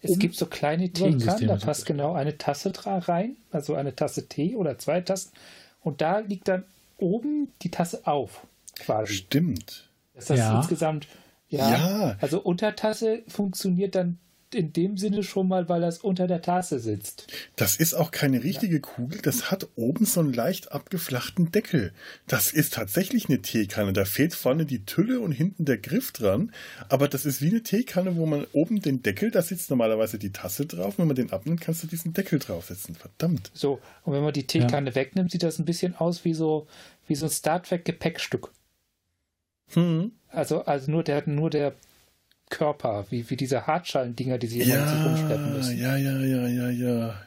Es 0.00 0.12
um 0.12 0.18
gibt 0.18 0.36
so 0.36 0.46
kleine 0.46 0.90
Teekannen, 0.90 1.48
da 1.48 1.56
passt 1.56 1.86
genau 1.86 2.14
eine 2.14 2.38
Tasse 2.38 2.72
rein, 2.84 3.36
also 3.50 3.74
eine 3.74 3.96
Tasse 3.96 4.28
Tee 4.28 4.54
oder 4.54 4.78
zwei 4.78 5.00
Tassen. 5.00 5.32
Und 5.80 6.00
da 6.00 6.20
liegt 6.20 6.48
dann 6.48 6.64
oben 6.98 7.48
die 7.62 7.70
Tasse 7.70 8.06
auf, 8.06 8.46
quasi. 8.78 9.14
Stimmt. 9.14 9.88
Das 10.14 10.30
heißt 10.30 10.38
ja. 10.38 10.58
insgesamt 10.58 11.08
ja, 11.48 11.70
ja. 11.70 12.16
Also 12.20 12.40
Untertasse 12.40 13.22
funktioniert 13.28 13.94
dann 13.94 14.18
in 14.54 14.72
dem 14.72 14.96
Sinne 14.96 15.22
schon 15.22 15.48
mal, 15.48 15.68
weil 15.68 15.80
das 15.80 15.98
unter 15.98 16.26
der 16.26 16.40
Tasse 16.40 16.78
sitzt. 16.78 17.26
Das 17.56 17.76
ist 17.76 17.94
auch 17.94 18.10
keine 18.10 18.42
richtige 18.42 18.76
ja. 18.76 18.80
Kugel, 18.80 19.20
das 19.20 19.50
hat 19.50 19.68
oben 19.76 20.04
so 20.04 20.20
einen 20.20 20.32
leicht 20.32 20.72
abgeflachten 20.72 21.52
Deckel. 21.52 21.92
Das 22.26 22.52
ist 22.52 22.74
tatsächlich 22.74 23.28
eine 23.28 23.42
Teekanne. 23.42 23.92
Da 23.92 24.04
fehlt 24.04 24.34
vorne 24.34 24.64
die 24.64 24.84
Tülle 24.84 25.20
und 25.20 25.32
hinten 25.32 25.64
der 25.64 25.78
Griff 25.78 26.12
dran. 26.12 26.52
Aber 26.88 27.08
das 27.08 27.26
ist 27.26 27.42
wie 27.42 27.50
eine 27.50 27.62
Teekanne, 27.62 28.16
wo 28.16 28.26
man 28.26 28.46
oben 28.52 28.80
den 28.80 29.02
Deckel, 29.02 29.30
da 29.30 29.42
sitzt 29.42 29.70
normalerweise 29.70 30.18
die 30.18 30.32
Tasse 30.32 30.66
drauf. 30.66 30.98
Wenn 30.98 31.06
man 31.06 31.16
den 31.16 31.30
abnimmt, 31.30 31.60
kannst 31.60 31.82
du 31.82 31.86
diesen 31.86 32.14
Deckel 32.14 32.38
draufsetzen. 32.38 32.94
Verdammt. 32.94 33.50
So, 33.54 33.80
und 34.04 34.14
wenn 34.14 34.22
man 34.22 34.32
die 34.32 34.46
Teekanne 34.46 34.90
ja. 34.90 34.96
wegnimmt, 34.96 35.30
sieht 35.30 35.42
das 35.42 35.58
ein 35.58 35.64
bisschen 35.64 35.94
aus 35.94 36.24
wie 36.24 36.34
so, 36.34 36.66
wie 37.06 37.14
so 37.14 37.26
ein 37.26 37.30
Star 37.30 37.62
Trek 37.62 37.84
Gepäckstück. 37.84 38.50
Hm. 39.74 40.12
Also, 40.28 40.64
also 40.64 40.90
nur 40.90 41.02
der, 41.02 41.26
nur 41.28 41.50
der 41.50 41.74
Körper, 42.50 43.06
wie, 43.10 43.28
wie 43.30 43.36
diese 43.36 43.66
Hartschalen-Dinger, 43.66 44.38
die 44.38 44.46
sie 44.46 44.62
ja, 44.62 44.76
immer 44.76 44.88
sich 44.88 45.04
rumschleppen 45.04 45.52
müssen. 45.52 45.78
Ja, 45.78 45.96
ja, 45.96 46.18
ja, 46.18 46.46
ja, 46.46 46.68
ja. 46.70 47.22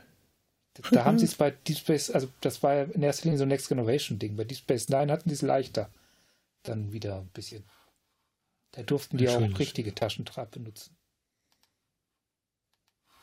Da 0.92 1.06
haben 1.06 1.20
sie 1.20 1.26
es 1.26 1.36
bei 1.36 1.52
Deep 1.52 1.78
Space, 1.78 2.10
also 2.10 2.30
das 2.42 2.64
war 2.64 2.74
ja 2.74 2.84
in 2.84 3.04
erster 3.04 3.26
Linie 3.26 3.38
so 3.38 3.44
ein 3.44 3.50
Next 3.50 3.68
Generation 3.68 4.20
Ding. 4.20 4.36
Bei 4.36 4.46
Deep 4.46 4.58
Space 4.58 4.90
Nine 4.90 5.12
hatten 5.12 5.30
die 5.30 5.36
es 5.36 5.42
leichter. 5.42 5.90
Dann 6.64 6.92
wieder 6.92 7.18
ein 7.20 7.30
bisschen. 7.34 7.64
Da 8.72 8.84
durften 8.84 9.18
die 9.18 9.28
auch 9.28 9.60
richtige 9.60 9.94
Taschentrab 9.94 10.52
benutzen. 10.52 10.96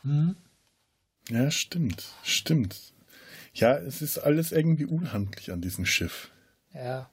Hm? 0.03 0.35
Ja, 1.29 1.51
stimmt, 1.51 2.05
stimmt. 2.23 2.93
Ja, 3.53 3.77
es 3.77 4.01
ist 4.01 4.19
alles 4.19 4.51
irgendwie 4.51 4.85
unhandlich 4.85 5.51
an 5.51 5.61
diesem 5.61 5.85
Schiff. 5.85 6.31
Ja. 6.73 7.09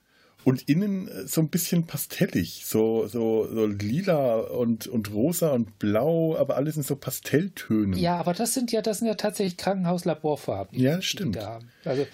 Und 0.47 0.69
innen 0.69 1.09
äh, 1.09 1.27
so 1.27 1.41
ein 1.41 1.49
bisschen 1.49 1.87
pastellig, 1.87 2.63
so, 2.65 3.05
so, 3.07 3.45
so 3.53 3.65
lila 3.65 4.37
und, 4.37 4.87
und 4.87 5.11
rosa 5.11 5.51
und 5.51 5.77
blau, 5.77 6.37
aber 6.37 6.55
alles 6.55 6.77
in 6.77 6.83
so 6.83 6.95
Pastelltönen. 6.95 7.99
Ja, 7.99 8.17
aber 8.17 8.33
das 8.33 8.53
sind 8.53 8.71
ja, 8.71 8.81
das 8.81 8.99
sind 8.99 9.07
ja 9.07 9.15
tatsächlich 9.15 9.57
Krankenhauslaborfarben. 9.57 10.79
Ja, 10.79 10.95
die 10.95 11.03
stimmt. 11.03 11.35
Da 11.35 11.45
haben. 11.47 11.69
Also, 11.83 12.07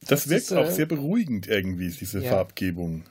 das, 0.00 0.08
das 0.08 0.28
wirkt 0.30 0.42
ist, 0.44 0.50
äh, 0.52 0.56
auch 0.56 0.70
sehr 0.70 0.86
beruhigend 0.86 1.46
irgendwie, 1.46 1.90
diese 1.90 2.20
Ja. 2.22 2.30
Farbgebung. 2.30 3.04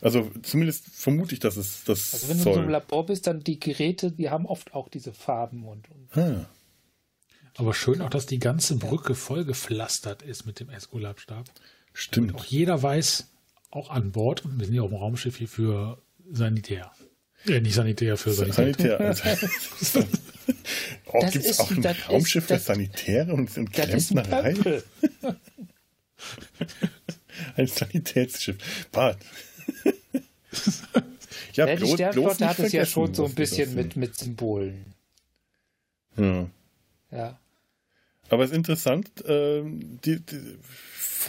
Also 0.00 0.28
zumindest 0.42 0.86
vermute 0.86 1.34
ich, 1.34 1.38
dass 1.40 1.56
es 1.56 1.84
das 1.84 2.12
also 2.12 2.28
wenn 2.28 2.38
du 2.38 2.40
in 2.40 2.44
so 2.44 2.50
einem 2.54 2.62
soll. 2.64 2.72
Labor 2.72 3.06
bist, 3.06 3.28
dann 3.28 3.40
die 3.40 3.60
Geräte, 3.60 4.10
die 4.10 4.30
haben 4.30 4.46
oft 4.46 4.74
auch 4.74 4.88
diese 4.88 5.12
Farben 5.12 5.64
und, 5.64 5.88
und 5.92 6.08
Ah, 6.16 6.48
Aber 7.54 7.72
schön 7.72 8.02
auch, 8.02 8.10
dass 8.10 8.26
die 8.26 8.40
ganze 8.40 8.76
Brücke 8.76 9.14
vollgepflastert 9.14 10.22
ist 10.22 10.44
mit 10.44 10.58
dem 10.58 10.70
Esculap-Stab. 10.70 11.44
Auch 11.96 11.98
stimmt. 11.98 12.44
jeder 12.48 12.82
weiß, 12.82 13.26
auch 13.70 13.88
an 13.90 14.12
Bord, 14.12 14.44
und 14.44 14.58
wir 14.58 14.66
sind 14.66 14.74
ja 14.74 14.82
auf 14.82 14.90
dem 14.90 14.98
Raumschiff 14.98 15.36
hier 15.38 15.48
für 15.48 16.02
Sanitär. 16.30 16.92
Ja, 17.46 17.58
nicht 17.60 17.74
Sanitär, 17.74 18.16
für 18.16 18.32
Sanitär. 18.32 19.14
Sanitär. 19.14 19.38
oh, 21.06 21.20
Gibt 21.30 21.44
es 21.46 21.58
auch 21.60 21.70
ein 21.70 21.80
das 21.82 21.96
ist- 21.96 22.08
Raumschiff 22.10 22.44
für 22.46 22.54
das- 22.54 22.64
Sanitäre 22.66 23.32
und, 23.32 23.56
und 23.56 23.72
Klempnerei? 23.72 24.54
Ein 27.56 27.66
Sanitätsschiff. 27.66 28.56
Bart. 28.92 29.18
ja, 31.52 31.66
Ja, 31.66 31.76
die 31.76 31.84
bloß, 31.84 31.96
bloß 31.96 32.34
Sternflotte 32.34 32.46
hat 32.48 32.58
es 32.60 32.72
ja 32.72 32.86
schon 32.86 33.14
so 33.14 33.26
ein 33.26 33.34
bisschen 33.34 33.74
mit, 33.74 33.96
mit 33.96 34.16
Symbolen. 34.16 34.94
Ja. 36.16 36.48
Ja. 37.10 37.38
Aber 38.30 38.44
es 38.44 38.50
ist 38.50 38.56
interessant, 38.56 39.10
ähm, 39.26 40.00
die, 40.04 40.18
die, 40.20 40.56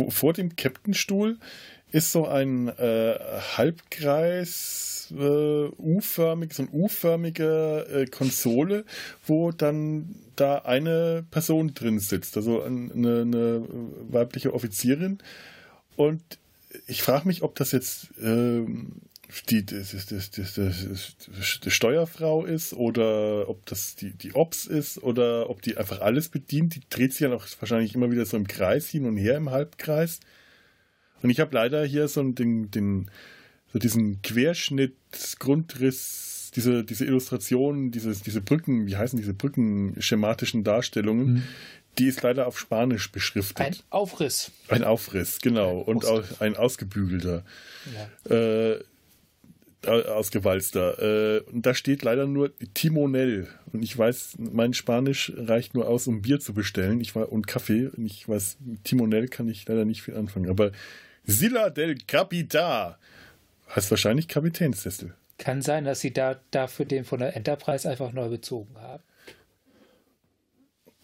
vor, 0.10 0.34
dem 0.34 0.56
Captainstuhl 0.56 1.38
ist 1.92 2.12
so 2.12 2.28
ein 2.28 2.68
äh, 2.68 3.16
Halbkreis, 3.56 5.14
äh, 5.18 5.24
U-förmig, 5.78 6.54
so 6.54 6.64
ein 6.64 6.70
U-förmige 6.72 7.88
äh, 7.92 8.06
Konsole, 8.08 8.84
wo 9.26 9.52
dann 9.52 10.16
da 10.36 10.60
eine 10.60 11.26
Person 11.32 11.74
drin 11.74 12.00
sitzt, 12.00 12.36
also 12.38 12.62
ein- 12.62 12.92
eine, 12.92 13.22
eine 13.22 13.66
weibliche 14.10 14.54
Offizierin. 14.54 15.20
Und 15.96 16.22
ich 16.88 17.02
frage 17.02 17.28
mich, 17.28 17.42
ob 17.42 17.56
das 17.56 17.72
jetzt 17.72 18.08
ähm, 18.22 18.92
die, 19.50 19.66
das, 19.66 19.92
das, 19.92 20.06
das, 20.08 20.32
das, 20.32 20.54
das, 20.56 20.84
das, 20.86 21.60
die 21.64 21.72
Steuerfrau 21.72 22.46
ist 22.46 22.74
oder 22.74 23.50
ob 23.50 23.66
das 23.66 23.96
die, 23.96 24.12
die 24.12 24.34
Ops 24.34 24.66
ist 24.66 25.02
oder 25.04 25.50
ob 25.50 25.62
die 25.62 25.78
einfach 25.78 26.00
alles 26.02 26.30
bedient. 26.30 26.76
Die 26.76 26.82
dreht 26.90 27.12
sich 27.12 27.22
ja 27.22 27.30
noch 27.30 27.46
wahrscheinlich 27.60 27.94
immer 27.96 28.10
wieder 28.12 28.26
so 28.26 28.38
im 28.38 28.48
Kreis 28.48 28.88
hin 28.88 29.06
und 29.06 29.18
her 29.18 29.36
im 29.38 29.50
Halbkreis. 29.50 30.20
Und 31.22 31.30
ich 31.30 31.40
habe 31.40 31.54
leider 31.56 31.84
hier 31.84 32.08
so 32.08 32.24
den, 32.24 32.72
den 32.72 33.10
so 33.74 33.80
diesen 33.80 34.22
Querschnitt, 34.22 34.96
Grundriss, 35.40 36.52
diese, 36.56 36.84
diese 36.84 37.06
Illustrationen, 37.06 37.92
diese, 37.92 38.16
diese 38.16 38.42
Brücken, 38.42 38.88
wie 38.88 38.96
heißen 38.96 39.18
diese 39.20 39.34
Brückenschematischen 39.34 40.64
Darstellungen, 40.64 41.34
Mhm. 41.34 41.44
die 41.98 42.08
ist 42.08 42.22
leider 42.22 42.48
auf 42.48 42.58
Spanisch 42.60 43.12
beschriftet. 43.12 43.60
Ein 43.66 43.76
Aufriss. 43.90 44.52
Ein 44.70 44.84
Aufriss, 44.84 45.40
genau. 45.42 45.80
Und 45.80 46.06
auch 46.06 46.24
ein 46.40 46.56
ausgebügelter, 46.56 47.44
Ja. 48.30 48.34
äh, 48.36 48.84
ausgewalzter. 49.88 51.38
Äh, 51.38 51.40
und 51.52 51.66
da 51.66 51.74
steht 51.74 52.04
leider 52.04 52.26
nur 52.26 52.52
Timonel. 52.74 53.48
Und 53.72 53.84
ich 53.84 53.98
weiß, 53.98 54.36
mein 54.38 54.74
Spanisch 54.74 55.32
reicht 55.36 55.74
nur 55.74 55.88
aus, 55.88 56.08
um 56.08 56.22
Bier 56.22 56.40
zu 56.40 56.54
bestellen 56.54 57.00
ich 57.02 57.16
war, 57.16 57.32
und 57.32 57.48
Kaffee. 57.48 57.88
Und 57.88 58.06
ich 58.06 58.28
weiß, 58.28 58.58
mit 58.66 58.84
Timonel 58.84 59.28
kann 59.28 59.48
ich 59.48 59.68
leider 59.68 59.86
nicht 59.86 60.02
viel 60.02 60.16
anfangen. 60.16 60.50
Aber 60.50 60.72
Silla 61.26 61.70
del 61.70 61.98
Capita 62.08 62.98
heißt 63.76 63.92
wahrscheinlich 63.92 64.28
Kapitänssessel. 64.28 65.14
Kann 65.38 65.62
sein, 65.62 65.86
dass 65.86 66.00
sie 66.00 66.12
da 66.12 66.40
dafür 66.52 66.86
den 66.86 67.06
von 67.06 67.20
der 67.20 67.36
Enterprise 67.36 67.90
einfach 67.90 68.12
neu 68.12 68.30
bezogen 68.30 68.76
haben. 68.80 69.04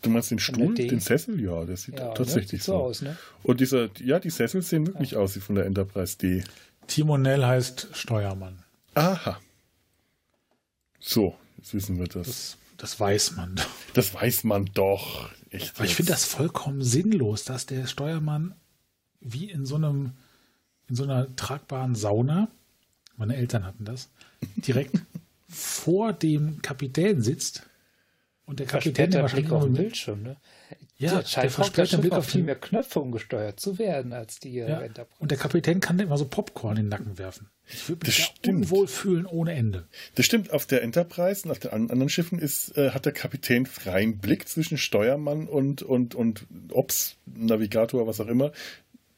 Du 0.01 0.09
meinst 0.09 0.31
den 0.31 0.39
Stuhl, 0.39 0.73
den 0.75 0.99
Sessel? 0.99 1.39
Ja, 1.39 1.63
das 1.63 1.83
sieht 1.83 1.97
Ja, 1.97 2.09
ne? 2.09 2.13
tatsächlich 2.13 2.61
Sieht 2.61 2.63
so 2.63 2.73
so 2.73 2.77
aus, 2.79 3.01
ne? 3.01 3.15
Und 3.41 3.61
dieser, 3.61 3.89
ja, 3.99 4.19
die 4.19 4.29
Sessel 4.29 4.61
sehen 4.61 4.85
wirklich 4.85 5.15
aus 5.15 5.35
wie 5.35 5.39
von 5.39 5.55
der 5.55 5.65
Enterprise 5.65 6.17
D. 6.17 6.43
Timonell 6.87 7.45
heißt 7.45 7.89
Steuermann. 7.93 8.62
Aha. 8.95 9.39
So, 10.99 11.35
jetzt 11.57 11.73
wissen 11.73 11.97
wir 11.97 12.07
das. 12.07 12.27
Das, 12.27 12.57
das 12.77 12.99
weiß 12.99 13.31
man. 13.35 13.55
doch. 13.55 13.67
Das 13.93 14.13
weiß 14.13 14.43
man 14.45 14.65
doch. 14.73 15.29
Echt. 15.49 15.75
Aber 15.75 15.85
ich 15.85 15.95
finde 15.95 16.11
das 16.11 16.25
vollkommen 16.25 16.81
sinnlos, 16.81 17.43
dass 17.43 17.65
der 17.65 17.87
Steuermann 17.87 18.55
wie 19.19 19.49
in 19.49 19.65
so 19.65 19.75
einem, 19.75 20.13
in 20.87 20.95
so 20.95 21.03
einer 21.03 21.33
tragbaren 21.35 21.95
Sauna, 21.95 22.49
meine 23.15 23.35
Eltern 23.35 23.65
hatten 23.65 23.85
das, 23.85 24.09
direkt 24.55 25.01
vor 25.47 26.13
dem 26.13 26.61
Kapitän 26.61 27.21
sitzt 27.21 27.67
und 28.45 28.59
der 28.59 28.67
Kapitän 28.67 29.11
der 29.11 29.21
Verspäteter 29.21 29.41
Blick 29.41 29.51
wahrscheinlich 29.51 29.51
auf 29.51 29.63
den 29.63 29.73
Bildschirm, 29.73 30.23
ne? 30.23 30.37
Ja, 30.97 31.15
das 31.21 31.31
scheint 31.31 31.43
der 31.45 31.51
auch 31.51 31.55
das 31.55 31.55
verspätete 31.55 31.87
Schiff 31.89 32.01
Blick 32.01 32.13
auf 32.13 32.25
viel 32.25 32.41
den- 32.41 32.45
mehr 32.45 32.55
Knöpfe 32.55 32.99
umgesteuert 32.99 33.59
zu 33.59 33.77
werden 33.79 34.13
als 34.13 34.39
die 34.39 34.53
ja, 34.53 34.81
Enterprise. 34.81 35.19
und 35.19 35.31
der 35.31 35.37
Kapitän 35.37 35.79
kann 35.79 35.99
immer 35.99 36.17
so 36.17 36.25
Popcorn 36.25 36.77
in 36.77 36.83
den 36.85 36.89
Nacken 36.89 37.17
werfen. 37.17 37.49
Ich 37.67 37.87
würde 37.89 38.05
mich 38.05 38.17
Das 38.17 38.27
da 38.27 38.35
stimmt. 38.35 38.65
unwohl 38.65 38.87
fühlen 38.87 39.25
ohne 39.25 39.53
Ende. 39.53 39.87
Das 40.15 40.25
stimmt, 40.25 40.51
auf 40.51 40.65
der 40.65 40.81
Enterprise 40.83 41.43
und 41.45 41.51
auf 41.51 41.59
den 41.59 41.71
an- 41.71 41.89
anderen 41.89 42.09
Schiffen 42.09 42.39
ist, 42.39 42.77
äh, 42.77 42.91
hat 42.91 43.05
der 43.05 43.13
Kapitän 43.13 43.65
freien 43.65 44.17
Blick 44.19 44.47
zwischen 44.49 44.77
Steuermann 44.77 45.47
und, 45.47 45.81
und, 45.81 46.13
und 46.15 46.45
Ops, 46.71 47.15
Navigator, 47.25 48.05
was 48.05 48.19
auch 48.19 48.27
immer, 48.27 48.51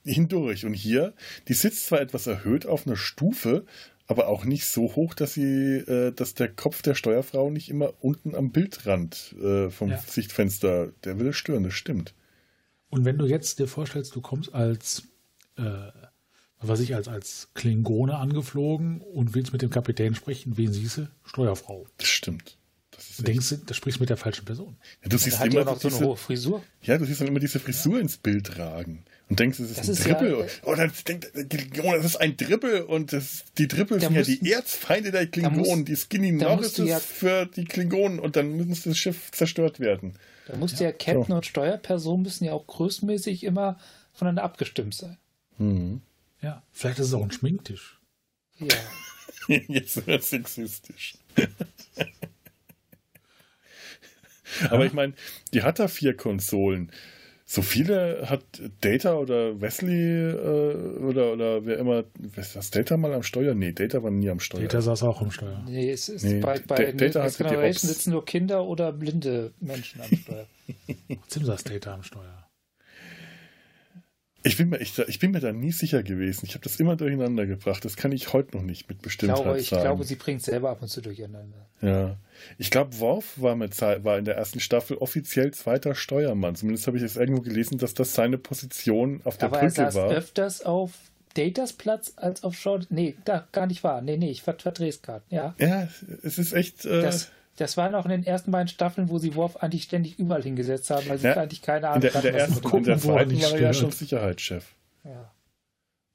hindurch. 0.03 0.65
Und 0.65 0.73
hier, 0.73 1.13
die 1.47 1.53
sitzt 1.53 1.87
zwar 1.87 2.01
etwas 2.01 2.27
erhöht 2.27 2.65
auf 2.65 2.85
einer 2.85 2.95
Stufe, 2.97 3.65
aber 4.07 4.27
auch 4.27 4.45
nicht 4.45 4.65
so 4.67 4.95
hoch, 4.95 5.13
dass 5.13 5.33
sie, 5.33 5.77
äh, 5.77 6.11
dass 6.11 6.33
der 6.33 6.49
Kopf 6.49 6.81
der 6.81 6.95
Steuerfrau 6.95 7.49
nicht 7.49 7.69
immer 7.69 7.93
unten 8.01 8.35
am 8.35 8.51
Bildrand 8.51 9.35
äh, 9.41 9.69
vom 9.69 9.89
Ja. 9.89 9.97
Sichtfenster, 9.97 10.91
der 11.03 11.17
würde 11.17 11.33
stören, 11.33 11.63
das 11.63 11.73
stimmt. 11.73 12.13
Und 12.89 13.03
wenn 13.05 13.17
du 13.17 13.25
jetzt 13.25 13.59
dir 13.59 13.67
vorstellst, 13.67 14.15
du 14.15 14.21
kommst 14.21 14.53
als, 14.53 15.03
äh, 15.57 15.63
was 16.59 16.69
weiß 16.69 16.79
ich, 16.81 16.95
als, 16.95 17.07
als 17.07 17.49
Klingone 17.55 18.17
angeflogen 18.17 19.01
und 19.01 19.33
willst 19.33 19.53
mit 19.53 19.61
dem 19.61 19.69
Kapitän 19.69 20.13
sprechen, 20.15 20.55
wen 20.57 20.71
siehst 20.71 20.97
du? 20.97 21.09
Steuerfrau. 21.23 21.87
Das 21.97 22.07
stimmt. 22.07 22.57
Das 22.95 23.09
ist 23.09 23.19
Du 23.19 23.23
denkst, 23.23 23.55
du 23.65 23.73
sprichst 23.73 23.99
mit 23.99 24.09
der 24.09 24.17
falschen 24.17 24.45
Person. 24.45 24.77
ja, 25.03 25.09
du 25.09 25.17
siehst 25.17 25.39
ja 25.39 25.45
immer 25.45 25.61
auch 25.61 25.65
noch 25.65 25.81
so 25.81 25.89
eine 25.89 25.99
hohe 25.99 26.17
Frisur. 26.17 26.63
Ja, 26.81 26.97
du 26.97 27.05
siehst 27.05 27.19
dann 27.21 27.27
immer 27.27 27.39
diese 27.39 27.59
Frisur 27.59 27.99
ins 27.99 28.17
Bild 28.17 28.57
ragen 28.57 29.03
und 29.29 29.39
denkst, 29.39 29.59
es 29.59 29.71
ist 29.71 29.79
Das 29.79 29.87
ein 29.87 29.93
ist 29.93 30.05
ja, 30.07 30.13
Dribbel. 30.13 30.45
äh, 30.45 30.49
oh, 30.63 30.75
dann 30.75 30.91
denkt, 31.07 31.31
oh, 31.83 31.91
das 31.93 32.05
ist 32.05 32.15
ein 32.17 32.37
Dribbel 32.37 32.81
und 32.83 33.11
das, 33.13 33.43
die 33.57 33.67
Da 33.67 33.75
sind 33.77 34.01
ja 34.01 34.09
musst- 34.09 34.27
die 34.41 34.51
Erzfeinde 34.51 35.11
der 35.11 35.27
Klingonen, 35.27 35.83
die 35.85 35.95
Skinny 35.95 36.31
du 36.37 36.43
Norrises 36.45 36.87
ja- 36.87 36.99
für 36.99 37.45
die 37.47 37.65
Klingonen 37.65 38.19
und 38.19 38.35
dann 38.35 38.67
muss 38.67 38.83
das 38.83 38.97
Schiff 38.97 39.31
zerstört 39.31 39.79
werden. 39.79 40.13
Da 40.47 40.55
muss 40.57 40.75
der 40.75 40.93
Captain 40.93 41.35
und 41.35 41.45
Steuerperson 41.45 42.21
müssen 42.21 42.45
ja 42.45 42.53
auch 42.53 42.67
größtmäßig 42.67 43.43
immer 43.43 43.77
voneinander 44.13 44.43
abgestimmt 44.43 44.93
sein. 44.93 45.17
Mhm. 45.57 46.01
Ja, 46.41 46.61
vielleicht 46.71 46.99
ist 46.99 47.07
es 47.07 47.13
auch 47.13 47.23
ein 47.23 47.31
Schminktisch. 47.31 47.99
Ja. 48.59 48.67
Jetzt 49.67 50.05
wird 50.07 50.23
sexistisch. 50.23 51.15
Aber 54.69 54.85
ich 54.85 54.93
meine, 54.93 55.13
die 55.53 55.63
hat 55.63 55.79
da 55.79 55.87
vier 55.87 56.15
Konsolen. 56.15 56.91
So 57.47 57.61
viele 57.61 58.27
hat 58.27 58.43
Data 58.81 59.13
oder 59.17 59.61
Wesley 59.61 60.31
äh, 60.31 60.97
oder, 61.03 61.33
oder 61.33 61.63
wer 61.65 61.77
immer, 61.77 62.03
was 62.35 62.71
Data 62.71 62.97
mal 62.97 63.13
am 63.13 63.21
Steuer? 63.21 63.53
Nee, 63.53 63.71
Data 63.71 64.01
war 64.01 64.09
nie 64.09 64.29
am 64.31 64.39
Steuer. 64.39 64.61
Data 64.61 64.81
saß 64.81 65.03
auch 65.03 65.21
im 65.21 65.29
Steuer. 65.29 65.63
Nee, 65.67 65.91
es 65.91 66.09
ist 66.09 66.23
Nee, 66.23 66.39
bei, 66.39 66.59
bei 66.65 66.75
Da- 66.75 66.91
Data 66.93 67.21
Next 67.21 67.39
hat 67.39 67.39
die 67.39 67.53
Generation 67.53 67.89
sitzen 67.89 68.11
nur 68.13 68.25
Kinder 68.25 68.63
oder 68.65 68.91
blinde 68.91 69.53
Menschen 69.59 70.01
am 70.01 70.17
Steuer. 70.17 70.47
Trotzdem 71.21 71.45
saß 71.45 71.63
Data 71.65 71.93
am 71.93 72.01
Steuer. 72.01 72.44
Ich 74.45 74.57
bin, 74.57 74.69
mir, 74.69 74.77
ich, 74.79 74.97
ich 74.99 75.19
bin 75.19 75.31
mir 75.31 75.39
da 75.39 75.51
nie 75.51 75.71
sicher 75.71 76.03
gewesen. 76.03 76.45
Ich 76.45 76.53
habe 76.53 76.63
das 76.63 76.75
immer 76.77 76.95
durcheinander 76.95 77.45
gebracht. 77.47 77.83
Das 77.83 77.95
kann 77.95 78.11
ich 78.11 78.31
heute 78.31 78.55
noch 78.55 78.63
nicht 78.63 78.87
mit 78.87 78.97
Ich 78.99 79.03
Bestimmtheit 79.03 79.41
glaube, 79.43 79.59
ich 79.59 79.69
sagen. 79.69 79.81
glaube, 79.83 80.03
sie 80.03 80.15
bringt 80.15 80.43
selber 80.43 80.69
ab 80.69 80.81
und 80.81 80.87
zu 80.87 81.01
durcheinander. 81.01 81.67
ja. 81.81 82.15
Ich 82.57 82.69
glaube, 82.69 82.99
Worf 82.99 83.41
war, 83.41 83.55
mit, 83.55 83.79
war 83.81 84.17
in 84.19 84.25
der 84.25 84.35
ersten 84.35 84.59
Staffel 84.59 84.97
offiziell 84.97 85.51
zweiter 85.51 85.95
Steuermann. 85.95 86.55
Zumindest 86.55 86.85
habe 86.85 86.97
ich 86.97 87.03
es 87.03 87.15
irgendwo 87.15 87.41
gelesen, 87.41 87.77
dass 87.77 87.93
das 87.93 88.13
seine 88.13 88.37
Position 88.37 89.21
auf 89.23 89.37
der 89.37 89.47
Aber 89.47 89.57
er 89.57 89.61
Brücke 89.69 89.75
saß 89.75 89.95
war. 89.95 90.09
öfters 90.11 90.61
auf 90.63 90.91
Datas 91.33 91.73
Platz 91.73 92.13
als 92.17 92.43
auf 92.43 92.55
Shaw. 92.55 92.79
Nee, 92.89 93.15
da 93.25 93.47
gar 93.51 93.67
nicht 93.67 93.83
wahr. 93.83 94.01
Nee, 94.01 94.17
nee, 94.17 94.29
ich 94.31 94.41
ver 94.43 94.55
verdrehe 94.59 94.89
es 94.89 95.01
gerade. 95.01 95.23
Ja. 95.29 95.55
Ja, 95.57 95.87
es 96.23 96.37
ist 96.37 96.53
echt. 96.53 96.85
Äh, 96.85 97.01
Das, 97.01 97.31
das 97.57 97.77
war 97.77 97.89
noch 97.89 98.05
in 98.05 98.11
den 98.11 98.25
ersten 98.25 98.51
beiden 98.51 98.67
Staffeln, 98.67 99.09
wo 99.09 99.17
sie 99.17 99.35
Worf 99.35 99.57
eigentlich 99.57 99.83
ständig 99.83 100.19
überall 100.19 100.43
hingesetzt 100.43 100.89
haben, 100.89 101.07
weil 101.07 101.17
sie 101.17 101.27
Ja, 101.27 101.33
eigentlich 101.35 101.61
keine 101.61 101.87
Ahnung 101.89 102.03
In 102.03 102.11
der, 102.11 102.15
in 102.15 102.21
der 102.21 102.33
hatten, 102.33 102.35
was 102.41 102.47
sie 102.47 102.53
ersten 102.55 102.67
und 102.77 102.87
der 102.87 102.93
er 102.95 102.99
zweiten 102.99 103.41
war 103.41 103.51
er 103.53 103.59
ja 103.61 103.73
schon 103.73 103.91
Sicherheitschef. 103.91 104.65
dem- 105.03 105.31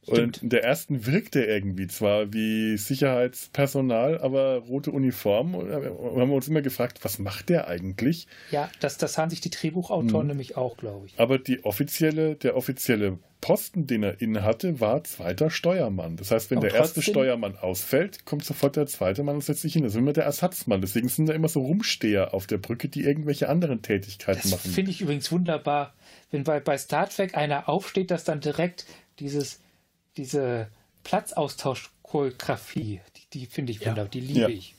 ja. 0.06 0.12
Und 0.12 0.16
Stimmt. 0.16 0.42
in 0.42 0.48
der 0.50 0.64
ersten 0.64 1.06
wirkt 1.06 1.36
er 1.36 1.46
irgendwie 1.48 1.86
zwar 1.86 2.32
wie 2.32 2.76
Sicherheitspersonal, 2.76 4.18
aber 4.20 4.56
rote 4.58 4.90
Uniform. 4.90 5.54
Und 5.54 5.68
wir 5.68 5.76
haben 6.20 6.32
uns 6.32 6.48
immer 6.48 6.62
gefragt, 6.62 6.98
was 7.02 7.18
macht 7.18 7.48
der 7.48 7.68
eigentlich? 7.68 8.26
ja, 8.50 8.70
das, 8.80 8.96
das 8.98 9.18
haben 9.18 9.30
sich 9.30 9.40
die 9.40 9.50
Drehbuchautoren 9.50 10.26
Mhm. 10.26 10.28
nämlich 10.28 10.56
auch, 10.56 10.76
glaube 10.76 11.06
ich. 11.06 11.18
Aber 11.18 11.38
die 11.38 11.64
offizielle, 11.64 12.34
der 12.36 12.56
offizielle 12.56 13.18
Posten, 13.40 13.86
den 13.86 14.02
er 14.02 14.20
inne 14.20 14.42
hatte, 14.42 14.80
war 14.80 15.02
zweiter 15.04 15.48
Steuermann. 15.50 16.16
Das 16.16 16.30
heißt, 16.30 16.50
wenn 16.50 16.58
Aber 16.58 16.68
der 16.68 16.76
erste 16.76 16.96
trotzdem- 16.96 17.14
Steuermann 17.14 17.56
ausfällt, 17.56 18.26
kommt 18.26 18.44
sofort 18.44 18.76
der 18.76 18.86
zweite 18.86 19.22
Mann 19.22 19.36
und 19.36 19.44
setzt 19.44 19.62
sich 19.62 19.72
hin. 19.72 19.82
Das 19.82 19.92
ist 19.92 19.98
immer 19.98 20.12
der 20.12 20.24
Ersatzmann. 20.24 20.80
Deswegen 20.82 21.08
sind 21.08 21.26
da 21.26 21.32
immer 21.32 21.48
so 21.48 21.60
Rumsteher 21.62 22.34
auf 22.34 22.46
der 22.46 22.58
Brücke, 22.58 22.88
die 22.88 23.02
irgendwelche 23.02 23.48
anderen 23.48 23.80
Tätigkeiten 23.80 24.40
Das 24.42 24.50
machen. 24.50 24.70
finde 24.70 24.90
ich 24.90 25.00
übrigens 25.00 25.32
wunderbar, 25.32 25.94
wenn 26.30 26.44
bei, 26.44 26.60
bei 26.60 26.76
Star 26.76 27.08
Trek 27.08 27.34
einer 27.34 27.68
aufsteht, 27.68 28.10
dass 28.10 28.24
dann 28.24 28.40
direkt 28.40 28.84
dieses, 29.20 29.60
diese 30.16 30.68
Platzaustausch-Choreografie, 31.04 33.00
die, 33.16 33.40
die 33.40 33.46
finde 33.46 33.72
ich 33.72 33.80
Ja. 33.80 33.88
wunderbar, 33.88 34.10
die 34.10 34.20
liebe 34.20 34.40
Ja. 34.40 34.48
ich. 34.48 34.74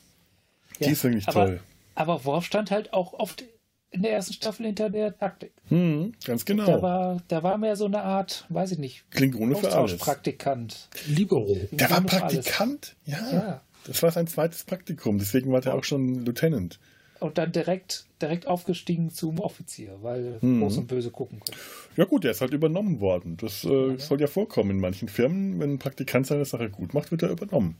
Die 0.79 0.89
ist 0.91 1.03
wirklich 1.03 1.27
aber, 1.27 1.45
toll. 1.45 1.59
Aber 1.95 2.25
Worf 2.25 2.45
stand 2.45 2.71
halt 2.71 2.93
auch 2.93 3.13
oft 3.13 3.43
in 3.91 4.01
der 4.03 4.13
ersten 4.13 4.33
Staffel 4.33 4.65
hinter 4.65 4.89
der 4.89 5.17
Taktik. 5.17 5.51
Hm, 5.67 6.13
ganz 6.25 6.45
Da, 6.45 6.53
genau. 6.53 6.81
war, 6.81 7.21
da 7.27 7.43
war 7.43 7.57
mehr 7.57 7.75
so 7.75 7.85
eine 7.85 8.01
Art, 8.01 8.45
weiß 8.49 8.71
ich 8.71 8.77
nicht, 8.79 9.03
Klingone 9.11 9.55
für 9.55 9.65
alles. 9.67 9.75
Austauschpraktikant. 9.75 10.87
Libero. 11.07 11.57
Der 11.71 11.89
war. 11.89 12.01
Praktikant? 12.01 12.95
Ja. 13.05 13.31
Ja. 13.31 13.61
Das 13.85 14.01
war 14.01 14.11
sein 14.11 14.27
zweites 14.27 14.63
Praktikum. 14.63 15.17
Deswegen 15.17 15.51
war 15.51 15.59
der 15.61 15.75
auch 15.75 15.83
schon 15.83 16.23
Lieutenant. 16.25 16.79
Und 17.21 17.37
dann 17.37 17.51
direkt, 17.51 18.07
direkt 18.21 18.47
aufgestiegen 18.47 19.11
zum 19.11 19.39
Offizier, 19.39 19.99
weil 20.01 20.39
Mhm. 20.41 20.61
Groß 20.61 20.77
und 20.79 20.87
Böse 20.87 21.11
gucken 21.11 21.39
können. 21.39 21.57
Ja 21.95 22.05
gut, 22.05 22.23
der 22.23 22.31
ist 22.31 22.41
halt 22.41 22.51
übernommen 22.51 22.99
worden. 22.99 23.37
Das 23.37 23.63
äh, 23.63 23.97
soll 23.97 24.19
ja 24.19 24.27
vorkommen 24.27 24.71
in 24.71 24.79
manchen 24.79 25.07
Firmen. 25.07 25.59
Wenn 25.59 25.73
ein 25.75 25.79
Praktikant 25.79 26.25
seine 26.27 26.45
Sache 26.45 26.69
gut 26.69 26.93
macht, 26.93 27.11
wird 27.11 27.21
er 27.21 27.29
übernommen. 27.29 27.77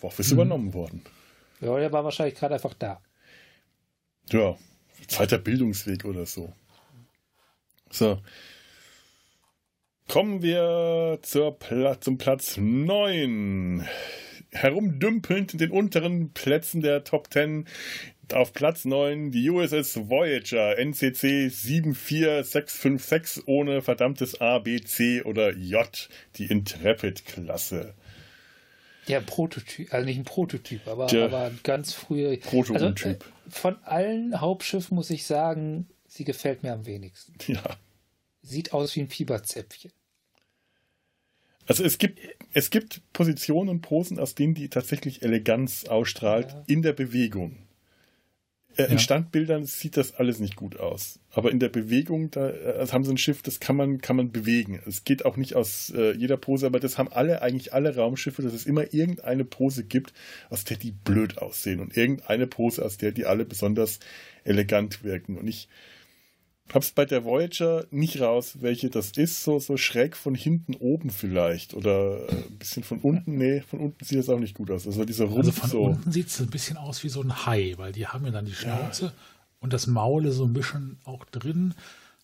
Worf 0.00 0.18
ist 0.20 0.30
übernommen 0.30 0.72
worden. 0.72 1.02
Ja, 1.60 1.76
der 1.78 1.92
war 1.92 2.04
wahrscheinlich 2.04 2.36
gerade 2.36 2.54
einfach 2.54 2.74
da. 2.74 3.00
Ja, 4.30 4.56
zweiter 5.08 5.38
Bildungsweg 5.38 6.04
oder 6.04 6.24
so. 6.26 6.52
So. 7.90 8.18
Kommen 10.08 10.42
wir 10.42 11.18
zur 11.22 11.58
Pla 11.58 12.00
zum 12.00 12.18
Platz 12.18 12.56
9. 12.56 13.86
Herumdümpelnd 14.50 15.52
in 15.54 15.58
den 15.58 15.70
unteren 15.70 16.30
Plätzen 16.30 16.80
der 16.80 17.02
Top 17.04 17.32
10. 17.32 17.66
Auf 18.32 18.52
Platz 18.52 18.84
9 18.84 19.30
die 19.30 19.50
USS 19.50 20.08
Voyager 20.08 20.78
NCC 20.78 21.50
74656 21.50 23.46
ohne 23.46 23.82
verdammtes 23.82 24.40
A, 24.40 24.58
B, 24.60 24.80
C 24.80 25.22
oder 25.22 25.52
J, 25.54 26.08
die 26.36 26.46
Intrepid-Klasse. 26.46 27.94
Der 29.08 29.20
Prototyp, 29.20 29.92
also 29.92 30.06
nicht 30.06 30.18
ein 30.18 30.24
Prototyp, 30.24 30.86
aber, 30.88 31.12
aber 31.12 31.44
ein 31.44 31.60
ganz 31.62 31.92
früher. 31.92 32.34
Prototyp. 32.38 32.82
Also, 32.82 33.08
äh, 33.08 33.16
von 33.50 33.76
allen 33.84 34.40
Hauptschiffen 34.40 34.94
muss 34.94 35.10
ich 35.10 35.26
sagen, 35.26 35.88
sie 36.06 36.24
gefällt 36.24 36.62
mir 36.62 36.72
am 36.72 36.86
wenigsten. 36.86 37.34
Ja. 37.46 37.62
Sieht 38.40 38.72
aus 38.72 38.96
wie 38.96 39.00
ein 39.00 39.08
Fieberzäpfchen. 39.08 39.92
Also 41.66 41.82
es 41.84 41.98
gibt, 41.98 42.18
es 42.52 42.70
gibt 42.70 43.00
Positionen 43.12 43.70
und 43.70 43.80
Posen, 43.80 44.18
aus 44.18 44.34
denen 44.34 44.54
die 44.54 44.68
tatsächlich 44.68 45.22
Eleganz 45.22 45.84
ausstrahlt 45.86 46.52
Ja. 46.52 46.64
in 46.66 46.82
der 46.82 46.92
Bewegung. 46.92 47.63
Äh, 48.76 48.84
In 48.84 48.92
Ja. 48.92 48.98
Standbildern 48.98 49.64
sieht 49.64 49.96
das 49.96 50.14
alles 50.14 50.40
nicht 50.40 50.56
gut 50.56 50.78
aus. 50.78 51.20
Aber 51.32 51.50
in 51.50 51.58
der 51.58 51.68
Bewegung, 51.68 52.30
da 52.30 52.50
äh, 52.50 52.86
haben 52.90 53.04
sie 53.04 53.12
ein 53.12 53.18
Schiff, 53.18 53.42
das 53.42 53.60
kann 53.60 53.76
man, 53.76 54.00
kann 54.00 54.16
man 54.16 54.32
bewegen. 54.32 54.80
Es 54.86 55.04
geht 55.04 55.24
auch 55.24 55.36
nicht 55.36 55.54
aus 55.54 55.92
äh, 55.96 56.12
jeder 56.12 56.36
Pose, 56.36 56.66
aber 56.66 56.80
das 56.80 56.98
haben 56.98 57.12
alle, 57.12 57.42
eigentlich 57.42 57.72
alle 57.72 57.94
Raumschiffe, 57.94 58.42
dass 58.42 58.52
es 58.52 58.66
immer 58.66 58.92
irgendeine 58.92 59.44
Pose 59.44 59.84
gibt, 59.84 60.12
aus 60.50 60.64
der 60.64 60.76
die 60.76 60.92
blöd 60.92 61.38
aussehen 61.38 61.80
und 61.80 61.96
irgendeine 61.96 62.46
Pose, 62.46 62.84
aus 62.84 62.96
der 62.96 63.12
die 63.12 63.26
alle 63.26 63.44
besonders 63.44 64.00
elegant 64.44 65.02
wirken. 65.04 65.38
Und 65.38 65.48
ich 65.48 65.68
hab's 66.72 66.92
bei 66.92 67.04
der 67.04 67.24
Voyager 67.24 67.86
nicht 67.90 68.20
raus, 68.20 68.56
welche 68.60 68.90
das 68.90 69.12
ist, 69.12 69.44
so, 69.44 69.58
so 69.58 69.76
schräg 69.76 70.16
von 70.16 70.34
hinten 70.34 70.74
oben 70.74 71.10
vielleicht 71.10 71.74
oder 71.74 72.28
äh, 72.28 72.32
ein 72.46 72.58
bisschen 72.58 72.82
von 72.84 73.00
unten. 73.00 73.36
Nee, 73.36 73.60
von 73.60 73.80
unten 73.80 74.04
sieht 74.04 74.18
das 74.18 74.28
auch 74.28 74.38
nicht 74.38 74.54
gut 74.54 74.70
aus. 74.70 74.86
Also 74.86 75.04
dieser 75.04 75.26
Rumpf 75.26 75.38
Also 75.46 75.52
von 75.52 75.70
so. 75.70 75.82
unten 75.84 76.10
sieht 76.12 76.28
es 76.28 76.40
ein 76.40 76.48
bisschen 76.50 76.76
aus 76.76 77.04
wie 77.04 77.08
so 77.10 77.20
ein 77.22 77.46
Hai, 77.46 77.74
weil 77.76 77.92
die 77.92 78.06
haben 78.06 78.24
ja 78.24 78.30
dann 78.32 78.46
die 78.46 78.54
Schnauze 78.54 79.12
und 79.60 79.72
das 79.72 79.86
Maul 79.86 80.26
ist 80.26 80.36
so 80.36 80.44
ein 80.44 80.52
bisschen 80.52 80.98
auch 81.04 81.24
drin. 81.26 81.74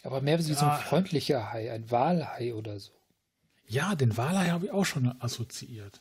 Aber 0.02 0.20
mehr 0.22 0.38
wie 0.38 0.42
so 0.42 0.52
Ja. 0.54 0.76
ein 0.76 0.82
freundlicher 0.84 1.52
Hai, 1.52 1.70
ein 1.70 1.90
Walhai 1.90 2.54
oder 2.54 2.80
so. 2.80 2.92
Ja, 3.66 3.94
den 3.94 4.16
Walhai 4.16 4.48
habe 4.48 4.66
ich 4.66 4.72
auch 4.72 4.84
schon 4.86 5.14
assoziiert. 5.20 6.00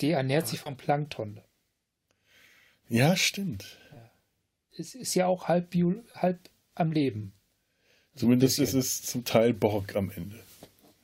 Die 0.00 0.10
ernährt 0.10 0.46
sich 0.46 0.60
vom 0.60 0.76
Plankton. 0.76 1.40
Ja, 2.88 3.16
stimmt. 3.16 3.78
Es 4.76 4.94
ist 4.94 5.14
ja 5.14 5.26
auch 5.26 5.48
halb, 5.48 5.74
halb 6.14 6.38
am 6.74 6.92
Leben. 6.92 7.32
Zumindest 8.14 8.58
ist 8.58 8.74
es 8.74 9.02
zum 9.02 9.24
Teil 9.24 9.54
Borg 9.54 9.96
am 9.96 10.10
Ende. 10.10 10.38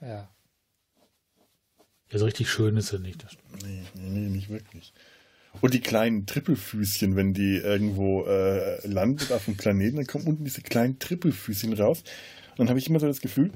Ja. 0.00 0.28
Ja, 2.10 2.18
so 2.18 2.24
richtig 2.24 2.50
schön 2.50 2.76
ist 2.76 2.92
er 2.92 2.98
nicht. 2.98 3.24
Das. 3.24 3.36
Nee, 3.64 3.82
nee, 3.94 4.20
nee, 4.20 4.28
nicht 4.28 4.48
wirklich. 4.48 4.92
Und 5.60 5.74
die 5.74 5.80
kleinen 5.80 6.26
Trippelfüßchen, 6.26 7.16
wenn 7.16 7.32
die 7.32 7.56
irgendwo 7.56 8.24
äh, 8.26 8.86
landet 8.86 9.32
auf 9.32 9.46
dem 9.46 9.56
Planeten, 9.56 9.96
dann 9.96 10.06
kommen 10.06 10.26
unten 10.26 10.44
diese 10.44 10.60
kleinen 10.60 10.98
Trippelfüßchen 10.98 11.72
raus. 11.72 12.04
Und 12.50 12.58
dann 12.58 12.68
habe 12.68 12.78
ich 12.78 12.88
immer 12.88 13.00
so 13.00 13.06
das 13.06 13.20
Gefühl, 13.20 13.50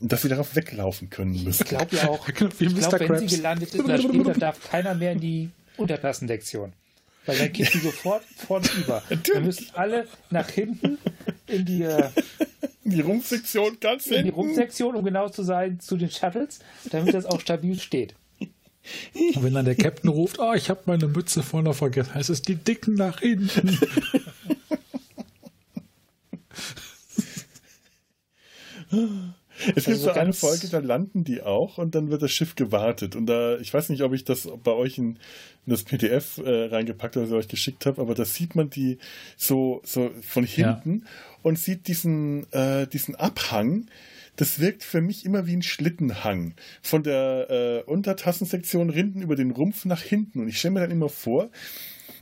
dass 0.00 0.22
sie 0.22 0.28
darauf 0.28 0.54
weglaufen 0.54 1.10
können 1.10 1.42
müssen. 1.42 1.62
Ich 1.62 1.68
glaube 1.68 1.96
ja 1.96 2.08
auch, 2.08 2.28
ich 2.28 2.40
Mr. 2.40 2.48
glaube, 2.50 3.08
wenn 3.08 3.28
sie 3.28 3.36
gelandet 3.36 3.74
ist, 3.74 3.88
dann 3.88 4.02
später 4.02 4.34
darf 4.34 4.70
keiner 4.70 4.94
mehr 4.94 5.12
in 5.12 5.20
die 5.20 5.50
Untertassensektion. 5.76 6.72
Weil 7.24 7.38
dann 7.38 7.52
kippt 7.52 7.74
die 7.74 7.78
sofort 7.78 8.24
vorne 8.24 8.66
über. 8.76 9.02
Dann 9.32 9.44
müssen 9.44 9.68
alle 9.74 10.08
nach 10.30 10.48
hinten 10.48 10.98
in 11.52 11.64
die, 11.64 11.82
äh, 11.82 12.08
Die 12.84 13.00
Rumpfsektion 13.00 13.78
ganz 13.80 14.06
in 14.06 14.12
die 14.12 14.16
hinten. 14.16 14.34
Rumpfsektion, 14.34 14.96
um 14.96 15.04
genau 15.04 15.28
zu 15.28 15.42
sein, 15.44 15.78
zu 15.78 15.96
den 15.96 16.10
Shuttles, 16.10 16.58
damit 16.90 17.14
das 17.14 17.26
auch 17.26 17.40
stabil 17.40 17.78
steht. 17.78 18.14
Und 19.34 19.44
wenn 19.44 19.54
dann 19.54 19.64
der 19.64 19.76
Captain 19.76 20.10
ruft, 20.10 20.40
oh, 20.40 20.52
ich 20.54 20.68
habe 20.68 20.80
meine 20.86 21.06
Mütze 21.06 21.44
vorne 21.44 21.72
vergessen, 21.72 22.14
heißt 22.14 22.30
es 22.30 22.42
die 22.42 22.56
Dicken 22.56 22.94
nach 22.94 23.20
hinten. 23.20 23.78
Es 29.76 29.84
gibt 29.84 29.96
Also 29.98 30.04
so 30.04 30.10
eine 30.12 30.32
Folge, 30.32 30.68
da 30.68 30.78
landen 30.78 31.24
die 31.24 31.42
auch 31.42 31.78
und 31.78 31.94
dann 31.94 32.10
wird 32.10 32.22
das 32.22 32.30
Schiff 32.32 32.54
gewartet. 32.54 33.16
Und 33.16 33.26
da, 33.26 33.58
ich 33.58 33.72
weiß 33.72 33.88
nicht, 33.88 34.02
ob 34.02 34.12
ich 34.12 34.24
das 34.24 34.48
bei 34.62 34.72
euch 34.72 34.98
in, 34.98 35.16
in 35.66 35.70
das 35.70 35.82
PDF 35.84 36.38
äh, 36.38 36.64
reingepackt 36.66 37.16
habe, 37.16 37.26
was 37.26 37.30
ich 37.32 37.36
euch 37.38 37.48
geschickt 37.48 37.86
habe, 37.86 38.00
aber 38.00 38.14
da 38.14 38.24
sieht 38.24 38.54
man 38.54 38.70
die 38.70 38.98
so, 39.36 39.80
so 39.84 40.10
von 40.22 40.44
Ja. 40.56 40.80
hinten 40.82 41.04
und 41.42 41.58
sieht 41.58 41.88
diesen, 41.88 42.50
äh, 42.52 42.86
diesen 42.86 43.14
Abhang. 43.14 43.86
Das 44.36 44.60
wirkt 44.60 44.82
für 44.82 45.02
mich 45.02 45.26
immer 45.26 45.46
wie 45.46 45.54
ein 45.54 45.62
Schlittenhang. 45.62 46.54
Von 46.80 47.02
der 47.02 47.50
äh, 47.50 47.90
Untertassensektion 47.90 48.88
Rinden 48.88 49.20
über 49.20 49.36
den 49.36 49.50
Rumpf 49.50 49.84
nach 49.84 50.00
hinten. 50.02 50.40
Und 50.40 50.48
ich 50.48 50.58
stelle 50.58 50.72
mir 50.72 50.80
dann 50.80 50.90
immer 50.90 51.10
vor, 51.10 51.50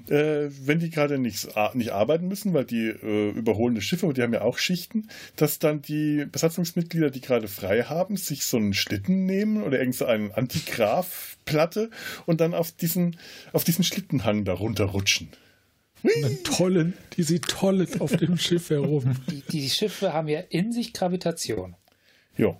äh, 0.08 0.50
wenn 0.64 0.78
die 0.78 0.90
gerade 0.90 1.18
nicht, 1.18 1.48
nicht 1.74 1.90
arbeiten 1.90 2.28
müssen, 2.28 2.54
weil 2.54 2.64
die 2.64 2.88
äh, 2.88 3.30
überholen 3.30 3.74
das 3.74 3.84
Schiff, 3.84 4.02
aber 4.04 4.12
die 4.12 4.22
haben 4.22 4.32
ja 4.32 4.42
auch 4.42 4.58
Schichten, 4.58 5.08
dass 5.36 5.58
dann 5.58 5.82
die 5.82 6.26
Besatzungsmitglieder, 6.30 7.10
die 7.10 7.20
gerade 7.20 7.48
frei 7.48 7.82
haben, 7.82 8.16
sich 8.16 8.44
so 8.44 8.56
einen 8.56 8.74
Schlitten 8.74 9.26
nehmen 9.26 9.62
oder 9.62 9.78
irgend 9.78 9.94
so 9.96 10.06
eine 10.06 10.36
Antigraf-Platte 10.36 11.90
und 12.26 12.40
dann 12.40 12.54
auf 12.54 12.72
diesen, 12.72 13.16
auf 13.52 13.64
diesen 13.64 13.84
Schlittenhang 13.84 14.44
da 14.44 14.54
runterrutschen. 14.54 15.28
Und 16.02 16.22
dann 16.22 16.42
tollen, 16.44 16.94
die 17.16 17.22
sie 17.22 17.40
tollen 17.40 18.00
auf 18.00 18.16
dem 18.16 18.38
Schiff 18.38 18.70
herum. 18.70 19.16
Die, 19.30 19.42
die 19.42 19.68
Schiffe 19.68 20.14
haben 20.14 20.28
ja 20.28 20.40
in 20.40 20.72
sich 20.72 20.94
Gravitation. 20.94 21.76
Ja. 22.36 22.56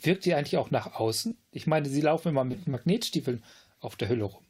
Wirkt 0.00 0.24
die 0.24 0.34
eigentlich 0.34 0.58
auch 0.58 0.70
nach 0.70 0.94
außen? 0.94 1.36
Ich 1.50 1.66
meine, 1.66 1.88
sie 1.88 2.00
laufen 2.00 2.28
immer 2.28 2.44
mit 2.44 2.68
Magnetstiefeln 2.68 3.42
auf 3.80 3.96
der 3.96 4.08
Hülle 4.08 4.24
rum. 4.24 4.44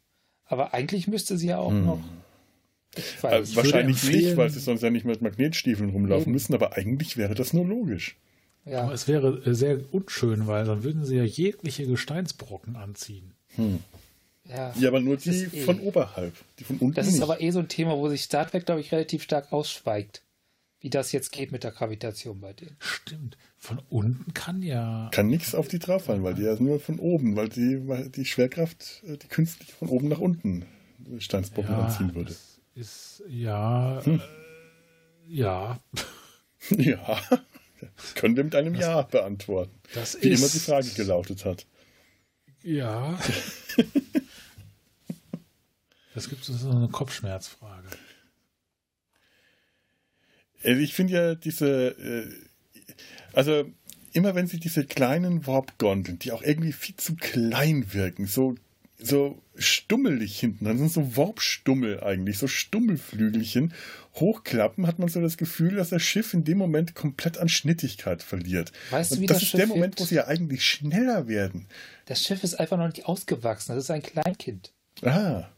Aber 0.46 0.74
eigentlich 0.74 1.08
müsste 1.08 1.38
sie 1.38 1.48
ja 1.48 1.58
auch 1.58 1.72
noch. 1.72 2.00
Ich 2.96 3.02
Äh, 3.18 3.22
weiß 3.22 3.48
nicht. 3.48 3.56
wahrscheinlich 3.56 4.02
nicht, 4.04 4.36
weil 4.36 4.50
sie 4.50 4.60
sonst 4.60 4.82
ja 4.82 4.90
nicht 4.90 5.06
mit 5.06 5.22
Magnetstiefeln 5.22 5.90
rumlaufen 5.90 6.24
Eben. 6.24 6.32
müssen, 6.32 6.54
aber 6.54 6.74
eigentlich 6.76 7.16
wäre 7.16 7.34
das 7.34 7.52
nur 7.54 7.64
logisch. 7.64 8.16
Aber 8.66 8.74
Ja, 8.74 8.92
es 8.92 9.08
wäre 9.08 9.42
äh, 9.46 9.54
sehr 9.54 9.78
unschön, 9.92 10.46
weil 10.46 10.64
dann 10.66 10.84
würden 10.84 11.04
sie 11.04 11.16
ja 11.16 11.24
jegliche 11.24 11.86
Gesteinsbrocken 11.86 12.76
anziehen. 12.76 13.32
ja. 14.46 14.72
Ja, 14.78 14.88
aber 14.88 15.00
nur 15.00 15.14
Das 15.16 15.24
die 15.24 15.30
eh- 15.30 15.62
von 15.64 15.80
oberhalb. 15.80 16.34
Die 16.58 16.64
von 16.64 16.76
unten 16.78 16.94
Das 16.94 17.06
ist 17.06 17.14
nicht. 17.14 17.22
aber 17.22 17.40
eh 17.40 17.50
so 17.50 17.60
ein 17.60 17.68
Thema, 17.68 17.96
wo 17.96 18.08
sich 18.08 18.22
Star 18.22 18.46
Trek, 18.50 18.66
glaube 18.66 18.80
ich, 18.82 18.92
relativ 18.92 19.22
stark 19.22 19.52
ausschweigt. 19.52 20.22
Wie 20.82 20.90
das 20.90 21.12
jetzt 21.12 21.30
geht 21.30 21.52
mit 21.52 21.62
der 21.62 21.70
Gravitation 21.70 22.40
bei 22.40 22.52
denen. 22.52 22.76
Stimmt. 22.80 23.38
Von 23.56 23.80
unten 23.88 24.34
kann 24.34 24.62
ja. 24.62 25.08
kann 25.12 25.28
nichts 25.28 25.54
auf 25.54 25.68
die 25.68 25.78
drauf 25.78 26.06
fallen, 26.06 26.24
weil 26.24 26.34
die 26.34 26.42
ja 26.42 26.60
nur 26.60 26.80
von 26.80 26.98
oben, 26.98 27.36
weil 27.36 27.48
die, 27.48 27.86
weil 27.86 28.08
die 28.08 28.24
Schwerkraft, 28.24 29.00
äh, 29.06 29.16
die 29.16 29.28
künstlich 29.28 29.72
von 29.72 29.88
oben 29.88 30.08
nach 30.08 30.18
unten 30.18 30.66
Steinsbrocken 31.18 31.70
ja 31.70 31.84
anziehen 31.84 32.12
würde. 32.16 32.30
das 32.30 32.60
ist 32.74 33.22
ja, 33.28 34.04
hm. 34.04 34.18
äh, 34.18 35.32
ja. 35.32 35.78
Ja, 36.78 37.20
können 38.14 38.36
wir 38.36 38.44
mit 38.44 38.54
einem 38.54 38.74
das, 38.74 38.82
Ja 38.82 39.02
beantworten. 39.02 39.74
Das 39.94 40.14
wie 40.22 40.28
ist, 40.28 40.38
immer 40.38 40.48
die 40.48 40.60
Frage 40.60 40.88
gelautet 40.90 41.44
hat. 41.44 41.66
Ja. 42.62 43.18
das 46.14 46.28
gibt 46.28 46.48
uns 46.48 46.60
so 46.60 46.70
eine 46.70 46.88
Kopfschmerzfrage. 46.88 47.88
Also 50.64 50.80
ich 50.80 50.94
finde 50.94 51.12
ja 51.14 51.34
diese, 51.34 51.88
äh, 51.88 52.96
also 53.32 53.64
immer 54.12 54.34
wenn 54.34 54.46
sie 54.46 54.60
diese 54.60 54.84
kleinen 54.84 55.46
Warp-Gondeln, 55.46 56.18
die 56.18 56.32
auch 56.32 56.42
irgendwie 56.42 56.72
viel 56.72 56.96
zu 56.96 57.14
klein 57.16 57.92
wirken, 57.94 58.26
so, 58.26 58.54
so 58.98 59.42
stummelig 59.56 60.38
hinten, 60.38 60.66
dann 60.66 60.78
sind 60.78 60.92
so 60.92 61.16
Warp-Stummel 61.16 62.02
eigentlich, 62.02 62.38
so 62.38 62.46
Stummelflügelchen, 62.46 63.72
hochklappen, 64.14 64.86
hat 64.86 64.98
man 64.98 65.08
so 65.08 65.20
das 65.20 65.36
Gefühl, 65.36 65.76
dass 65.76 65.88
das 65.88 66.02
Schiff 66.02 66.34
in 66.34 66.44
dem 66.44 66.58
Moment 66.58 66.94
komplett 66.94 67.38
an 67.38 67.48
Schnittigkeit 67.48 68.22
verliert. 68.22 68.72
Weißt 68.90 69.12
du, 69.16 69.20
wie 69.20 69.26
das, 69.26 69.36
das 69.38 69.42
ist 69.44 69.48
Schiff 69.50 69.58
der 69.60 69.66
Moment, 69.68 69.98
wo 69.98 70.04
sie 70.04 70.16
ja 70.16 70.26
eigentlich 70.26 70.64
schneller 70.64 71.26
werden. 71.26 71.66
Das 72.06 72.22
Schiff 72.22 72.44
ist 72.44 72.54
einfach 72.60 72.76
noch 72.76 72.86
nicht 72.88 73.06
ausgewachsen. 73.06 73.74
Das 73.74 73.84
ist 73.84 73.90
ein 73.90 74.02
Kleinkind. 74.02 74.72
Ah, 75.02 75.48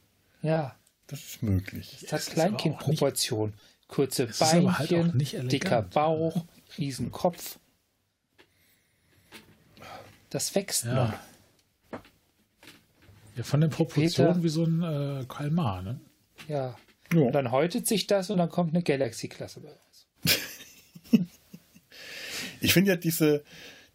Ja, 0.43 0.77
das 1.09 1.21
ist 1.21 1.43
möglich. 1.43 1.99
das 2.09 2.29
hat 2.29 2.35
Kleinkindproportion. 2.35 3.53
Kurze 3.89 4.29
aber 4.41 4.79
halt 4.79 4.91
Beinchen, 4.91 5.21
elegant. 5.21 5.53
dicker 5.53 5.83
Bauch, 5.83 6.45
Riesenkopf. 6.79 7.59
Das 10.31 10.55
wächst 10.55 10.85
noch. 10.87 10.95
Ja. 10.95 11.21
Ja, 13.37 13.43
von 13.43 13.61
den 13.61 13.71
Proportionen 13.71 14.33
Peter- 14.35 14.43
wie 14.45 14.49
so 14.49 14.65
ein 14.65 14.83
äh, 14.83 15.25
Kalmar, 15.29 15.83
ne? 15.83 16.01
Ja. 16.49 16.77
Ja. 17.13 17.21
Und 17.21 17.33
dann 17.33 17.51
häutet 17.51 17.87
sich 17.87 18.07
das 18.07 18.31
und 18.31 18.39
dann 18.39 18.49
kommt 18.49 18.75
eine 18.75 18.83
Galaxy-Klasse 18.83 19.61
bei 19.61 19.71
raus. 19.71 20.07
Ich 22.61 22.73
finde 22.73 22.93
ja 22.93 22.97
diese, 22.97 23.45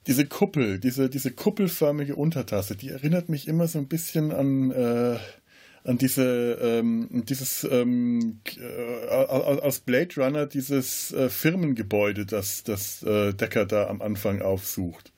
diese 0.06 0.28
Kuppel, 0.28 0.80
diese, 0.80 1.10
diese 1.10 1.32
kuppelförmige 1.32 2.16
Untertasse, 2.16 2.76
die 2.76 2.90
erinnert 2.90 3.28
mich 3.28 3.48
immer 3.48 3.68
so 3.68 3.80
ein 3.80 3.88
bisschen 3.88 4.32
an, 4.32 4.70
äh, 4.70 5.18
an 5.84 5.98
diese, 5.98 6.58
ähm, 6.62 7.24
dieses 7.28 7.64
ähm, 7.64 8.42
äh, 8.60 9.08
aus 9.08 9.80
Blade 9.80 10.16
Runner, 10.18 10.46
dieses 10.46 11.12
äh, 11.14 11.30
Firmengebäude, 11.30 12.26
das, 12.26 12.64
das 12.64 13.02
äh, 13.04 13.34
Decker 13.34 13.66
da 13.66 13.88
am 13.88 14.02
Anfang 14.02 14.42
aufsucht. 14.42 15.12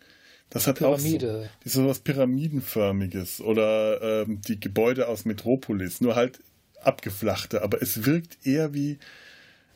Das 0.49 0.67
hat 0.67 0.77
Pyramide. 0.79 1.49
auch 1.63 1.67
so, 1.69 1.87
was 1.87 1.99
Pyramidenförmiges 1.99 3.41
oder 3.41 4.23
ähm, 4.23 4.41
die 4.47 4.59
Gebäude 4.59 5.07
aus 5.07 5.25
Metropolis, 5.25 6.01
nur 6.01 6.15
halt 6.15 6.39
abgeflachte, 6.81 7.61
aber 7.61 7.81
es 7.81 8.05
wirkt 8.05 8.45
eher 8.45 8.73
wie 8.73 8.97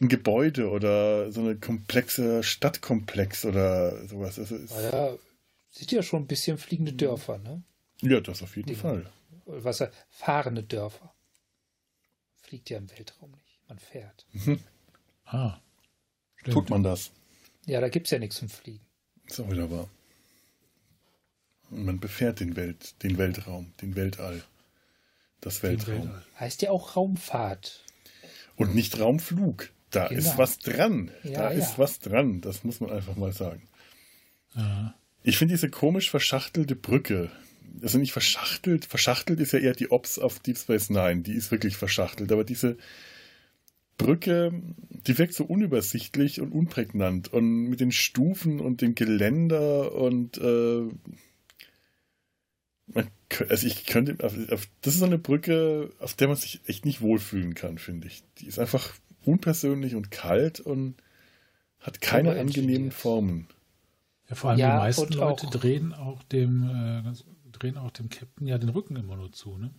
ein 0.02 0.10
Gebäude 0.10 0.70
oder 0.70 1.32
so 1.32 1.40
eine 1.42 1.56
komplexe 1.56 2.44
Stadtkomplex 2.44 3.46
oder 3.46 4.06
sowas. 4.08 4.38
Also 4.38 4.56
es, 4.58 4.72
Naja, 4.72 5.16
sieht 5.72 5.92
ja 5.94 6.04
schon 6.04 6.24
ein 6.24 6.28
bisschen 6.28 6.58
fliegende 6.58 6.92
Dörfer, 6.94 7.38
ne? 7.38 7.64
ja, 8.02 8.20
das 8.20 8.44
auf 8.44 8.58
jeden 8.58 8.68
Die- 8.70 8.76
Fall. 8.76 9.06
Was 9.46 9.84
fahrende 10.10 10.64
Dörfer. 10.64 11.14
Fliegt 12.42 12.70
ja 12.70 12.78
im 12.78 12.90
Weltraum 12.92 13.32
nicht. 13.32 13.60
Man 13.68 13.80
fährt. 13.80 14.26
Ah. 15.26 15.60
Stimmt. 16.36 16.54
Tut 16.54 16.70
man 16.70 16.84
das? 16.84 17.12
Ja, 17.66 17.82
da 17.82 17.90
gibt 17.90 18.08
es 18.08 18.12
ja 18.12 18.20
nichts 18.20 18.38
zum 18.38 18.50
Fliegen. 18.50 18.86
Ist 19.26 19.40
auch 19.40 19.50
wieder 19.50 19.70
wahr. 19.72 19.90
Und 21.72 21.86
man 21.86 22.00
befährt 22.00 22.40
den, 22.40 22.56
Welt, 22.56 23.02
den 23.04 23.18
Weltraum, 23.18 23.74
den 23.82 23.96
Weltall. 23.96 24.44
Das 25.42 25.64
Weltraum. 25.64 26.04
Weltall. 26.04 26.24
Heißt 26.40 26.62
ja 26.62 26.70
auch 26.72 26.96
Raumfahrt. 26.96 27.84
Und 28.56 28.76
nicht 28.76 29.00
Raumflug. 29.00 29.72
Da 29.90 30.08
Genau. 30.08 30.20
ist 30.20 30.38
was 30.38 30.60
dran. 30.60 31.12
Ja, 31.24 31.32
da 31.32 31.52
ja. 31.52 31.58
ist 31.60 31.80
was 31.80 32.00
dran. 32.00 32.42
Das 32.42 32.64
muss 32.64 32.80
man 32.80 32.92
einfach 32.92 33.16
mal 33.16 33.34
sagen. 33.34 33.68
Ja. 34.54 34.96
Ich 35.24 35.38
finde 35.38 35.54
diese 35.56 35.70
komisch 35.70 36.12
verschachtelte 36.12 36.76
Brücke, 36.76 37.32
also 37.82 37.98
nicht 37.98 38.14
verschachtelt, 38.14 38.86
verschachtelt 38.86 39.40
ist 39.40 39.54
ja 39.54 39.60
eher 39.60 39.74
die 39.74 39.92
Ops 39.92 40.20
auf 40.20 40.40
Deep 40.40 40.58
Space 40.58 40.90
Nine, 40.90 41.22
die 41.22 41.34
ist 41.34 41.52
wirklich 41.52 41.78
verschachtelt, 41.78 42.32
aber 42.32 42.44
diese 42.44 42.78
Brücke, 43.98 44.52
die 44.90 45.18
wirkt 45.18 45.34
so 45.34 45.46
unübersichtlich 45.46 46.42
und 46.42 46.52
unprägnant 46.52 47.32
und 47.32 47.70
mit 47.70 47.80
den 47.80 47.92
Stufen 47.92 48.60
und 48.60 48.82
dem 48.82 48.96
Geländer 48.96 49.94
und 49.94 50.38
äh, 50.38 50.90
man, 52.88 53.08
also 53.50 53.68
ich 53.68 53.86
könnte, 53.86 54.16
das 54.16 54.34
ist 54.34 55.00
so 55.00 55.06
eine 55.06 55.18
Brücke, 55.18 55.92
auf 56.00 56.14
der 56.14 56.28
man 56.28 56.38
sich 56.38 56.62
echt 56.68 56.86
nicht 56.86 57.02
wohlfühlen 57.02 57.56
kann, 57.56 57.78
finde 57.78 58.08
ich. 58.08 58.24
Die 58.38 58.48
ist 58.48 58.60
einfach 58.60 58.94
unpersönlich 59.24 59.96
und 59.96 60.12
kalt 60.12 60.60
und 60.60 60.96
hat 61.80 62.02
keine 62.02 62.40
angenehmen 62.40 62.92
Formen. 62.92 63.48
Ja, 64.30 64.36
vor 64.36 64.50
allem 64.50 64.60
Ja, 64.60 64.72
die 64.72 64.78
meisten 64.78 65.14
Leute 65.14 65.48
drehen 65.48 65.94
auch 65.94 66.24
dem 66.24 66.64
äh, 66.64 67.35
drehen 67.60 67.78
auch 67.78 67.92
dem 67.92 68.10
Captain 68.10 68.48
ja 68.48 68.58
den 68.58 68.70
Rücken 68.70 68.96
immer 68.96 69.16
nur 69.16 69.32
zu, 69.32 69.58
ne? 69.58 69.72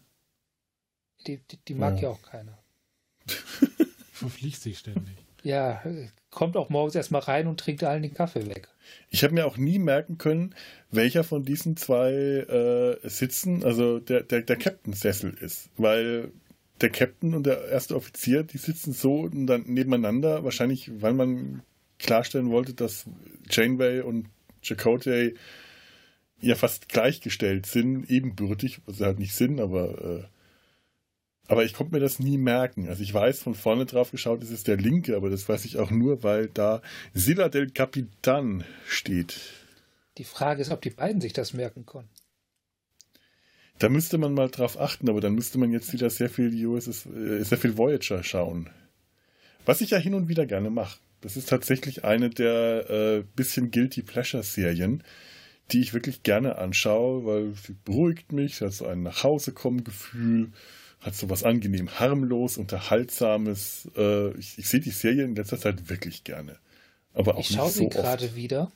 Die, 1.27 1.39
die, 1.39 1.57
die 1.57 1.75
mag 1.75 1.97
Ja. 1.97 2.03
ja 2.03 2.09
auch 2.11 2.23
keiner. 2.23 2.59
Verfliegt 4.13 4.61
sich 4.61 4.79
ständig. 4.79 5.17
Ja, 5.43 5.83
kommt 6.31 6.57
auch 6.57 6.71
morgens 6.71 6.95
erstmal 6.97 7.21
rein 7.23 7.47
und 7.47 7.61
trinkt 7.61 7.85
allen 7.85 8.03
den 8.03 8.15
Kaffee 8.15 8.47
weg. 8.47 8.69
Ich 9.11 9.23
habe 9.23 9.35
mir 9.35 9.47
auch 9.47 9.57
nie 9.57 9.79
merken 9.79 10.19
können, 10.19 10.55
welcher 10.91 11.23
von 11.23 11.45
diesen 11.45 11.77
zwei 11.77 12.13
äh, 12.13 13.09
Sitzen, 13.09 13.63
also 13.63 14.01
der, 14.01 14.23
der, 14.23 14.43
der 14.43 14.57
Captain-Sessel 14.57 15.35
ist. 15.35 15.71
Weil 15.77 16.33
der 16.81 16.91
Captain 16.91 17.35
und 17.35 17.47
der 17.47 17.69
erste 17.69 17.95
Offizier, 17.95 18.43
die 18.43 18.59
sitzen 18.59 18.93
so 18.93 19.29
dann 19.29 19.63
nebeneinander, 19.67 20.43
wahrscheinlich, 20.45 20.91
weil 21.01 21.15
man 21.15 21.63
klarstellen 21.99 22.51
wollte, 22.51 22.75
dass 22.75 23.07
Janeway 23.49 24.01
und 24.01 24.27
Chakotay 24.63 25.35
ja 26.41 26.55
fast 26.55 26.89
gleichgestellt 26.89 27.67
sind, 27.67 28.11
ebenbürtig, 28.11 28.81
was 28.87 29.01
halt 29.01 29.19
nicht 29.19 29.35
sind, 29.35 29.61
aber 29.61 30.03
äh, 30.03 30.25
aber 31.49 31.65
ich 31.65 31.75
konnte 31.75 31.95
mir 31.95 32.01
das 32.01 32.19
nie 32.19 32.39
merken. 32.39 32.89
Also 32.89 33.03
ich 33.03 33.15
weiß, 33.15 33.41
von 33.41 33.55
vorne 33.55 33.87
drauf 33.87 34.11
geschaut, 34.11 34.43
es 34.43 34.51
ist 34.51 34.67
der 34.67 34.77
linke, 34.77 35.17
aber 35.17 35.31
das 35.31 35.49
weiß 35.49 35.65
ich 35.65 35.79
auch 35.79 35.91
nur, 35.91 36.23
weil 36.23 36.49
da 36.49 36.83
Silla 37.15 37.49
del 37.49 37.71
Capitan 37.71 38.65
steht. 38.87 39.39
Die 40.19 40.25
Frage 40.25 40.63
ist, 40.63 40.71
ob 40.71 40.83
die 40.83 40.91
beiden 40.91 41.21
sich 41.21 41.33
das 41.33 41.53
merken 41.53 41.87
konnten. 41.87 42.11
Da 43.79 43.91
müsste 43.91 44.17
man 44.17 44.33
mal 44.33 44.49
drauf 44.49 44.81
achten, 44.81 45.09
aber 45.09 45.21
dann 45.21 45.35
müsste 45.35 45.59
man 45.59 45.71
jetzt 45.71 45.93
wieder 45.93 46.09
sehr 46.09 46.31
viel 46.31 46.67
USS, 46.67 47.07
äh, 47.07 47.43
sehr 47.45 47.59
viel 47.59 47.77
Voyager 47.77 48.25
schauen. 48.25 48.71
Was 49.67 49.81
ich 49.81 49.91
ja 49.91 49.99
hin 49.99 50.15
und 50.15 50.29
wieder 50.29 50.47
gerne 50.47 50.71
mache. 50.71 50.99
Das 51.21 51.37
ist 51.37 51.49
tatsächlich 51.49 52.05
eine 52.05 52.31
der 52.31 52.91
äh, 52.91 53.25
bisschen 53.37 53.71
Guilty 53.71 54.03
Pleasure 54.03 54.43
Serien, 54.43 55.03
die 55.73 55.81
ich 55.81 55.95
wirklich 55.95 56.23
gerne 56.23 56.57
anschaue, 56.59 57.25
weil 57.27 57.55
sie 57.55 57.75
beruhigt 57.85 58.33
mich, 58.33 58.57
sie 58.57 58.65
hat 58.67 58.73
so 58.73 58.87
ein 58.87 59.03
Nachhausekommen-Gefühl, 59.03 60.53
hat 61.01 61.15
so 61.15 61.29
was 61.29 61.45
angenehm 61.45 61.99
harmlos, 61.99 62.57
unterhaltsames. 62.57 63.89
Äh, 63.97 64.37
ich, 64.39 64.59
ich 64.59 64.69
sehe 64.69 64.81
die 64.81 64.91
Serie 64.91 65.25
in 65.25 65.37
letzter 65.37 65.59
Zeit 65.59 65.89
wirklich 65.89 66.25
gerne. 66.25 66.59
Aber 67.15 67.37
auch 67.37 67.41
Ich 67.41 67.49
schaue 67.49 67.71
so 67.71 67.79
sie 67.81 67.89
gerade 67.89 68.35
wieder 68.37 68.71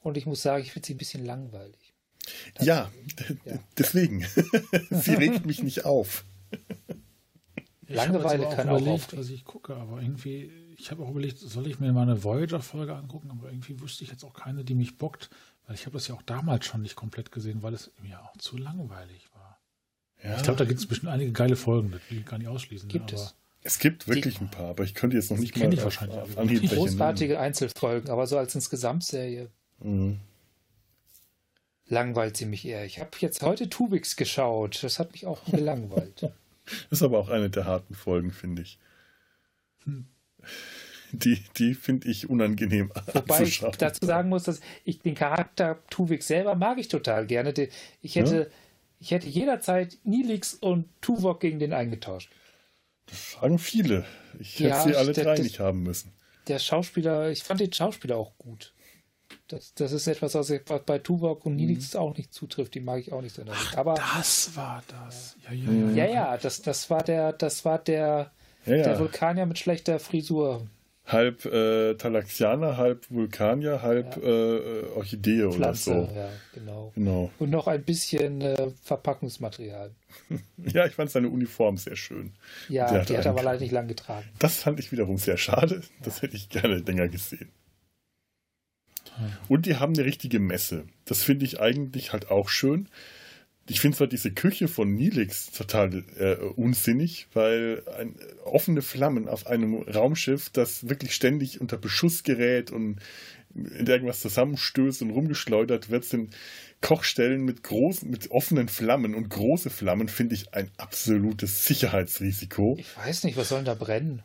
und 0.00 0.16
ich 0.16 0.26
muss 0.26 0.42
sagen, 0.42 0.62
ich 0.62 0.72
finde 0.72 0.86
sie 0.86 0.94
ein 0.94 0.98
bisschen 0.98 1.24
langweilig. 1.24 1.94
Ja, 2.60 2.90
Ja. 3.44 3.58
deswegen. 3.76 4.24
sie 4.90 5.14
regt 5.14 5.46
mich 5.46 5.62
nicht 5.62 5.84
auf. 5.84 6.24
Langeweile 7.86 8.48
kann 8.48 8.68
auch 8.68 8.80
überlegt, 8.80 9.16
was 9.16 9.28
ich 9.28 9.44
gucke, 9.44 9.76
aber 9.76 10.00
irgendwie, 10.00 10.50
ich 10.78 10.90
habe 10.90 11.02
auch 11.02 11.10
überlegt, 11.10 11.38
soll 11.38 11.66
ich 11.66 11.80
mir 11.80 11.92
mal 11.92 12.02
eine 12.02 12.24
Voyager-Folge 12.24 12.94
angucken, 12.94 13.30
aber 13.30 13.50
irgendwie 13.50 13.80
wüsste 13.80 14.04
ich 14.04 14.10
jetzt 14.10 14.24
auch 14.24 14.32
keine, 14.32 14.64
die 14.64 14.74
mich 14.74 14.96
bockt, 14.96 15.28
weil 15.66 15.74
ich 15.74 15.86
habe 15.86 15.94
das 15.94 16.08
ja 16.08 16.14
auch 16.14 16.22
damals 16.22 16.66
schon 16.66 16.82
nicht 16.82 16.96
komplett 16.96 17.32
gesehen, 17.32 17.62
weil 17.62 17.74
es 17.74 17.90
mir 18.02 18.20
auch 18.22 18.36
zu 18.36 18.56
langweilig 18.56 19.28
war. 19.34 19.60
Ja. 20.22 20.36
Ich 20.36 20.42
glaube, 20.42 20.58
da 20.58 20.64
gibt 20.64 20.80
es 20.80 20.86
bestimmt 20.86 21.12
einige 21.12 21.32
geile 21.32 21.56
Folgen, 21.56 21.90
das 21.90 22.00
will 22.08 22.18
ich 22.18 22.26
gar 22.26 22.38
nicht 22.38 22.48
ausschließen. 22.48 22.88
Gibt 22.88 23.12
ne, 23.12 23.18
es. 23.18 23.34
Es 23.66 23.78
gibt 23.78 24.06
wirklich 24.06 24.40
ein 24.42 24.50
paar, 24.50 24.70
aber 24.70 24.84
ich 24.84 24.94
könnte 24.94 25.16
jetzt 25.16 25.30
noch 25.30 25.38
nicht 25.38 25.56
mal 25.56 25.72
ich 25.72 25.78
auf, 25.78 25.84
wahrscheinlich 25.84 26.18
auf. 26.18 26.36
Anhieb 26.36 26.62
welche 26.62 26.76
Großartige 26.76 27.40
Einzelfolgen, 27.40 28.10
aber 28.10 28.26
so 28.26 28.36
als 28.36 28.54
Insgesamtserie. 28.54 29.50
Mhm. 29.80 30.20
langweilt 31.86 32.36
sie 32.36 32.46
mich 32.46 32.64
eher. 32.64 32.84
Ich 32.84 33.00
habe 33.00 33.10
jetzt 33.18 33.42
heute 33.42 33.68
Tuvix 33.68 34.16
geschaut. 34.16 34.82
Das 34.82 34.98
hat 34.98 35.12
mich 35.12 35.26
auch 35.26 35.44
gelangweilt. 35.46 36.30
Ist 36.90 37.02
aber 37.02 37.18
auch 37.18 37.28
eine 37.28 37.50
der 37.50 37.64
harten 37.64 37.94
Folgen, 37.94 38.30
finde 38.30 38.62
ich. 38.62 38.78
Hm. 39.84 40.06
Die, 41.18 41.42
die 41.56 41.74
finde 41.74 42.08
ich 42.08 42.28
unangenehm 42.28 42.90
Wobei 43.12 43.42
ich 43.42 43.60
dazu 43.78 44.04
sagen 44.06 44.28
muss, 44.28 44.44
dass 44.44 44.60
ich 44.84 45.00
den 45.00 45.14
Charakter 45.14 45.78
Tuvix 45.90 46.26
selber 46.26 46.54
mag 46.54 46.78
ich 46.78 46.88
total 46.88 47.26
gerne. 47.26 47.52
Ich 48.02 48.16
hätte, 48.16 48.50
ich 49.00 49.10
hätte 49.10 49.26
jederzeit 49.28 49.98
Nilix 50.04 50.54
und 50.54 50.86
Tuvok 51.00 51.40
gegen 51.40 51.58
den 51.58 51.72
eingetauscht. 51.72 52.30
Sagen 53.40 53.58
viele. 53.58 54.04
Ich 54.38 54.58
Ja, 54.58 54.78
hätte 54.78 54.88
sie 54.90 54.96
alle 54.96 55.12
das- 55.12 55.24
drei 55.24 55.34
das- 55.36 55.44
nicht 55.44 55.60
haben 55.60 55.82
müssen. 55.82 56.12
Der 56.48 56.58
Schauspieler, 56.58 57.30
ich 57.30 57.42
fand 57.42 57.60
den 57.60 57.72
Schauspieler 57.72 58.16
auch 58.16 58.36
gut. 58.36 58.72
Das, 59.48 59.74
das 59.74 59.92
ist 59.92 60.06
etwas, 60.06 60.34
was 60.34 60.52
bei 60.86 60.98
Tuvok 60.98 61.44
und 61.46 61.56
Nilix 61.56 61.96
auch 61.96 62.16
nicht 62.16 62.32
zutrifft. 62.34 62.74
Die 62.74 62.80
mag 62.80 63.00
ich 63.00 63.12
auch 63.12 63.20
nicht 63.22 63.34
so. 63.34 63.42
sonderlich. 63.42 63.76
Aber 63.78 63.94
das 63.94 64.54
war 64.56 64.82
das. 64.88 65.36
Ja, 65.44 65.52
ja, 65.52 65.70
ja. 65.72 65.90
ja, 66.06 66.12
ja, 66.12 66.36
das, 66.38 66.62
das 66.62 66.88
war 66.90 67.02
der, 67.02 67.32
das 67.32 67.64
war 67.64 67.78
der 67.78 68.30
Ja, 68.66 68.72
Der 68.76 68.92
ja. 68.92 68.98
Vulkanier 68.98 69.44
mit 69.46 69.58
schlechter 69.58 69.98
Frisur. 69.98 70.66
Halb 71.06 71.44
äh, 71.44 71.94
Talaxianer, 71.94 72.78
halb 72.78 73.10
Vulkanier, 73.10 73.82
halb 73.82 74.16
äh, 74.16 74.82
Orchidee 74.94 75.50
Pflanze, 75.50 75.90
oder 75.92 76.06
so. 76.06 76.12
ja, 76.16 76.28
genau. 76.54 76.92
Genau. 76.94 77.30
Und 77.38 77.50
noch 77.50 77.66
ein 77.66 77.82
bisschen 77.82 78.40
äh, 78.40 78.70
Verpackungsmaterial. 78.82 79.90
Ja, 80.56 80.86
ich 80.86 80.94
fand 80.94 81.10
seine 81.10 81.28
Uniform 81.28 81.76
sehr 81.76 81.96
schön. 81.96 82.32
Ja, 82.68 82.88
Der 82.90 83.00
hat 83.00 83.08
die 83.10 83.18
hat 83.18 83.26
er 83.26 83.32
aber 83.32 83.42
leider 83.42 83.60
nicht 83.60 83.72
lang 83.72 83.86
getragen. 83.88 84.26
Das 84.38 84.56
fand 84.56 84.78
ich 84.80 84.92
wiederum 84.92 85.18
sehr 85.18 85.36
schade. 85.36 85.82
Das 86.02 86.22
hätte 86.22 86.36
ich 86.36 86.48
gerne 86.48 86.76
länger 86.78 87.08
gesehen. 87.08 87.50
Und 89.48 89.66
die 89.66 89.76
haben 89.76 89.94
eine 89.94 90.04
richtige 90.04 90.40
Messe. 90.40 90.84
Das 91.04 91.22
finde 91.22 91.44
ich 91.44 91.60
eigentlich 91.60 92.12
halt 92.12 92.30
auch 92.30 92.48
schön. 92.48 92.88
Ich 93.66 93.80
finde 93.80 93.96
zwar 93.96 94.06
diese 94.06 94.30
Küche 94.30 94.68
von 94.68 94.94
Nilix 94.94 95.50
total 95.50 96.04
äh, 96.18 96.34
unsinnig, 96.34 97.28
weil 97.32 97.82
ein, 97.98 98.14
offene 98.44 98.82
Flammen 98.82 99.28
auf 99.28 99.46
einem 99.46 99.74
Raumschiff, 99.74 100.50
das 100.50 100.88
wirklich 100.88 101.14
ständig 101.14 101.60
unter 101.60 101.78
Beschuss 101.78 102.24
gerät 102.24 102.70
und 102.70 103.00
in 103.54 103.86
irgendwas 103.86 104.20
zusammenstößt 104.20 105.02
und 105.02 105.10
rumgeschleudert 105.10 105.88
wird, 105.88 106.04
sind 106.04 106.34
Kochstellen 106.80 107.44
mit 107.44 107.62
großen, 107.62 108.10
mit 108.10 108.30
offenen 108.30 108.68
Flammen 108.68 109.14
und 109.14 109.30
große 109.30 109.70
Flammen 109.70 110.08
finde 110.08 110.34
ich 110.34 110.52
ein 110.52 110.70
absolutes 110.76 111.64
Sicherheitsrisiko. 111.64 112.76
Ich 112.78 112.96
weiß 112.96 113.24
nicht, 113.24 113.36
was 113.36 113.48
soll 113.48 113.60
denn 113.60 113.66
da 113.66 113.74
brennen? 113.74 114.22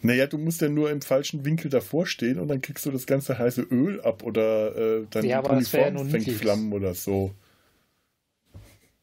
Naja, 0.00 0.26
du 0.26 0.38
musst 0.38 0.60
ja 0.60 0.68
nur 0.68 0.90
im 0.90 1.00
falschen 1.00 1.44
Winkel 1.44 1.70
davor 1.70 2.06
stehen 2.06 2.38
und 2.38 2.48
dann 2.48 2.60
kriegst 2.60 2.86
du 2.86 2.90
das 2.90 3.06
ganze 3.06 3.38
heiße 3.38 3.62
Öl 3.62 4.00
ab 4.00 4.24
oder 4.24 4.74
äh, 4.76 5.06
dein 5.10 5.24
Ja, 5.24 5.38
aber 5.38 5.56
das 5.56 5.72
wär 5.72 5.80
ja 5.80 5.86
Uniform 5.88 6.10
fängt. 6.10 6.36
Flammen 6.38 6.72
oder 6.72 6.94
so. 6.94 7.34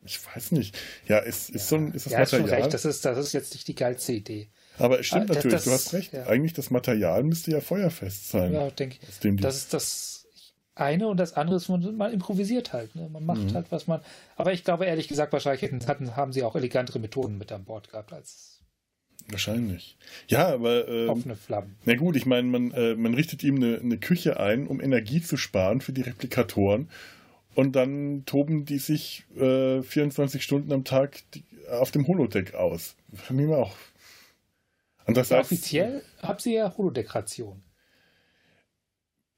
Ich 0.10 0.20
weiß 0.26 0.52
nicht. 0.54 0.78
Ja, 1.08 1.20
ist, 1.20 1.50
ist, 1.52 1.68
so 1.70 1.76
ein, 1.76 1.94
ist 1.94 2.08
das 2.08 2.14
ja, 2.14 2.26
schon 2.26 2.40
Material. 2.42 2.62
recht, 2.64 2.74
das 2.74 2.84
ist, 2.86 3.06
das 3.06 3.18
ist 3.18 3.34
jetzt 3.34 3.54
nicht 3.54 3.68
die 3.68 3.76
geilste 3.76 4.12
Idee. 4.14 4.50
aber 4.80 5.00
es 5.00 5.06
stimmt 5.06 5.24
Ah, 5.30 5.34
das- 5.34 5.38
natürlich, 5.44 5.64
du 5.64 5.70
das- 5.70 5.86
hast 5.86 5.94
recht. 5.94 6.14
ja. 6.14 6.26
Eigentlich 6.26 6.54
das 6.54 6.72
Material 6.72 7.24
müsste 7.24 7.52
ja 7.52 7.62
feuerfest 7.62 8.30
sein. 8.30 8.54
Ja, 8.54 8.70
denke 8.72 8.98
ich. 9.02 9.20
Das 9.42 9.56
ist 9.56 9.74
das 9.74 10.26
eine 10.76 11.08
und 11.10 11.18
das 11.18 11.34
andere 11.34 11.58
ist, 11.58 11.68
man, 11.70 11.96
man 11.98 12.12
improvisiert 12.14 12.74
halt. 12.74 12.96
Ne? 12.96 13.08
Man 13.10 13.22
Mhm. 13.22 13.28
macht 13.28 13.54
halt, 13.54 13.68
was 13.72 13.86
man. 13.88 14.02
Aber 14.38 14.54
ich 14.54 14.64
glaube, 14.64 14.86
ehrlich 14.86 15.08
gesagt, 15.10 15.32
wahrscheinlich 15.34 15.62
hätten, 15.62 15.86
hatten, 15.88 16.16
haben 16.16 16.32
sie 16.34 16.42
auch 16.44 16.56
elegantere 16.56 17.00
Methoden 17.00 17.38
mit 17.38 17.52
an 17.52 17.66
Bord 17.66 17.90
gehabt 17.92 18.12
als 18.14 18.62
wahrscheinlich. 19.28 19.98
Ja, 20.28 20.48
aber 20.48 20.88
ähm, 20.88 21.10
offene 21.10 21.36
Flammen. 21.36 21.76
Na 21.86 21.96
gut, 21.96 22.16
ich 22.16 22.26
meine, 22.26 22.48
man, 22.48 22.72
äh, 22.72 22.96
man 22.96 23.14
richtet 23.14 23.44
ihm 23.44 23.56
eine, 23.58 23.78
eine 23.80 23.98
Küche 24.00 24.40
ein, 24.40 24.66
um 24.68 24.82
Energie 24.82 25.22
zu 25.22 25.38
sparen 25.38 25.82
für 25.82 25.92
die 25.94 26.02
Replikatoren. 26.02 26.90
Und 27.56 27.76
dann 27.76 28.24
toben 28.26 28.66
die 28.66 28.78
sich 28.78 29.26
äh, 29.36 29.82
24 29.82 30.44
Stunden 30.44 30.72
am 30.72 30.84
Tag 30.84 31.24
die, 31.34 31.44
auf 31.72 31.92
dem 31.92 32.08
Holodeck 32.08 32.54
aus. 32.54 32.96
Für 33.14 33.34
mich 33.34 33.48
auch. 33.50 33.72
Ja, 33.72 35.06
Andererseits, 35.06 35.48
offiziell 35.48 36.04
haben 36.22 36.40
sie 36.40 36.54
ja 36.54 36.76
Holodekoration. 36.78 37.64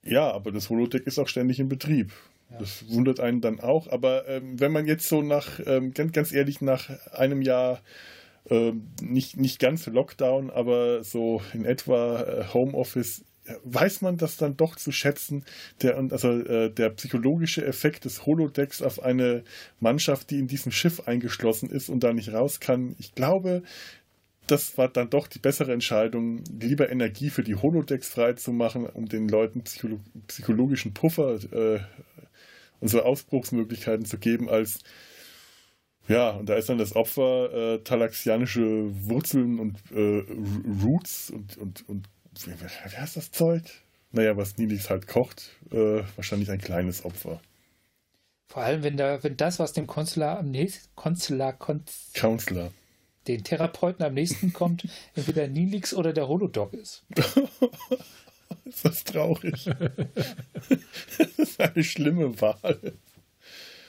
Ja, 0.03 0.31
aber 0.31 0.51
das 0.51 0.69
Holodeck 0.69 1.05
ist 1.07 1.19
auch 1.19 1.27
ständig 1.27 1.59
in 1.59 1.69
Betrieb. 1.69 2.11
Ja. 2.49 2.57
Das 2.59 2.89
wundert 2.89 3.19
einen 3.19 3.41
dann 3.41 3.59
auch. 3.59 3.87
Aber 3.87 4.27
ähm, 4.27 4.59
wenn 4.59 4.71
man 4.71 4.85
jetzt 4.85 5.07
so 5.07 5.21
nach, 5.21 5.59
ähm, 5.65 5.93
ganz, 5.93 6.11
ganz 6.11 6.33
ehrlich, 6.33 6.61
nach 6.61 6.89
einem 7.11 7.41
Jahr 7.41 7.81
ähm, 8.49 8.87
nicht, 9.01 9.37
nicht 9.37 9.59
ganz 9.59 9.85
Lockdown, 9.85 10.49
aber 10.49 11.03
so 11.03 11.41
in 11.53 11.65
etwa 11.65 12.21
äh, 12.21 12.45
Homeoffice, 12.53 13.23
weiß 13.63 14.01
man 14.01 14.17
das 14.17 14.37
dann 14.37 14.57
doch 14.57 14.75
zu 14.75 14.91
schätzen, 14.91 15.43
der, 15.81 15.97
also, 15.97 16.29
äh, 16.29 16.69
der 16.69 16.89
psychologische 16.91 17.65
Effekt 17.65 18.05
des 18.05 18.25
Holodecks 18.25 18.81
auf 18.81 19.01
eine 19.01 19.43
Mannschaft, 19.79 20.29
die 20.29 20.39
in 20.39 20.47
diesem 20.47 20.71
Schiff 20.71 21.01
eingeschlossen 21.07 21.69
ist 21.69 21.89
und 21.89 22.03
da 22.03 22.13
nicht 22.13 22.33
raus 22.33 22.59
kann. 22.59 22.95
Ich 22.99 23.15
glaube, 23.15 23.63
das 24.47 24.77
war 24.77 24.89
dann 24.89 25.09
doch 25.09 25.27
die 25.27 25.39
bessere 25.39 25.71
Entscheidung, 25.71 26.43
lieber 26.59 26.89
Energie 26.89 27.29
für 27.29 27.43
die 27.43 27.55
Holodecks 27.55 28.09
freizumachen, 28.09 28.85
um 28.85 29.07
den 29.07 29.29
Leuten 29.29 29.63
psycholo 29.63 29.99
psychologischen 30.27 30.93
Puffer 30.93 31.35
äh, 31.53 31.79
und 32.79 32.87
so 32.87 33.01
Ausbruchsmöglichkeiten 33.01 34.05
zu 34.05 34.17
geben, 34.17 34.49
als 34.49 34.79
ja, 36.07 36.31
und 36.31 36.49
da 36.49 36.55
ist 36.55 36.67
dann 36.67 36.77
das 36.77 36.95
Opfer 36.95 37.53
äh, 37.53 37.79
talaxianische 37.83 38.89
Wurzeln 39.07 39.59
und 39.59 39.77
äh, 39.91 40.23
Roots 40.83 41.29
und, 41.29 41.57
und, 41.57 41.87
und 41.87 42.09
wie, 42.33 42.97
heißt 42.97 43.17
das 43.17 43.31
Zeug? 43.31 43.63
Naja, 44.11 44.35
was 44.35 44.57
Nilix 44.57 44.89
halt 44.89 45.07
kocht, 45.07 45.51
äh, 45.71 46.03
wahrscheinlich 46.15 46.51
ein 46.51 46.59
kleines 46.59 47.05
Opfer. 47.05 47.41
Vor 48.47 48.63
allem, 48.63 48.83
wenn, 48.83 48.97
da, 48.97 49.23
wenn 49.23 49.37
das, 49.37 49.59
was 49.59 49.71
dem 49.71 49.87
Konsular 49.87 50.39
am 50.39 50.51
nächsten, 50.51 50.93
Konsular, 50.95 51.53
Konz, 51.53 52.11
Counselor. 52.13 52.73
den 53.27 53.45
Therapeuten 53.45 54.03
am 54.03 54.13
nächsten 54.13 54.51
kommt, 54.51 54.87
entweder 55.15 55.47
Nilix 55.47 55.93
oder 55.93 56.11
der 56.11 56.27
Holodoc 56.27 56.73
ist. 56.73 57.05
Ist 58.65 58.85
das 58.85 59.03
traurig? 59.03 59.65
das 61.17 61.37
ist 61.37 61.59
eine 61.59 61.83
schlimme 61.83 62.39
Wahl. 62.41 62.93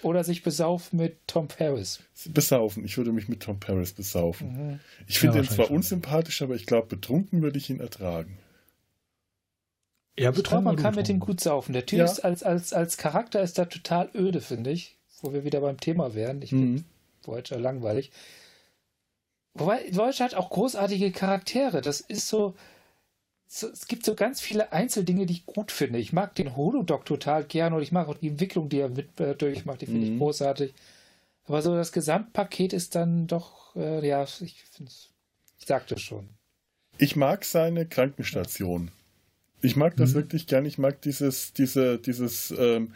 Oder 0.03 0.24
sich 0.24 0.42
besaufen 0.42 0.98
mit 0.98 1.26
Tom 1.28 1.48
Paris. 1.48 2.00
Besaufen. 2.28 2.84
Ich 2.84 2.96
würde 2.96 3.12
mich 3.12 3.28
mit 3.28 3.40
Tom 3.40 3.61
Paris 3.61 3.92
besaufen. 3.92 4.70
Mhm. 4.72 4.80
Ich 5.07 5.18
finde 5.18 5.38
Ja, 5.38 5.44
ihn 5.44 5.48
zwar 5.48 5.70
unsympathisch, 5.70 6.42
aber 6.42 6.55
ich 6.57 6.66
glaube, 6.66 6.88
betrunken 6.88 7.40
würde 7.42 7.59
ich 7.59 7.70
ihn 7.70 7.80
ertragen. 7.80 8.38
Ja, 10.18 10.30
Ich 10.30 10.42
glaube, 10.44 10.64
man 10.64 10.76
kann 10.76 10.94
mit 10.94 11.09
ihm 11.09 11.20
gut 11.20 11.40
saufen. 11.40 11.72
Der 11.72 11.86
Typ 11.86 12.00
Ja. 12.00 12.05
ist 12.05 12.20
als, 12.20 12.42
als, 12.42 12.72
als 12.72 12.96
Charakter 12.98 13.42
ist 13.42 13.57
da 13.59 13.64
total 13.64 14.11
öde, 14.14 14.40
finde 14.40 14.70
ich. 14.70 14.98
Wo 15.22 15.32
wir 15.32 15.44
wieder 15.44 15.61
beim 15.61 15.78
Thema 15.78 16.14
wären. 16.14 16.42
Ich 16.42 16.50
finde 16.50 16.66
Mhm. 16.66 16.84
Voyager 17.22 17.59
langweilig. 17.59 18.11
Wobei, 19.55 19.84
Voyager 19.94 20.24
hat 20.24 20.34
auch 20.34 20.50
großartige 20.50 21.12
Charaktere. 21.12 21.80
Das 21.80 22.00
ist 22.00 22.28
so, 22.28 22.55
so. 23.59 23.68
Es 23.68 23.86
gibt 23.86 24.05
so 24.05 24.14
ganz 24.14 24.40
viele 24.40 24.72
Einzeldinge, 24.72 25.26
die 25.26 25.34
ich 25.34 25.46
gut 25.46 25.70
finde. 25.72 25.98
Ich 25.98 26.12
mag 26.12 26.34
den 26.34 26.57
Holodoc 26.57 27.05
total 27.05 27.44
gern 27.44 27.72
und 27.72 27.82
ich 27.82 27.92
mag 27.92 28.09
auch 28.09 28.16
die 28.18 28.28
Entwicklung, 28.28 28.68
die 28.68 28.78
er 28.80 28.88
mit, 28.88 29.20
äh, 29.20 29.34
durchmacht. 29.34 29.80
Die 29.82 29.86
finde 29.86 30.07
Mhm. 30.07 30.12
ich 30.14 30.18
großartig. 30.18 30.74
Aber 31.46 31.61
so 31.62 31.74
das 31.74 31.92
Gesamtpaket 31.92 32.72
ist 32.72 32.94
dann 32.94 33.26
doch, 33.26 33.74
äh, 33.76 34.07
ja, 34.07 34.22
ich 34.22 34.64
finde 34.70 34.90
es. 34.90 35.11
Ich 35.59 35.66
sagte 35.66 35.98
schon. 35.98 36.28
Ich 36.98 37.16
mag 37.16 37.44
seine 37.44 37.86
Krankenstation. 37.86 38.90
Ich 39.61 39.76
mag 39.76 39.96
das 39.96 40.11
Mhm. 40.11 40.14
wirklich 40.14 40.46
gern. 40.46 40.64
Ich 40.64 40.78
mag 40.78 41.00
dieses, 41.03 41.53
diese, 41.53 41.98
dieses, 41.98 42.53
ähm, 42.57 42.92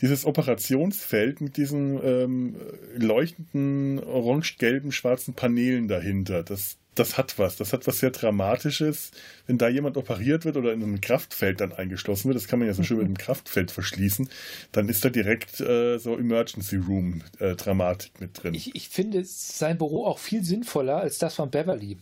dieses 0.00 0.24
Operationsfeld 0.24 1.40
mit 1.40 1.56
diesen 1.56 2.00
ähm, 2.02 2.56
leuchtenden 2.96 4.02
orange-gelben, 4.02 4.92
schwarzen 4.92 5.34
Paneelen 5.34 5.88
dahinter. 5.88 6.42
Das, 6.44 6.78
das 6.98 7.16
hat 7.18 7.38
was. 7.38 7.56
Das 7.56 7.72
hat 7.72 7.86
was 7.86 8.00
sehr 8.00 8.10
Dramatisches. 8.10 9.10
Wenn 9.46 9.58
da 9.58 9.68
jemand 9.68 9.96
operiert 9.96 10.44
wird 10.44 10.56
oder 10.56 10.72
in 10.72 10.82
einem 10.82 11.00
Kraftfeld 11.00 11.60
dann 11.60 11.72
eingeschlossen 11.72 12.28
wird, 12.28 12.36
das 12.36 12.48
kann 12.48 12.58
man 12.58 12.68
ja 12.68 12.74
so 12.74 12.82
schön 12.82 12.98
mit 12.98 13.06
einem 13.06 13.18
Kraftfeld 13.18 13.70
verschließen, 13.70 14.28
dann 14.72 14.88
ist 14.88 15.04
da 15.04 15.10
direkt 15.10 15.60
äh, 15.60 15.98
so 15.98 16.16
Emergency 16.16 16.76
Room 16.76 17.22
äh, 17.38 17.54
Dramatik 17.54 18.20
mit 18.20 18.42
drin. 18.42 18.54
Ich, 18.54 18.74
ich 18.74 18.88
finde 18.88 19.22
sein 19.24 19.78
Büro 19.78 20.04
auch 20.04 20.18
viel 20.18 20.44
sinnvoller 20.44 20.98
als 20.98 21.18
das 21.18 21.34
von 21.34 21.50
Beverly. 21.50 21.98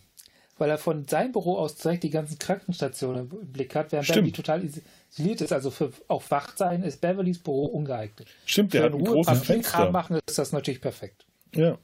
Weil 0.59 0.71
er 0.71 0.79
von 0.79 1.07
seinem 1.07 1.33
Büro 1.33 1.59
aus 1.59 1.77
direkt 1.77 2.03
die 2.03 2.11
ganzen 2.11 2.39
Krankenstationen 2.39 3.31
im 3.31 3.53
Blick 3.53 3.75
hat, 3.75 3.93
während 3.93 4.07
Stimmt. 4.07 4.33
Beverly 4.33 4.33
total 4.33 4.65
isoliert 5.11 5.43
ist. 5.43 5.53
Also 5.53 5.71
für 5.71 5.93
auf 6.09 6.31
Wachsein 6.31 6.83
ist 6.83 7.03
Beverlys 7.03 7.39
Büro 7.39 7.67
ungeeignet. 7.67 8.27
Stimmt, 8.47 8.73
der 8.73 8.81
für 8.81 8.87
hat 8.87 8.95
ein 8.95 9.01
Ruhe, 9.01 9.13
großes 9.17 9.43
Fenster. 9.43 9.91
machen 9.91 10.19
ist 10.27 10.39
das 10.39 10.53
natürlich 10.53 10.81
perfekt. 10.81 11.27
Ja. 11.55 11.77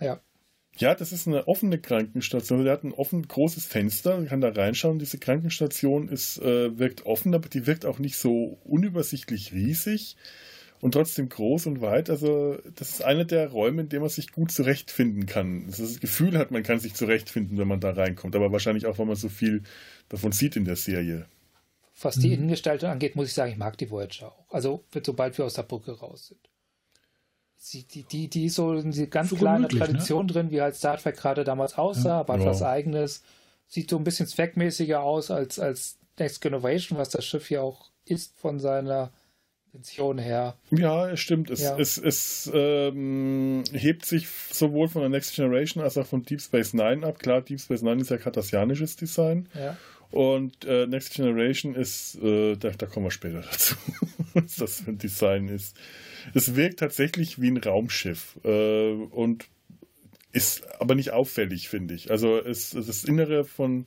Ja. 0.00 0.20
Ja, 0.78 0.94
das 0.94 1.12
ist 1.12 1.26
eine 1.26 1.48
offene 1.48 1.78
Krankenstation. 1.78 2.62
Der 2.62 2.72
hat 2.72 2.84
ein 2.84 2.92
offen 2.92 3.26
großes 3.26 3.66
Fenster, 3.66 4.16
man 4.16 4.28
kann 4.28 4.40
da 4.40 4.50
reinschauen. 4.50 5.00
Diese 5.00 5.18
Krankenstation 5.18 6.08
ist, 6.08 6.38
äh, 6.38 6.78
wirkt 6.78 7.04
offen, 7.04 7.34
aber 7.34 7.48
die 7.48 7.66
wirkt 7.66 7.84
auch 7.84 7.98
nicht 7.98 8.16
so 8.16 8.58
unübersichtlich 8.64 9.52
riesig 9.52 10.16
und 10.80 10.92
trotzdem 10.92 11.28
groß 11.28 11.66
und 11.66 11.80
weit. 11.80 12.10
Also, 12.10 12.58
das 12.76 12.90
ist 12.90 13.02
einer 13.02 13.24
der 13.24 13.48
Räume, 13.48 13.82
in 13.82 13.88
dem 13.88 14.02
man 14.02 14.10
sich 14.10 14.30
gut 14.30 14.52
zurechtfinden 14.52 15.26
kann. 15.26 15.66
Das, 15.66 15.80
ist 15.80 15.94
das 15.94 16.00
Gefühl 16.00 16.38
hat, 16.38 16.52
man 16.52 16.62
kann 16.62 16.78
sich 16.78 16.94
zurechtfinden, 16.94 17.58
wenn 17.58 17.68
man 17.68 17.80
da 17.80 17.90
reinkommt. 17.90 18.36
Aber 18.36 18.52
wahrscheinlich 18.52 18.86
auch, 18.86 18.98
weil 18.98 19.06
man 19.06 19.16
so 19.16 19.28
viel 19.28 19.64
davon 20.08 20.30
sieht 20.30 20.54
in 20.54 20.64
der 20.64 20.76
Serie. 20.76 21.26
Was 22.00 22.16
die 22.16 22.32
Innengestaltung 22.32 22.90
angeht, 22.90 23.16
muss 23.16 23.26
ich 23.26 23.34
sagen, 23.34 23.50
ich 23.50 23.58
mag 23.58 23.76
die 23.76 23.90
Voyager 23.90 24.28
auch. 24.28 24.52
Also, 24.52 24.84
sobald 25.04 25.36
wir 25.36 25.44
aus 25.44 25.54
der 25.54 25.64
Brücke 25.64 25.90
raus 25.90 26.28
sind. 26.28 26.48
Sie, 27.60 27.82
die, 27.82 28.04
die, 28.04 28.28
die 28.28 28.46
ist 28.46 28.54
so 28.54 28.72
in 28.72 28.92
die 28.92 29.10
ganz 29.10 29.30
So 29.30 29.36
kleine 29.36 29.66
gemütlich, 29.66 29.80
ne? 29.80 29.86
Tradition 29.86 30.28
drin, 30.28 30.50
wie 30.50 30.60
halt 30.62 30.76
Star 30.76 30.96
Trek 30.96 31.16
gerade 31.16 31.42
damals 31.44 31.76
aussah, 31.76 32.20
aber 32.20 32.34
hat 32.34 32.40
Ja. 32.40 32.46
was 32.46 32.62
Eigenes. 32.62 33.22
Sieht 33.66 33.90
so 33.90 33.96
ein 33.98 34.04
bisschen 34.04 34.26
zweckmäßiger 34.26 35.02
aus 35.02 35.30
als, 35.30 35.58
als 35.58 35.98
Next 36.18 36.40
Generation, 36.40 36.98
was 36.98 37.10
das 37.10 37.24
Schiff 37.24 37.50
ja 37.50 37.60
auch 37.60 37.90
ist 38.04 38.38
von 38.38 38.60
seiner 38.60 39.12
Pension 39.72 40.18
her. 40.18 40.56
Ja, 40.70 41.10
es 41.10 41.20
stimmt. 41.20 41.50
Es, 41.50 41.60
Ja. 41.60 41.78
es, 41.78 41.98
es 41.98 42.50
ähm, 42.54 43.64
hebt 43.72 44.06
sich 44.06 44.28
sowohl 44.52 44.88
von 44.88 45.02
der 45.02 45.10
Next 45.10 45.34
Generation 45.34 45.82
als 45.82 45.98
auch 45.98 46.06
von 46.06 46.22
Deep 46.22 46.40
Space 46.40 46.72
Nine 46.72 47.06
ab. 47.06 47.18
Klar, 47.18 47.42
Deep 47.42 47.60
Space 47.60 47.82
Nine 47.82 48.00
ist 48.00 48.10
ja 48.10 48.16
kardassianisches 48.18 48.96
Design. 48.96 49.48
Ja. 49.54 49.76
Und 50.10 50.64
äh, 50.64 50.86
Next 50.86 51.14
Generation 51.14 51.74
ist, 51.74 52.16
äh, 52.22 52.56
da, 52.56 52.70
da 52.70 52.86
kommen 52.86 53.06
wir 53.06 53.10
später 53.10 53.42
dazu, 53.42 53.74
was 54.34 54.56
das 54.56 54.80
für 54.80 54.90
ein 54.90 54.98
Design 54.98 55.48
ist. 55.48 55.76
Es 56.34 56.56
wirkt 56.56 56.78
tatsächlich 56.78 57.40
wie 57.40 57.50
ein 57.50 57.58
Raumschiff. 57.58 58.38
Äh, 58.44 58.92
und 58.92 59.46
ist 60.32 60.66
aber 60.80 60.94
nicht 60.94 61.10
auffällig, 61.10 61.68
finde 61.68 61.94
ich. 61.94 62.10
Also 62.10 62.38
es, 62.38 62.70
das 62.70 63.04
Innere 63.04 63.44
von 63.44 63.86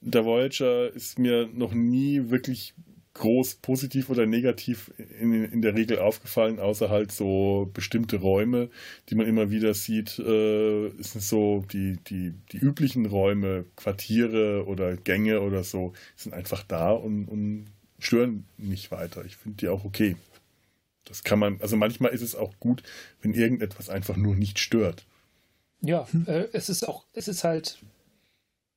der 0.00 0.24
Voyager 0.24 0.92
ist 0.94 1.18
mir 1.18 1.48
noch 1.52 1.72
nie 1.72 2.30
wirklich 2.30 2.74
groß 3.20 3.56
positiv 3.56 4.08
oder 4.08 4.24
negativ 4.26 4.92
in, 5.20 5.44
in 5.44 5.60
der 5.60 5.74
Regel 5.74 5.98
aufgefallen, 5.98 6.58
außer 6.58 6.88
halt 6.88 7.12
so 7.12 7.70
bestimmte 7.74 8.16
Räume, 8.16 8.70
die 9.08 9.14
man 9.14 9.26
immer 9.26 9.50
wieder 9.50 9.74
sieht. 9.74 10.18
Äh, 10.18 10.86
es 10.98 11.12
sind 11.12 11.22
so 11.22 11.62
die, 11.70 11.98
die, 12.08 12.32
die 12.50 12.56
üblichen 12.56 13.04
Räume, 13.04 13.66
Quartiere 13.76 14.64
oder 14.66 14.96
Gänge 14.96 15.42
oder 15.42 15.64
so, 15.64 15.92
sind 16.16 16.32
einfach 16.32 16.64
da 16.64 16.92
und, 16.92 17.26
und 17.26 17.66
stören 17.98 18.46
nicht 18.56 18.90
weiter. 18.90 19.24
Ich 19.26 19.36
finde 19.36 19.58
die 19.58 19.68
auch 19.68 19.84
okay. 19.84 20.16
Das 21.04 21.22
kann 21.22 21.38
man, 21.38 21.60
also 21.60 21.76
manchmal 21.76 22.12
ist 22.12 22.22
es 22.22 22.34
auch 22.34 22.54
gut, 22.58 22.82
wenn 23.20 23.34
irgendetwas 23.34 23.90
einfach 23.90 24.16
nur 24.16 24.34
nicht 24.34 24.58
stört. 24.58 25.04
Ja, 25.82 26.08
äh, 26.26 26.46
es 26.52 26.70
ist 26.70 26.88
auch, 26.88 27.04
es 27.12 27.28
ist 27.28 27.44
halt, 27.44 27.80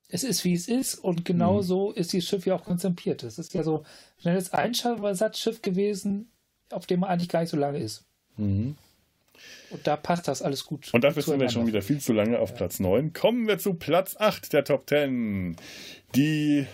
es 0.08 0.24
ist 0.24 0.44
wie 0.44 0.54
es 0.54 0.68
ist 0.68 0.94
und 0.96 1.24
genau 1.24 1.58
mhm. 1.58 1.62
so 1.62 1.92
ist 1.92 2.12
dieses 2.12 2.28
Schiff 2.28 2.46
ja 2.46 2.54
auch 2.54 2.64
konzipiert. 2.64 3.22
Es 3.22 3.38
ist 3.38 3.54
ja 3.54 3.62
so 3.62 3.78
ein 3.78 3.84
schnelles 4.20 4.52
Einschallersatzschiff 4.52 5.62
gewesen, 5.62 6.30
auf 6.70 6.86
dem 6.86 7.00
man 7.00 7.10
eigentlich 7.10 7.28
gar 7.28 7.40
nicht 7.40 7.50
so 7.50 7.56
lange 7.56 7.78
ist. 7.78 8.04
Mhm. 8.36 8.76
Und 9.70 9.86
da 9.86 9.96
passt 9.96 10.28
das 10.28 10.42
alles 10.42 10.64
gut. 10.64 10.92
Und 10.92 11.02
dafür 11.02 11.22
sind 11.22 11.40
wir 11.40 11.48
schon 11.48 11.66
wieder 11.66 11.82
viel 11.82 11.98
zu 12.00 12.12
lange 12.12 12.38
auf 12.38 12.50
ja. 12.50 12.56
Platz 12.56 12.80
9. 12.80 13.12
Kommen 13.12 13.48
wir 13.48 13.58
zu 13.58 13.74
Platz 13.74 14.16
8 14.16 14.52
der 14.52 14.64
Top 14.64 14.88
10. 14.88 15.56
Die 16.14 16.66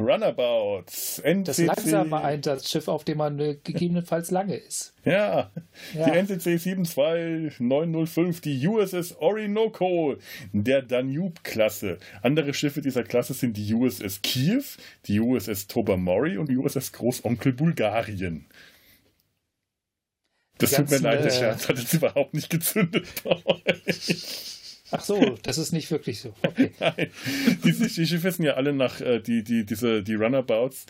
Runabouts. 0.00 1.18
NCC. 1.20 1.44
Das 1.44 1.58
langsame 1.58 2.22
Einsatzschiff, 2.22 2.88
auf 2.88 3.04
dem 3.04 3.18
man 3.18 3.38
äh, 3.38 3.56
gegebenenfalls 3.62 4.30
lange 4.30 4.56
ist. 4.56 4.94
Ja, 5.04 5.50
ja. 5.94 6.10
die 6.10 6.18
NCC 6.18 6.58
72905, 6.58 8.40
die 8.40 8.66
USS 8.66 9.16
Orinoco 9.18 10.16
der 10.52 10.82
Danube-Klasse. 10.82 11.98
Andere 12.22 12.54
Schiffe 12.54 12.80
dieser 12.80 13.04
Klasse 13.04 13.34
sind 13.34 13.56
die 13.56 13.74
USS 13.74 14.22
Kiew, 14.22 14.64
die 15.06 15.20
USS 15.20 15.66
Tobermory 15.66 16.38
und 16.38 16.48
die 16.48 16.56
USS 16.56 16.92
Großonkel 16.92 17.52
Bulgarien. 17.52 18.46
Das 20.58 20.72
tut 20.72 20.90
mir 20.90 20.98
leid, 20.98 21.20
der 21.20 21.32
äh, 21.32 21.38
Scherz 21.38 21.68
hat 21.68 21.78
jetzt 21.78 21.94
überhaupt 21.94 22.34
nicht 22.34 22.50
gezündet. 22.50 23.06
Ach 24.92 25.00
so, 25.00 25.36
das 25.42 25.58
ist 25.58 25.72
nicht 25.72 25.90
wirklich 25.90 26.20
so. 26.20 26.32
Okay. 26.42 26.70
Nein, 26.80 27.08
diese 27.64 27.88
die 27.88 28.06
Schiffe 28.06 28.30
sind 28.32 28.44
ja 28.44 28.54
alle 28.54 28.72
nach, 28.72 29.00
äh, 29.00 29.20
die, 29.20 29.44
die, 29.44 29.64
diese, 29.64 30.02
die 30.02 30.14
Runabouts 30.14 30.86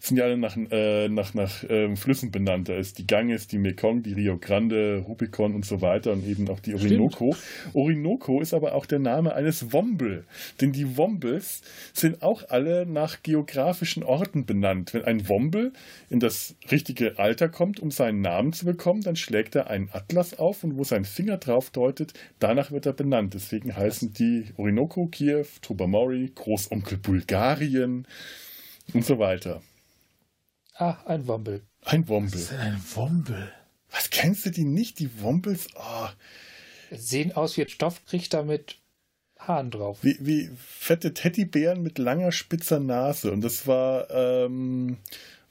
sind 0.00 0.16
ja 0.16 0.24
alle 0.24 0.36
nach, 0.36 0.56
äh, 0.70 1.08
nach, 1.08 1.34
nach 1.34 1.64
ähm, 1.68 1.96
Flüssen 1.96 2.30
benannt. 2.30 2.68
Da 2.68 2.76
ist 2.76 2.98
die 2.98 3.06
Ganges, 3.06 3.46
die 3.46 3.58
Mekong, 3.58 4.02
die 4.02 4.12
Rio 4.12 4.38
Grande, 4.38 5.04
Rubicon 5.06 5.54
und 5.54 5.64
so 5.64 5.80
weiter 5.80 6.12
und 6.12 6.26
eben 6.26 6.48
auch 6.48 6.60
die 6.60 6.74
Orinoco. 6.74 7.34
Stimmt. 7.34 7.74
Orinoco 7.74 8.40
ist 8.40 8.54
aber 8.54 8.74
auch 8.74 8.86
der 8.86 8.98
Name 8.98 9.34
eines 9.34 9.72
Womble. 9.72 10.24
Denn 10.60 10.72
die 10.72 10.96
Wombles 10.96 11.62
sind 11.92 12.22
auch 12.22 12.48
alle 12.48 12.86
nach 12.86 13.22
geografischen 13.22 14.02
Orten 14.02 14.46
benannt. 14.46 14.94
Wenn 14.94 15.04
ein 15.04 15.28
Womble 15.28 15.72
in 16.10 16.20
das 16.20 16.56
richtige 16.70 17.18
Alter 17.18 17.48
kommt, 17.48 17.80
um 17.80 17.90
seinen 17.90 18.20
Namen 18.20 18.52
zu 18.52 18.64
bekommen, 18.64 19.02
dann 19.02 19.16
schlägt 19.16 19.54
er 19.54 19.70
einen 19.70 19.88
Atlas 19.92 20.38
auf 20.38 20.64
und 20.64 20.76
wo 20.76 20.84
sein 20.84 21.04
Finger 21.04 21.38
drauf 21.38 21.70
deutet, 21.70 22.12
danach 22.38 22.70
wird 22.70 22.86
er 22.86 22.92
benannt. 22.92 23.34
Deswegen 23.44 23.76
heißen 23.76 24.14
die 24.14 24.54
Orinoco, 24.56 25.06
Kiew, 25.06 25.44
Tobermory, 25.60 26.32
Großonkel 26.34 26.96
Bulgarien 26.96 28.06
und 28.94 29.04
so 29.04 29.18
weiter. 29.18 29.60
Ah, 30.76 30.96
ein 31.04 31.26
Womble. 31.26 31.60
Ein 31.82 32.08
Womble. 32.08 32.32
Was 32.32 32.40
ist 32.40 32.52
denn 32.52 32.60
ein 32.60 32.82
Womble? 32.94 33.52
Was 33.90 34.08
kennst 34.08 34.46
du 34.46 34.50
die 34.50 34.64
nicht, 34.64 34.98
die 34.98 35.20
Wombles? 35.20 35.68
Oh. 35.76 36.08
Sehen 36.90 37.32
aus 37.32 37.58
wie 37.58 37.62
ein 37.62 37.68
Stofftrichter 37.68 38.44
mit 38.44 38.78
Haaren 39.38 39.70
drauf. 39.70 39.98
Wie, 40.00 40.16
wie 40.20 40.50
fette 40.56 41.12
Teddybären 41.12 41.82
mit 41.82 41.98
langer, 41.98 42.32
spitzer 42.32 42.80
Nase. 42.80 43.30
Und 43.30 43.42
das 43.42 43.66
war, 43.66 44.10
ähm, 44.10 44.96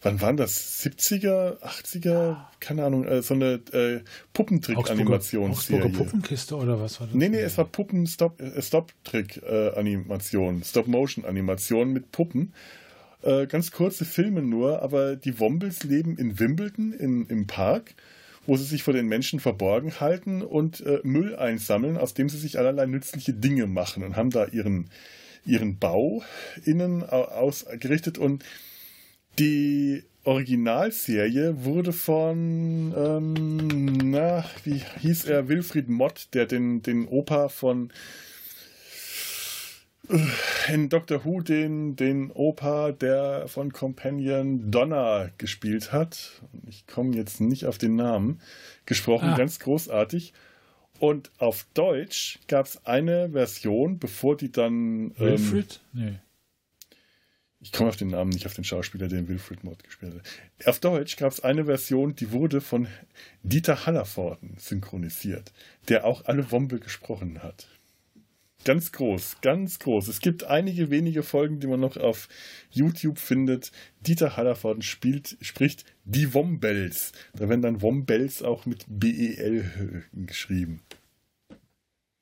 wann 0.04 0.22
waren 0.22 0.38
das? 0.38 0.82
70er, 0.84 1.60
80er? 1.62 2.38
Keine 2.60 2.86
Ahnung, 2.86 3.06
äh, 3.06 3.22
so 3.22 3.34
eine 3.34 3.62
äh, 3.72 4.02
Puppentrick-Animationsserie. 4.34 5.90
Puppenkiste 5.90 6.56
oder 6.56 6.80
was 6.80 7.00
war 7.00 7.08
das? 7.08 7.16
Nee, 7.16 7.30
nee, 7.30 7.40
es 7.40 7.58
war 7.58 7.66
Puppen-Stop-Trick-Animation, 7.66 10.62
äh, 10.62 10.64
Stop-Motion-Animation 10.64 11.92
mit 11.92 12.12
Puppen. 12.12 12.54
Äh, 13.24 13.48
ganz 13.48 13.72
kurze 13.72 14.06
Filme 14.06 14.42
nur, 14.42 14.82
aber 14.82 15.16
die 15.16 15.40
Wombles 15.40 15.84
leben 15.84 16.18
in 16.18 16.40
Wimbledon 16.40 16.92
in, 16.92 17.26
im 17.28 17.48
Park, 17.48 17.96
wo 18.46 18.58
sie 18.58 18.66
sich 18.66 18.84
vor 18.84 18.94
den 18.94 19.08
Menschen 19.08 19.40
verborgen 19.40 20.02
halten 20.02 20.42
und 20.42 20.82
äh, 20.82 21.00
Müll 21.04 21.38
einsammeln, 21.38 21.98
aus 21.98 22.14
dem 22.14 22.28
sie 22.28 22.38
sich 22.38 22.60
allerlei 22.60 22.86
nützliche 22.86 23.34
Dinge 23.34 23.68
machen 23.68 24.04
und 24.04 24.18
haben 24.18 24.30
da 24.30 24.48
ihren, 24.48 24.90
ihren 25.46 25.78
Bau 25.78 26.22
innen 26.66 27.04
ausgerichtet 27.04 28.18
und 28.18 28.44
die 29.40 30.04
Originalserie 30.26 31.66
wurde 31.66 31.92
von, 31.92 32.94
ähm, 32.96 33.98
na, 34.12 34.46
wie 34.64 34.82
hieß 35.02 35.26
er, 35.26 35.50
Wilfried 35.50 35.90
Mott, 35.90 36.30
der 36.34 36.46
den, 36.46 36.82
den 36.82 37.08
Opa 37.08 37.50
von 37.50 37.92
äh, 40.10 40.74
in 40.74 40.88
Doctor 40.88 41.26
Who 41.26 41.42
den, 41.42 41.98
den 41.98 42.32
Opa, 42.32 42.94
der 42.94 43.50
von 43.50 43.74
Companion 43.74 44.72
Donna 44.72 45.30
gespielt 45.38 45.92
hat. 45.92 46.42
Ich 46.70 46.88
komme 46.88 47.16
jetzt 47.16 47.42
nicht 47.42 47.66
auf 47.66 47.78
den 47.78 47.96
Namen. 47.96 48.40
Gesprochen, 48.86 49.30
ah. 49.30 49.38
ganz 49.38 49.60
großartig. 49.60 50.34
Und 51.00 51.32
auf 51.38 51.66
Deutsch 51.74 52.40
gab 52.48 52.68
es 52.68 52.86
eine 52.86 53.32
Version, 53.32 54.00
bevor 54.00 54.38
die 54.38 54.54
dann. 54.54 55.12
Ähm, 55.12 55.20
Wilfried? 55.20 55.82
Ähm, 55.96 56.06
nee 56.06 56.20
ich 57.64 57.72
komme 57.72 57.90
auf 57.90 57.96
den 57.96 58.10
Namen 58.10 58.30
nicht, 58.30 58.46
auf 58.46 58.54
den 58.54 58.66
Schauspieler, 58.66 59.08
den 59.08 59.30
Wilfred 59.30 59.64
Mott 59.64 59.84
gespielt 59.84 60.16
hat. 60.16 60.68
Auf 60.68 60.80
Deutsch 60.80 61.16
gab 61.16 61.32
es 61.32 61.40
eine 61.40 61.66
Version, 61.66 62.14
die 62.14 62.32
wurde 62.32 62.60
von 62.60 62.88
Dieter 63.42 63.86
Hallervorden 63.86 64.58
synchronisiert, 64.60 65.54
der 65.88 66.06
auch 66.06 66.26
alle 66.26 66.52
Womble 66.52 66.80
gesprochen 66.80 67.42
hat. 67.42 67.68
Ganz 68.66 68.92
groß, 68.92 69.38
ganz 69.42 69.80
groß. 69.80 70.10
Es 70.10 70.20
gibt 70.20 70.44
einige 70.44 70.90
wenige 70.90 71.24
Folgen, 71.24 71.60
die 71.60 71.68
man 71.68 71.80
noch 71.80 71.98
auf 71.98 72.28
YouTube 72.70 73.18
findet. 73.18 73.72
Dieter 74.02 74.36
Hallervorden 74.36 74.82
spielt, 74.82 75.38
spricht 75.42 75.86
die 76.04 76.34
Wombels. 76.34 77.14
Da 77.34 77.48
werden 77.48 77.62
dann 77.62 77.82
Wombels 77.82 78.42
auch 78.42 78.66
mit 78.66 78.86
B-E-L 78.88 80.04
geschrieben. 80.14 80.82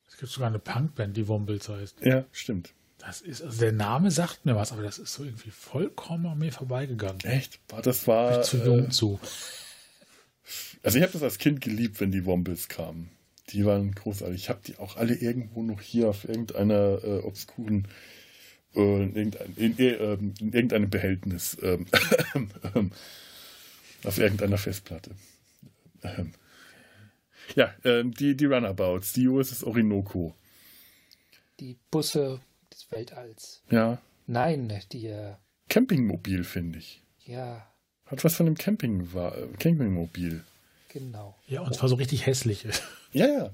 Es 0.08 0.18
gibt 0.18 0.32
sogar 0.32 0.50
eine 0.50 0.60
Punkband, 0.60 1.18
die 1.18 1.28
Wombels 1.28 1.68
heißt. 1.68 2.04
Ja, 2.04 2.26
stimmt. 2.32 2.74
Das 3.02 3.20
ist, 3.22 3.42
also 3.42 3.60
der 3.60 3.72
Name 3.72 4.12
sagt 4.12 4.46
mir 4.46 4.56
was, 4.56 4.72
aber 4.72 4.84
das 4.84 5.00
ist 5.00 5.14
so 5.14 5.24
irgendwie 5.24 5.50
vollkommen 5.50 6.28
an 6.28 6.38
mir 6.38 6.52
vorbeigegangen. 6.52 7.20
Echt? 7.22 7.60
Das 7.82 8.08
war. 8.08 8.42
Ich 8.42 8.48
zu 8.48 8.58
jung 8.58 8.86
äh, 8.86 8.90
zu. 8.90 9.20
Also 10.84 11.00
ich 11.00 11.04
habe 11.04 11.14
das 11.14 11.24
als 11.24 11.40
Kind 11.40 11.62
geliebt, 11.62 12.00
wenn 12.00 12.12
die 12.12 12.26
Wombles 12.26 12.70
kamen. 12.70 13.10
Die 13.50 13.66
waren 13.66 13.94
großartig. 13.94 14.36
Ich 14.36 14.50
habe 14.50 14.62
die 14.66 14.78
auch 14.78 14.98
alle 14.98 15.16
irgendwo 15.16 15.64
noch 15.64 15.82
hier 15.82 16.10
auf 16.10 16.30
irgendeiner 16.30 17.04
äh, 17.04 17.20
obskuren, 17.24 17.88
äh, 18.76 19.04
in, 19.04 19.16
irgendein, 19.16 19.54
in, 19.56 19.80
äh, 19.80 20.14
in, 20.14 20.54
irgendeinem 20.54 20.90
Behältnis, 20.92 21.58
ähm, 21.64 21.88
ähm, 22.76 22.92
auf 24.04 24.20
irgendeiner 24.20 24.60
Festplatte. 24.60 25.12
Ähm. 26.04 26.34
Ja, 27.56 27.74
ähm, 27.84 28.14
die, 28.14 28.38
die 28.38 28.46
Runabouts, 28.46 29.14
die 29.14 29.28
USS 29.28 29.64
Orinoco. 29.64 30.36
Die 31.60 31.78
Busse 31.90 32.42
des 32.82 32.92
Weltalls. 32.92 33.64
Ja. 33.70 34.00
Nein, 34.28 34.82
die. 34.92 35.08
Äh, 35.08 35.36
Campingmobil, 35.70 36.44
finde 36.44 36.80
ich. 36.80 37.04
Ja. 37.26 37.68
Hat 38.06 38.24
was 38.24 38.36
von 38.36 38.48
einem 38.48 38.58
Camping 38.58 39.08
Campingmobil. 39.60 40.44
Genau. 40.90 41.38
Ja, 41.48 41.62
und 41.62 41.74
zwar 41.74 41.88
so 41.88 41.96
richtig 41.96 42.26
hässlich. 42.26 42.66
Ja, 43.14 43.28
ja. 43.28 43.52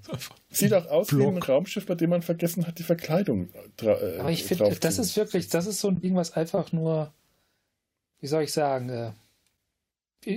Sieht 0.52 0.72
auch 0.72 0.86
aus 0.86 1.08
Block. 1.08 1.34
wie 1.34 1.36
ein 1.36 1.42
Raumschiff, 1.42 1.88
bei 1.88 1.96
dem 1.96 2.12
man 2.12 2.22
vergessen 2.22 2.68
hat, 2.68 2.78
die 2.78 2.84
Verkleidung 2.84 3.50
äh, 3.82 4.20
Aber 4.20 4.30
ich 4.30 4.44
finde, 4.44 4.70
das 4.80 5.00
ist 5.00 5.18
wirklich, 5.18 5.50
das 5.50 5.66
ist 5.66 5.80
so 5.80 5.88
ein 5.88 6.00
Ding, 6.00 6.14
was 6.14 6.34
einfach 6.34 6.72
nur, 6.72 7.12
wie 8.20 8.28
soll 8.28 8.44
ich 8.44 8.52
sagen, 8.54 8.90
äh, 8.90 9.14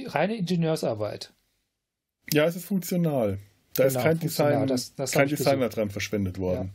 reine 0.06 0.36
Ingenieursarbeit. 0.36 1.34
Ja, 2.32 2.46
es 2.46 2.56
ist 2.56 2.64
funktional. 2.64 3.38
Da 3.74 3.88
genau, 3.88 3.98
ist 3.98 4.04
kein 4.04 4.18
Design, 4.18 4.66
das, 4.66 4.94
das 4.94 5.12
kein 5.12 5.28
Designer 5.28 5.68
dran 5.68 5.90
verschwendet 5.90 6.38
worden. 6.38 6.72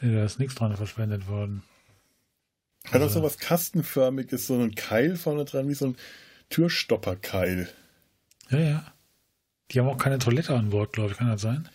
Nee, 0.00 0.14
da 0.14 0.24
ist 0.24 0.38
nichts 0.38 0.54
dran 0.54 0.76
verschwendet 0.76 1.28
worden. 1.28 1.62
Hat 2.86 2.94
also. 2.94 3.06
auch 3.06 3.10
so 3.10 3.22
was 3.22 3.38
Kastenförmiges, 3.38 4.46
so 4.46 4.54
einen 4.54 4.74
Keil 4.74 5.16
vorne 5.16 5.44
dran, 5.44 5.68
wie 5.68 5.74
so 5.74 5.88
ein 5.88 5.96
Türstopperkeil. 6.48 7.68
Ja, 8.50 8.58
ja. 8.58 8.92
Die 9.70 9.78
haben 9.78 9.88
auch 9.88 9.98
keine 9.98 10.18
Toilette 10.18 10.54
an 10.54 10.70
Bord, 10.70 10.92
glaube 10.92 11.12
ich. 11.12 11.18
Kann 11.18 11.28
das 11.28 11.42
sein? 11.42 11.68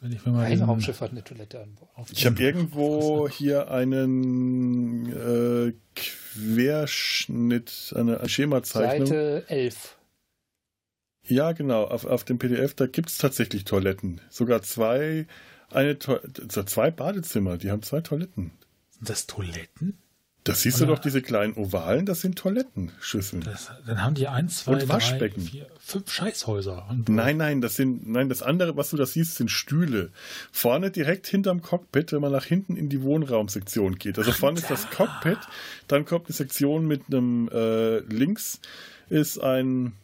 Wenn 0.00 0.12
ich 0.12 0.26
mir 0.26 0.32
mal 0.32 0.44
Ein 0.44 0.60
Raumschiff 0.60 1.00
hat 1.00 1.12
eine 1.12 1.22
Toilette 1.22 1.62
an 1.62 1.76
Bord. 1.76 2.10
Ich 2.10 2.26
habe 2.26 2.42
irgendwo 2.42 3.28
hier 3.28 3.70
einen 3.70 5.12
äh, 5.12 5.72
Querschnitt, 5.94 7.94
eine 7.96 8.28
Schemazeichnung. 8.28 9.06
Seite 9.06 9.44
11. 9.48 9.96
Ja, 11.26 11.52
genau. 11.52 11.84
Auf, 11.84 12.04
auf 12.04 12.24
dem 12.24 12.38
PDF, 12.38 12.74
da 12.74 12.86
gibt 12.86 13.08
es 13.08 13.18
tatsächlich 13.18 13.64
Toiletten. 13.64 14.20
Sogar 14.28 14.62
zwei 14.62 15.26
Eine 15.70 15.98
to 15.98 16.18
so 16.50 16.62
zwei 16.62 16.90
Badezimmer, 16.90 17.56
die 17.58 17.70
haben 17.70 17.82
zwei 17.82 18.00
Toiletten. 18.00 18.52
Sind 18.90 19.08
das 19.10 19.26
Toiletten? 19.26 19.98
Das 20.46 20.60
siehst 20.60 20.78
du 20.78 20.84
Oder- 20.84 20.96
doch, 20.96 20.98
diese 21.02 21.22
kleinen 21.22 21.54
Ovalen, 21.54 22.04
das 22.04 22.20
sind 22.20 22.36
Toilettenschüsseln. 22.38 23.42
Das, 23.44 23.70
dann 23.86 24.02
haben 24.02 24.14
die 24.14 24.28
eins, 24.28 24.58
zwei, 24.64 24.72
Und 24.72 24.80
drei, 24.80 24.88
Waschbecken. 24.90 25.40
vier, 25.40 25.66
fünf 25.80 26.10
Scheißhäuser. 26.12 26.86
Nein, 27.08 27.38
nein, 27.38 27.62
das 27.62 27.76
sind, 27.76 28.06
nein, 28.06 28.28
das 28.28 28.42
andere, 28.42 28.76
was 28.76 28.90
du 28.90 28.98
da 28.98 29.06
siehst, 29.06 29.36
sind 29.36 29.50
Stühle. 29.50 30.10
Vorne 30.52 30.90
direkt 30.90 31.26
hinterm 31.28 31.62
Cockpit, 31.62 32.12
wenn 32.12 32.20
man 32.20 32.30
nach 32.30 32.44
hinten 32.44 32.76
in 32.76 32.90
die 32.90 33.00
Wohnraumsektion 33.00 33.96
geht. 33.96 34.18
Also 34.18 34.32
vorne 34.32 34.58
ist 34.60 34.70
das 34.70 34.90
Cockpit, 34.90 35.38
dann 35.88 36.04
kommt 36.04 36.26
eine 36.26 36.34
Sektion 36.34 36.86
mit 36.86 37.04
einem, 37.06 37.48
äh, 37.50 38.00
links 38.00 38.60
ist 39.08 39.38
ein, 39.38 39.94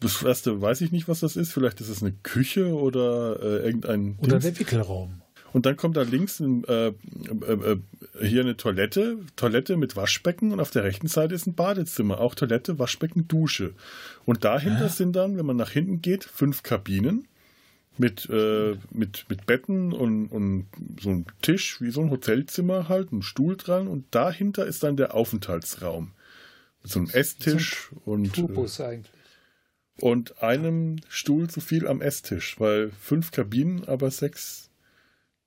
das 0.00 0.22
erste 0.22 0.60
weiß 0.60 0.80
ich 0.80 0.92
nicht, 0.92 1.08
was 1.08 1.20
das 1.20 1.36
ist. 1.36 1.52
Vielleicht 1.52 1.80
ist 1.80 1.88
es 1.88 2.02
eine 2.02 2.12
Küche 2.12 2.74
oder 2.74 3.38
äh, 3.42 3.66
irgendein. 3.66 4.16
Oder 4.18 4.38
Dings. 4.38 4.44
der 4.44 4.58
Wickelraum. 4.58 5.22
Und 5.52 5.64
dann 5.64 5.76
kommt 5.76 5.96
da 5.96 6.02
links 6.02 6.40
ein, 6.40 6.64
äh, 6.64 6.88
äh, 6.88 6.92
äh, 6.92 7.78
hier 8.20 8.42
eine 8.42 8.56
Toilette, 8.56 9.18
Toilette 9.34 9.76
mit 9.76 9.96
Waschbecken 9.96 10.52
und 10.52 10.60
auf 10.60 10.70
der 10.70 10.84
rechten 10.84 11.08
Seite 11.08 11.34
ist 11.34 11.46
ein 11.46 11.54
Badezimmer, 11.54 12.20
auch 12.20 12.34
Toilette, 12.34 12.78
Waschbecken, 12.78 13.28
Dusche. 13.28 13.72
Und 14.26 14.44
dahinter 14.44 14.86
Ah. 14.86 14.90
sind 14.90 15.16
dann, 15.16 15.38
wenn 15.38 15.46
man 15.46 15.56
nach 15.56 15.70
hinten 15.70 16.02
geht, 16.02 16.24
fünf 16.24 16.62
Kabinen 16.62 17.26
mit, 17.96 18.28
äh, 18.30 18.76
mit, 18.92 19.24
mit 19.30 19.46
Betten 19.46 19.92
und, 19.94 20.26
und 20.28 20.66
so 21.00 21.10
ein 21.10 21.26
Tisch, 21.40 21.80
wie 21.80 21.90
so 21.90 22.02
ein 22.02 22.10
Hotelzimmer 22.10 22.88
halt, 22.88 23.12
ein 23.12 23.22
Stuhl 23.22 23.56
dran 23.56 23.88
und 23.88 24.04
dahinter 24.10 24.66
ist 24.66 24.82
dann 24.82 24.96
der 24.96 25.14
Aufenthaltsraum. 25.14 26.12
Mit 26.82 26.92
so 26.92 27.00
einem 27.00 27.08
Esstisch 27.10 27.90
und, 28.04 28.26
äh, 28.26 28.28
Tourbus 28.28 28.80
eigentlich. 28.80 29.10
Und 30.00 30.42
einem 30.42 30.96
Stuhl 31.08 31.48
zu 31.50 31.60
viel 31.60 31.86
am 31.86 32.00
Esstisch, 32.00 32.58
weil 32.60 32.90
fünf 32.90 33.30
Kabinen, 33.30 33.86
aber 33.88 34.10
sechs 34.10 34.70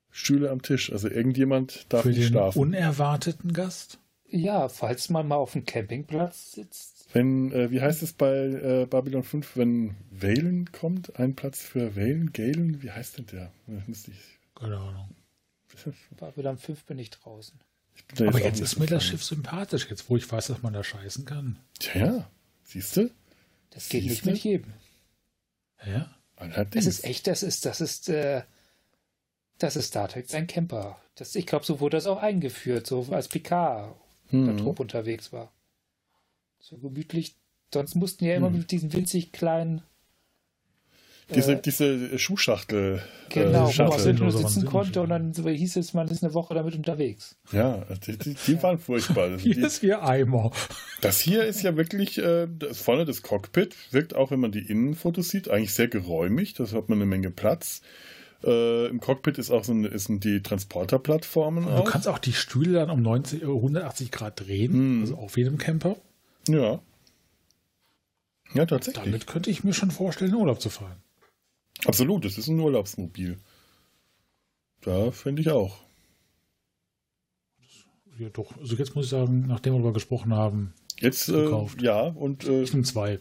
Stühle 0.10 0.50
am 0.52 0.62
Tisch. 0.62 0.92
Also 0.92 1.10
irgendjemand 1.10 1.86
darf 1.90 2.04
Für 2.04 2.10
nicht 2.10 2.20
den 2.22 2.28
schlafen. 2.28 2.60
unerwarteten 2.60 3.54
Gast. 3.54 3.98
Ja, 4.28 4.70
falls 4.70 5.10
man 5.10 5.28
mal 5.28 5.36
auf 5.36 5.54
dem 5.54 5.66
Campingplatz 5.66 6.54
sitzt. 6.54 7.08
Wenn, 7.14 7.52
äh, 7.52 7.70
wie 7.72 7.82
heißt 7.82 8.02
es 8.04 8.14
bei 8.14 8.34
äh, 8.48 8.86
Babylon 8.90 9.24
5, 9.24 9.58
wenn 9.58 9.96
Valen 10.10 10.72
kommt, 10.72 11.20
ein 11.20 11.36
Platz 11.36 11.62
für 11.62 11.96
Valen, 11.98 12.32
Galen, 12.32 12.82
wie 12.82 12.92
heißt 12.92 13.18
denn 13.18 13.26
der? 13.28 13.52
Müsste 13.88 14.12
ich, 14.12 14.40
Keine 14.56 14.78
Ahnung. 14.78 15.10
Babylon 16.18 16.58
5 16.58 16.84
bin 16.86 17.00
ich 17.00 17.10
draußen. 17.10 17.60
ich 17.96 18.06
bin 18.06 18.28
Aber 18.30 18.40
jetzt 18.40 18.62
nicht 18.62 18.64
ist 18.74 18.80
mir 18.80 18.86
das. 18.86 19.04
Schiff 19.04 19.24
sympathisch, 19.24 19.88
jetzt 19.90 20.10
wo 20.10 20.16
ich 20.16 20.30
weiß, 20.32 20.48
dass 20.48 20.62
man 20.62 20.72
da 20.74 20.84
scheißen 20.84 21.26
kann. 21.26 21.58
Tja, 21.80 22.06
ja. 22.06 22.30
Siehst 22.64 22.96
du? 22.98 23.10
Das 23.72 23.90
geht 23.90 24.06
nicht 24.06 24.26
mit 24.26 24.38
jedem. 24.44 24.74
Ja. 25.86 26.14
Allerdings. 26.36 26.86
Es 26.86 27.00
ist 27.00 27.04
echt, 27.06 27.28
das 27.28 27.44
ist, 27.44 27.66
das 27.66 27.82
ist, 27.82 28.10
äh, 28.10 28.44
das 29.60 29.76
ist 29.76 29.88
Star 29.88 30.08
Trek 30.08 30.28
sein 30.30 30.48
Camper. 30.48 31.00
Das, 31.16 31.36
ich 31.36 31.46
glaube, 31.46 31.66
so 31.66 31.80
wurde 31.80 31.98
das 31.98 32.08
auch 32.08 32.22
eingeführt, 32.22 32.88
so 32.88 33.08
als 33.12 33.28
Picard 33.28 33.96
Mhm. 34.32 34.46
der 34.46 34.58
Trupp 34.58 34.80
unterwegs 34.80 35.34
war. 35.34 35.52
So 36.60 36.78
gemütlich. 36.78 37.36
Sonst 37.74 37.96
mussten 37.96 38.24
ja 38.26 38.36
immer 38.36 38.50
Mhm. 38.50 38.60
mit 38.60 38.72
diesen 38.72 38.92
winzig 38.94 39.32
kleinen, 39.34 39.82
Diese, 41.36 41.54
äh, 41.54 41.62
diese 41.62 42.20
Schuhschachtel. 42.20 43.02
genau, 43.30 43.48
äh, 43.50 43.54
wo 43.54 43.56
man 43.58 43.68
wirklich 43.68 43.88
nur 43.88 44.00
Sinnlose 44.00 44.38
sitzen 44.40 44.66
konnte 44.66 45.02
und 45.02 45.10
dann 45.10 45.34
so 45.34 45.48
hieß 45.48 45.76
es, 45.78 45.94
man 45.94 46.08
ist 46.08 46.24
eine 46.24 46.34
Woche 46.34 46.54
damit 46.54 46.76
unterwegs. 46.76 47.38
Ja, 47.52 47.86
die, 48.06 48.18
die, 48.18 48.34
die 48.36 48.64
waren 48.64 48.78
furchtbar. 48.80 49.24
Also 49.26 49.38
Hier 49.44 49.56
die, 49.56 49.62
ist 49.62 49.84
ihr 49.84 50.04
Eimer. 50.04 50.52
Das 51.02 51.20
hier 51.20 51.44
ist 51.46 51.62
ja 51.64 51.76
wirklich, 51.78 52.18
äh, 52.18 52.48
das, 52.50 52.80
vorne 52.80 53.06
das 53.06 53.22
Cockpit 53.22 53.76
wirkt 53.92 54.16
auch, 54.16 54.32
wenn 54.32 54.40
man 54.40 54.52
die 54.52 54.68
Innenfotos 54.68 55.30
sieht, 55.30 55.50
eigentlich 55.50 55.74
sehr 55.74 55.88
geräumig. 55.88 56.54
Da 56.54 56.66
hat 56.72 56.90
man 56.90 56.98
eine 56.98 57.06
Menge 57.06 57.32
Platz. 57.32 57.82
Äh, 58.44 58.88
Im 58.88 59.00
Cockpit 59.00 59.38
ist 59.38 59.52
auch 59.52 59.64
so 59.64 59.72
eine, 59.72 59.88
ist 59.88 60.06
sind 60.06 60.24
die 60.24 60.42
Transporterplattformen 60.42 61.66
Du 61.66 61.70
auch. 61.72 61.86
kannst 61.86 62.08
auch 62.08 62.18
die 62.18 62.34
Stühle 62.34 62.74
dann 62.74 62.90
um 62.90 63.02
90, 63.02 63.44
äh, 63.44 63.46
180 63.46 64.10
Grad 64.12 64.40
drehen, 64.40 64.74
Hm. 64.74 65.02
also 65.02 65.16
auf 65.18 65.38
jedem 65.38 65.58
Camper. 65.60 65.96
Ja. 66.48 66.80
Ja, 68.54 68.66
tatsächlich. 68.66 69.04
Damit 69.06 69.28
könnte 69.28 69.50
ich 69.50 69.64
mir 69.64 69.74
schon 69.74 69.92
vorstellen, 69.92 70.32
in 70.32 70.38
Urlaub 70.38 70.60
zu 70.60 70.70
fahren. 70.70 70.98
Absolut, 71.86 72.26
das 72.26 72.38
ist 72.38 72.48
ein 72.48 72.60
Urlaubsmobil. 72.60 73.38
Da 74.82 75.12
finde 75.12 75.42
ich 75.42 75.50
auch. 75.50 75.78
Ja, 78.18 78.30
doch. 78.30 78.56
Also 78.60 78.76
jetzt 78.76 78.96
muss 78.96 79.06
ich 79.06 79.12
sagen, 79.12 79.46
nachdem 79.48 79.74
wir 79.74 79.80
darüber 79.80 79.94
gesprochen 79.94 80.34
haben, 80.34 80.74
Jetzt, 81.00 81.30
äh, 81.30 81.32
Gekauft. 81.34 81.82
ja, 81.82 82.02
und 82.02 82.44
äh, 82.46 82.62
ich 82.62 82.74
nehme 82.74 82.86
zwei. 82.86 83.20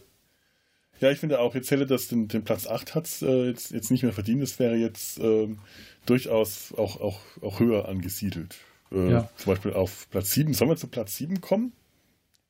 ja, 0.99 1.09
ich 1.09 1.17
finde 1.17 1.39
auch, 1.39 1.55
jetzt 1.55 1.71
hätte 1.71 1.87
das 1.87 2.07
den, 2.07 2.27
den 2.27 2.43
Platz 2.43 2.67
8 2.67 2.93
hat 2.93 3.09
äh, 3.23 3.47
jetzt, 3.47 3.71
jetzt 3.71 3.89
nicht 3.89 4.03
mehr 4.03 4.13
verdient. 4.13 4.43
Das 4.43 4.59
wäre 4.59 4.75
jetzt 4.75 5.17
ähm, 5.19 5.59
durchaus 6.05 6.73
auch, 6.77 7.01
auch, 7.01 7.19
auch 7.41 7.59
höher 7.59 7.87
angesiedelt. 7.87 8.57
Äh, 8.91 9.11
Ja. 9.11 9.29
Zum 9.37 9.53
Beispiel 9.53 9.73
auf 9.73 10.07
Platz 10.11 10.31
7. 10.33 10.53
Sollen 10.53 10.69
wir 10.69 10.77
zu 10.77 10.87
Platz 10.87 11.15
7 11.15 11.41
kommen? 11.41 11.73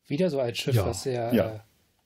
Wieder 0.08 0.30
so 0.30 0.39
ein 0.39 0.54
Schiff, 0.56 0.76
Ja. 0.76 0.86
was 0.86 1.04
sehr, 1.04 1.34
Ja. 1.34 1.56
äh, 1.56 1.60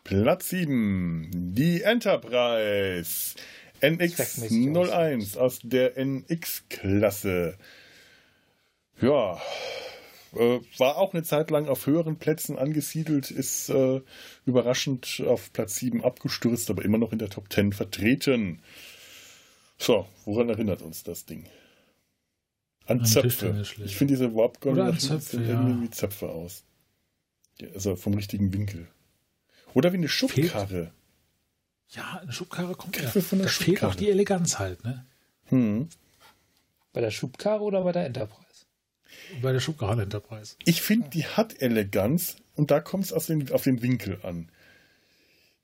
Platz 0.03 0.49
7, 0.49 1.31
die 1.55 1.81
Enterprise 1.81 3.35
NX01 3.81 5.37
aus 5.37 5.59
der 5.63 5.97
NX-Klasse. 5.97 7.57
Ja, 9.01 9.41
äh, 10.35 10.59
war 10.77 10.97
auch 10.97 11.13
eine 11.13 11.23
Zeit 11.23 11.49
lang 11.49 11.67
auf 11.67 11.87
höheren 11.87 12.17
Plätzen 12.17 12.57
angesiedelt, 12.57 13.31
ist 13.31 13.69
äh, 13.69 14.01
überraschend 14.45 15.23
auf 15.25 15.51
Platz 15.53 15.75
7 15.77 16.03
abgestürzt, 16.03 16.69
aber 16.69 16.83
immer 16.83 16.97
noch 16.97 17.13
in 17.13 17.19
der 17.19 17.29
Top 17.29 17.51
10 17.51 17.73
vertreten. 17.73 18.59
So, 19.77 20.07
woran 20.25 20.49
erinnert 20.49 20.81
uns 20.81 21.03
das 21.03 21.25
Ding? 21.25 21.45
An, 22.85 22.99
An 22.99 23.05
Zöpfe. 23.05 23.63
Ich 23.83 23.95
finde 23.95 24.13
diese 24.13 24.35
warp 24.35 24.59
sehen 24.61 24.99
Zöpfe, 24.99 25.37
irgendwie 25.37 25.71
ja. 25.71 25.81
wie 25.81 25.89
Zöpfe 25.89 26.29
aus. 26.29 26.63
Ja, 27.59 27.69
Also 27.73 27.95
vom 27.95 28.13
richtigen 28.13 28.53
Winkel. 28.53 28.87
Oder 29.73 29.91
wie 29.91 29.97
eine 29.97 30.09
Schubkarre. 30.09 30.91
Ja, 31.89 32.19
eine 32.21 32.31
Schubkarre 32.31 32.75
kommt 32.75 32.95
ja. 32.97 33.03
Griffe 33.03 33.21
von 33.21 33.39
der 33.39 33.47
Da 33.47 33.51
fehlt 33.53 33.77
auch 33.77 33.81
Schubkarre. 33.91 33.97
die 33.97 34.09
Eleganz 34.09 34.59
halt, 34.59 34.83
ne? 34.83 35.05
Hm. 35.47 35.89
bei 36.93 37.01
der 37.01 37.11
Schubkarre 37.11 37.61
oder 37.63 37.83
bei 37.83 37.91
der 37.91 38.05
Enterprise? 38.05 38.65
Bei 39.41 39.51
der 39.51 39.59
Schubkarre 39.59 40.01
Enterprise. 40.01 40.55
Ich 40.65 40.81
finde, 40.81 41.09
die 41.09 41.25
hat 41.25 41.61
Eleganz 41.61 42.37
und 42.55 42.71
da 42.71 42.79
kommt 42.79 43.05
es 43.05 43.13
auf 43.13 43.25
den, 43.27 43.51
auf 43.51 43.63
den 43.63 43.81
Winkel 43.81 44.19
an. 44.23 44.49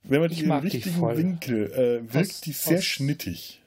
Wenn 0.03 0.22
man 0.22 0.32
Ich 0.32 0.38
die 0.38 0.43
im 0.43 0.49
mag 0.49 0.61
die 0.63 0.67
richtigen 0.69 0.95
voll. 0.99 1.17
Winkel 1.17 1.72
äh, 1.72 2.13
wirkt 2.13 2.30
Aus- 2.32 2.41
die 2.41 2.53
sehr 2.53 2.78
aus- 2.80 2.86
schnittig. 2.86 3.61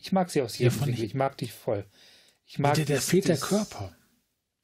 Ich 0.00 0.12
mag 0.12 0.30
sie 0.30 0.42
aus 0.42 0.56
jedem 0.58 0.72
fand 0.72 0.86
Winkel. 0.88 1.04
ich- 1.04 1.14
mag 1.14 1.36
die 1.38 1.48
voll. 1.48 1.84
Ich 2.46 2.58
mag 2.58 2.74
Der, 2.74 2.84
der 2.84 2.96
das- 2.96 3.06
fehlt 3.08 3.28
der 3.28 3.38
Körper. 3.38 3.94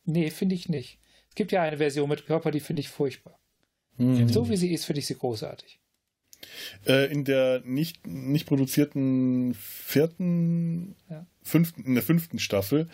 Nee, 0.04 0.30
finde 0.30 0.54
ich 0.54 0.68
nicht. 0.68 0.98
Es 1.28 1.34
gibt 1.34 1.50
ja 1.52 1.62
eine 1.62 1.78
Version 1.78 2.08
mit 2.08 2.26
Körper, 2.26 2.50
die 2.50 2.60
finde 2.60 2.80
ich 2.80 2.88
furchtbar. 2.88 3.38
Hm. 3.96 4.28
So 4.28 4.48
wie 4.48 4.56
sie 4.56 4.72
ist, 4.72 4.84
finde 4.84 5.00
ich 5.00 5.06
sie 5.06 5.16
großartig. 5.16 5.80
Äh, 6.86 7.10
in 7.12 7.24
der 7.24 7.62
nicht, 7.64 8.06
nicht 8.06 8.46
produzierten 8.46 9.54
vierten, 9.54 10.94
Ja. 11.08 11.26
fünften, 11.42 11.84
in 11.84 11.94
der 11.94 12.02
fünften 12.02 12.38
Staffel 12.38 12.88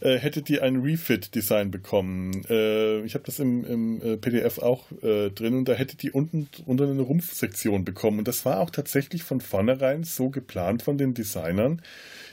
äh, 0.00 0.16
hätte 0.18 0.42
die 0.42 0.60
ein 0.60 0.76
Refit-Design 0.76 1.70
bekommen. 1.70 2.44
Äh, 2.48 3.00
ich 3.02 3.14
habe 3.14 3.24
das 3.24 3.38
im, 3.38 3.64
im 3.64 4.02
äh, 4.02 4.16
PDF 4.16 4.58
auch 4.58 4.90
äh, 5.02 5.30
drin 5.30 5.54
und 5.54 5.68
da 5.68 5.74
hätte 5.74 5.96
die 5.96 6.10
unten 6.10 6.48
unter 6.66 6.84
eine 6.88 7.02
Rumpfsektion 7.02 7.84
bekommen. 7.84 8.18
Und 8.18 8.28
das 8.28 8.44
war 8.44 8.60
auch 8.60 8.70
tatsächlich 8.70 9.22
von 9.22 9.40
vornherein 9.40 10.04
so 10.04 10.30
geplant 10.30 10.82
von 10.82 10.98
den 10.98 11.14
Designern 11.14 11.82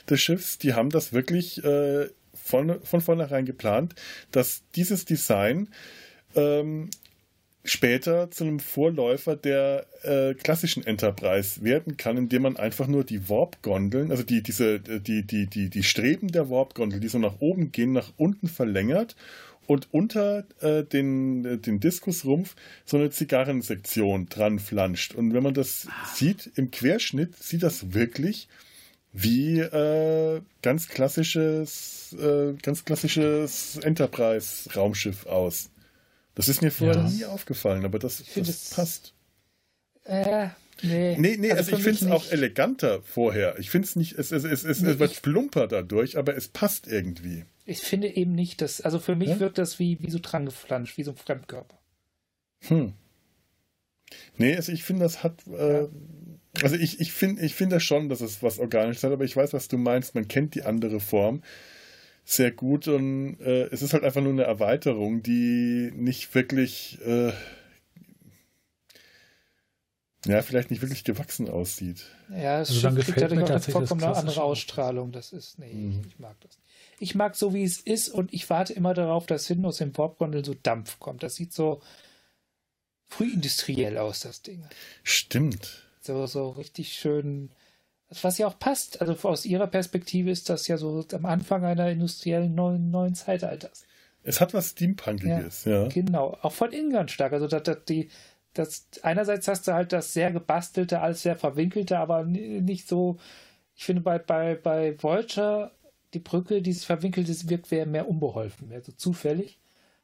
des 0.08 0.20
Schiffs. 0.20 0.58
Die 0.58 0.74
haben 0.74 0.90
das 0.90 1.12
wirklich 1.12 1.62
äh, 1.64 2.08
von, 2.34 2.80
von 2.82 3.00
vornherein 3.00 3.44
geplant, 3.44 3.94
dass 4.30 4.62
dieses 4.76 5.04
Design 5.04 5.68
ähm, 6.36 6.90
später 7.70 8.30
zu 8.30 8.44
einem 8.44 8.60
Vorläufer 8.60 9.36
der 9.36 9.86
äh, 10.02 10.34
klassischen 10.34 10.86
Enterprise 10.86 11.62
werden 11.62 11.96
kann, 11.96 12.16
indem 12.16 12.42
man 12.42 12.56
einfach 12.56 12.86
nur 12.86 13.04
die 13.04 13.28
Warp-Gondeln, 13.28 14.10
also 14.10 14.22
die, 14.22 14.42
diese, 14.42 14.80
die, 14.80 15.26
die, 15.26 15.46
die, 15.46 15.70
die 15.70 15.82
Streben 15.82 16.28
der 16.28 16.50
Warp-Gondel, 16.50 17.00
die 17.00 17.08
so 17.08 17.18
nach 17.18 17.40
oben 17.40 17.72
gehen, 17.72 17.92
nach 17.92 18.12
unten 18.16 18.48
verlängert 18.48 19.16
und 19.66 19.88
unter 19.92 20.44
äh, 20.60 20.84
den, 20.84 21.60
den 21.62 21.80
Diskusrumpf 21.80 22.54
so 22.84 22.96
eine 22.96 23.10
Zigarrensektion 23.10 24.28
dran 24.28 24.58
flanscht. 24.58 25.14
Und 25.14 25.34
wenn 25.34 25.42
man 25.42 25.54
das 25.54 25.88
sieht, 26.14 26.50
im 26.54 26.70
Querschnitt 26.70 27.36
sieht 27.36 27.62
das 27.62 27.92
wirklich 27.92 28.48
wie 29.12 29.60
äh, 29.60 30.42
ganz 30.62 30.88
klassisches, 30.88 32.14
äh, 32.20 32.52
ganz 32.62 32.84
klassisches 32.84 33.78
Enterprise-Raumschiff 33.82 35.26
aus. 35.26 35.70
Das 36.36 36.48
ist 36.48 36.62
mir 36.62 36.70
vorher 36.70 36.96
Ja. 37.02 37.08
nie 37.08 37.24
aufgefallen, 37.24 37.84
aber 37.84 37.98
das, 37.98 38.22
das 38.36 38.70
passt. 38.70 39.14
Äh, 40.04 40.48
nee. 40.82 41.16
Nee, 41.18 41.36
nee, 41.38 41.50
also, 41.50 41.70
für 41.70 41.76
ich 41.78 41.82
finde 41.82 42.04
es 42.04 42.10
auch 42.12 42.30
eleganter 42.30 43.02
vorher. 43.02 43.58
Ich 43.58 43.70
finde 43.70 43.86
es 43.88 43.96
nicht, 43.96 44.12
es, 44.12 44.30
es, 44.30 44.44
es, 44.44 44.62
es, 44.62 44.80
Nee, 44.82 44.90
es 44.92 44.98
wird 45.00 45.22
plumper 45.22 45.66
dadurch, 45.66 46.16
aber 46.16 46.36
es 46.36 46.46
passt 46.48 46.86
irgendwie. 46.86 47.44
Ich 47.64 47.80
finde 47.80 48.14
eben 48.14 48.32
nicht, 48.32 48.60
dass, 48.60 48.80
also 48.82 49.00
für 49.00 49.16
mich 49.16 49.30
Ja? 49.30 49.40
wirkt 49.40 49.58
das 49.58 49.78
wie, 49.80 49.98
wie 50.00 50.10
so 50.10 50.20
dran 50.22 50.44
geflanscht, 50.44 50.96
wie 50.98 51.02
so 51.02 51.10
ein 51.10 51.16
Fremdkörper. 51.16 51.78
Hm. 52.68 52.92
Nee, 54.36 54.54
also 54.54 54.70
ich 54.70 54.84
finde, 54.84 55.02
das 55.02 55.24
hat, 55.24 55.44
äh, 55.48 55.88
Also 56.62 56.76
ich, 56.76 57.00
ich 57.00 57.12
finde 57.12 57.42
ich 57.44 57.54
find 57.54 57.72
das 57.72 57.82
schon, 57.82 58.08
dass 58.08 58.20
es 58.20 58.42
was 58.42 58.58
Organisches 58.60 59.02
hat, 59.04 59.12
aber 59.12 59.24
ich 59.24 59.34
weiß, 59.36 59.52
was 59.52 59.68
du 59.68 59.78
meinst. 59.78 60.14
Man 60.14 60.28
kennt 60.28 60.54
die 60.54 60.62
andere 60.62 61.00
Form 61.00 61.42
sehr 62.28 62.50
gut 62.50 62.88
und 62.88 63.40
äh, 63.40 63.66
es 63.68 63.82
ist 63.82 63.92
halt 63.94 64.02
einfach 64.02 64.20
nur 64.20 64.32
eine 64.32 64.42
Erweiterung, 64.42 65.22
die 65.22 65.92
nicht 65.94 66.34
wirklich, 66.34 66.98
äh, 67.06 67.32
ja, 70.26 70.42
vielleicht 70.42 70.72
nicht 70.72 70.82
wirklich 70.82 71.04
gewachsen 71.04 71.48
aussieht. 71.48 72.04
Ja, 72.28 72.60
es 72.60 72.84
Also 72.84 73.00
kriegt 73.00 73.22
dadurch 73.22 73.44
auch 73.44 73.50
eine 73.50 73.60
vollkommen 73.60 74.02
andere 74.02 74.42
Ausstrahlung. 74.42 75.12
Das 75.12 75.32
ist, 75.32 75.60
nee, 75.60 75.72
Mhm. 75.72 76.02
ich, 76.08 76.18
mag 76.18 76.36
das. 76.40 76.58
Ich 76.98 77.14
mag 77.14 77.36
so, 77.36 77.54
wie 77.54 77.62
es 77.62 77.78
ist 77.78 78.08
und 78.08 78.34
ich 78.34 78.50
warte 78.50 78.72
immer 78.72 78.92
darauf, 78.92 79.26
dass 79.26 79.46
hinten 79.46 79.64
aus 79.64 79.76
dem 79.76 79.92
Popcorn 79.92 80.42
so 80.42 80.54
Dampf 80.54 80.98
kommt. 80.98 81.22
Das 81.22 81.36
sieht 81.36 81.52
so 81.52 81.80
frühindustriell 83.06 83.98
aus, 83.98 84.20
das 84.20 84.42
Ding. 84.42 84.64
Stimmt. 85.04 85.86
So, 86.00 86.26
so 86.26 86.50
richtig 86.50 86.94
schön. 86.94 87.50
Was 88.22 88.38
ja 88.38 88.46
auch 88.46 88.58
passt. 88.58 89.00
Also 89.00 89.16
aus 89.28 89.44
ihrer 89.44 89.66
Perspektive 89.66 90.30
ist 90.30 90.48
das 90.48 90.68
ja 90.68 90.76
so 90.76 91.04
am 91.12 91.26
Anfang 91.26 91.64
einer 91.64 91.90
industriellen 91.90 92.54
neuen, 92.54 92.90
neuen 92.90 93.14
Zeitalters. 93.14 93.84
Es 94.22 94.40
hat 94.40 94.54
was 94.54 94.70
Steampunkiges, 94.70 95.64
ja. 95.64 95.88
Genau. 95.88 96.36
Auch 96.42 96.52
von 96.52 96.72
innen 96.72 96.92
ganz 96.92 97.12
stark. 97.12 97.32
Also, 97.32 97.46
dass, 97.46 97.62
dass 97.62 97.84
die, 97.84 98.10
das, 98.54 98.86
einerseits 99.02 99.46
hast 99.48 99.68
du 99.68 99.72
halt 99.72 99.92
das 99.92 100.12
sehr 100.12 100.32
gebastelte, 100.32 101.00
alles 101.00 101.22
sehr 101.22 101.36
verwinkelte, 101.36 101.98
aber 101.98 102.24
nicht 102.24 102.88
so. 102.88 103.18
Ich 103.76 103.84
finde, 103.84 104.02
bei, 104.02 104.18
bei, 104.18 104.54
bei 104.54 105.00
Vulture, 105.02 105.70
die 106.14 106.18
Brücke, 106.18 106.62
dieses 106.62 106.84
Verwinkelte, 106.84 107.30
das 107.30 107.48
wirkt 107.48 107.70
mehr, 107.70 107.86
mehr 107.86 108.08
unbeholfen, 108.08 108.68
mehr 108.68 108.82
so 108.82 108.92
zufällig. 108.92 109.58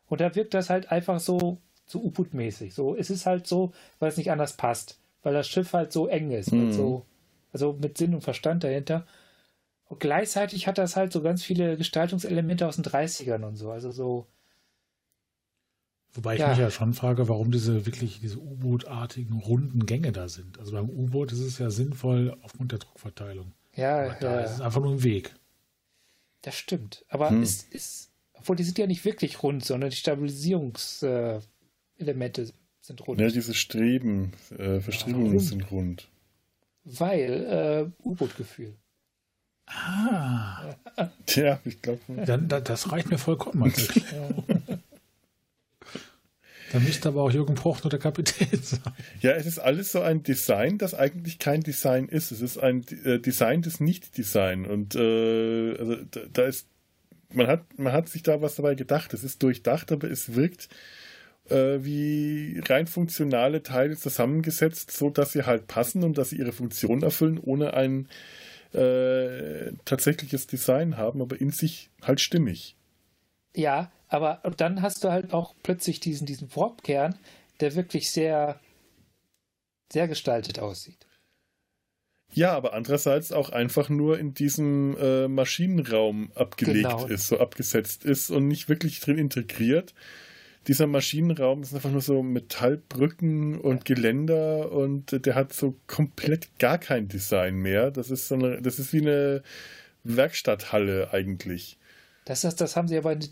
Und 0.09 0.20
da 0.20 0.34
wirkt 0.34 0.55
das 0.55 0.70
halt 0.70 0.92
einfach 0.92 1.18
so, 1.18 1.59
so 1.86 2.00
U-Boot-mäßig. 2.00 2.74
So, 2.74 2.94
es 2.94 3.11
ist 3.11 3.26
halt 3.26 3.46
so, 3.46 3.72
weil 3.98 4.11
es 4.11 4.18
nicht 4.18 4.30
anders 4.30 4.53
passt. 4.53 4.98
Weil 5.22 5.34
das 5.34 5.48
Schiff 5.48 5.72
halt 5.72 5.92
so 5.92 6.07
eng 6.07 6.30
ist. 6.32 6.53
Mhm. 6.53 6.72
So, 6.72 7.07
also 7.53 7.72
mit 7.74 7.98
Sinn 7.98 8.14
und 8.14 8.22
Verstand 8.22 8.64
dahinter. 8.64 9.07
Und 9.84 10.00
gleichzeitig 10.00 10.66
hat 10.66 10.78
das 10.78 10.96
halt 10.96 11.12
so 11.12 11.22
ganz 11.22 11.42
viele 11.42 11.76
Gestaltungselemente 11.76 12.66
aus 12.66 12.76
den 12.76 12.84
30ern 12.84 13.44
und 13.44 13.57
so. 13.57 13.70
Also 13.70 13.90
so, 13.90 14.26
Wobei 16.14 16.34
ich 16.34 16.40
Ja. 16.40 16.48
mich 16.50 16.59
ja 16.59 16.70
schon 16.70 16.92
frage, 16.92 17.28
warum 17.28 17.50
diese 17.50 17.86
wirklich 17.86 18.20
diese 18.20 18.38
U-Boot-artigen 18.38 19.38
runden 19.38 19.86
Gänge 19.86 20.12
da 20.12 20.28
sind. 20.28 20.59
Also 20.59 20.72
beim 20.72 20.90
U-Boot 20.90 21.32
ist 21.32 21.40
es 21.40 21.59
ja 21.59 21.70
sinnvoll 21.70 22.36
aufgrund 22.42 22.72
der 22.72 22.80
Druckverteilung. 22.80 23.53
ja, 23.74 24.03
Aber 24.05 24.14
da 24.20 24.34
ja. 24.34 24.40
ist 24.40 24.50
es 24.53 24.61
einfach 24.61 24.82
nur 24.82 24.92
ein 24.92 25.03
Weg. 25.03 25.34
Das 26.42 26.55
stimmt. 26.55 27.05
Aber 27.09 27.30
Hm. 27.30 27.42
es 27.42 27.62
ist, 27.62 28.11
obwohl 28.34 28.57
die 28.57 28.64
sind 28.64 28.76
ja 28.78 28.86
nicht 28.86 29.05
wirklich 29.07 29.42
rund, 29.42 29.64
sondern 29.64 29.88
die 29.90 29.96
Stabilisierungselemente 29.96 31.42
Elemente 31.96 32.53
sind 32.80 33.07
rund. 33.07 33.20
Ja, 33.20 33.28
diese 33.28 33.55
Streben, 33.55 34.32
äh, 34.59 34.80
Verstriebungen 34.80 35.26
Warum? 35.28 35.38
sind 35.38 35.70
rund. 35.70 36.09
Weil 36.84 37.92
äh, 38.02 38.06
U-Boot-Gefühl. 38.06 38.74
Ah, 39.66 40.74
Tja, 41.26 41.60
ich 41.64 41.80
glaube. 41.80 42.00
dann, 42.26 42.48
da, 42.48 42.60
das 42.60 42.90
reicht 42.92 43.10
mir 43.10 43.18
vollkommen 43.18 43.64
Erklärung. 43.64 44.44
Dann 46.72 46.84
müsste 46.84 47.10
aber 47.10 47.20
auch 47.20 47.30
Jürgen 47.30 47.54
Proch 47.54 47.82
nur 47.84 47.90
der 47.90 47.98
Kapitän 47.98 48.58
sein. 48.62 48.80
Ja, 49.20 49.32
es 49.32 49.44
ist 49.44 49.58
alles 49.58 49.92
so 49.92 50.00
ein 50.00 50.22
Design, 50.22 50.78
das 50.78 50.94
eigentlich 50.94 51.38
kein 51.38 51.60
Design 51.60 52.08
ist. 52.08 52.32
Es 52.32 52.40
ist 52.40 52.56
ein 52.56 52.82
äh, 53.04 53.18
Design 53.18 53.60
des 53.60 53.78
Nicht-Design. 53.78 54.64
Und 54.64 54.94
äh, 54.94 55.76
also 55.78 55.96
da, 56.10 56.20
da 56.32 56.42
ist, 56.44 56.66
man 57.30 57.46
hat, 57.46 57.78
man 57.78 57.92
hat 57.92 58.08
sich 58.08 58.22
da 58.22 58.40
was 58.40 58.54
dabei 58.54 58.74
gedacht. 58.74 59.12
Es 59.12 59.22
ist 59.22 59.42
durchdacht, 59.42 59.92
aber 59.92 60.10
es 60.10 60.34
wirkt 60.34 60.70
äh, 61.49 61.78
wie 61.84 62.61
rein 62.66 62.86
funktionale 62.86 63.62
Teile 63.62 63.97
zusammengesetzt, 63.97 64.90
so 64.90 65.11
dass 65.11 65.32
sie 65.32 65.45
halt 65.45 65.66
passen 65.66 66.05
und 66.05 66.18
dass 66.18 66.30
sie 66.30 66.36
ihre 66.36 66.53
Funktion 66.53 67.03
erfüllen, 67.03 67.38
ohne 67.38 67.74
ein 67.74 68.09
äh, 68.72 69.72
tatsächliches 69.84 70.47
Design 70.47 70.97
haben, 70.97 71.20
aber 71.20 71.40
in 71.40 71.51
sich 71.51 71.90
halt 72.03 72.20
stimmig. 72.20 72.76
Ja, 73.55 73.93
aber 74.09 74.40
dann 74.57 74.80
hast 74.82 75.05
du 75.05 75.11
halt 75.11 75.32
auch 75.34 75.55
plötzlich 75.62 76.01
diesen, 76.01 76.26
diesen 76.26 76.55
Warp-Kern, 76.55 77.18
der 77.61 77.74
wirklich 77.74 78.11
sehr, 78.11 78.59
sehr 79.93 80.09
gestaltet 80.09 80.59
aussieht. 80.59 81.07
Ja, 82.34 82.53
aber 82.55 82.72
andererseits 82.72 83.30
auch 83.30 83.51
einfach 83.51 83.90
nur 83.90 84.18
in 84.18 84.32
diesem 84.32 84.97
äh, 84.99 85.28
Maschinenraum 85.28 86.32
abgelegt 86.34 86.88
Genau. 86.88 87.07
ist, 87.07 87.28
so 87.28 87.38
abgesetzt 87.38 88.07
ist 88.07 88.30
und 88.30 88.49
nicht 88.49 88.70
wirklich 88.70 89.01
drin 89.01 89.18
integriert. 89.18 89.93
Dieser 90.68 90.86
Maschinenraum 90.86 91.62
ist 91.62 91.74
einfach 91.74 91.90
nur 91.90 92.00
so 92.00 92.22
Metallbrücken 92.22 93.58
und 93.60 93.84
Geländer 93.84 94.70
und 94.70 95.26
der 95.26 95.34
hat 95.34 95.52
so 95.52 95.74
komplett 95.86 96.58
gar 96.58 96.78
kein 96.78 97.08
Design 97.08 97.56
mehr. 97.56 97.90
Das 97.90 98.10
ist 98.10 98.28
so 98.28 98.36
eine, 98.36 98.62
das 98.62 98.78
ist 98.78 98.92
wie 98.92 99.00
eine 99.00 99.42
Werkstatthalle 100.04 101.12
eigentlich. 101.12 101.78
Das, 102.24 102.42
das, 102.42 102.54
das 102.54 102.76
haben 102.76 102.86
sie 102.86 102.94
ja 102.94 103.00
bei 103.00 103.16
den 103.16 103.30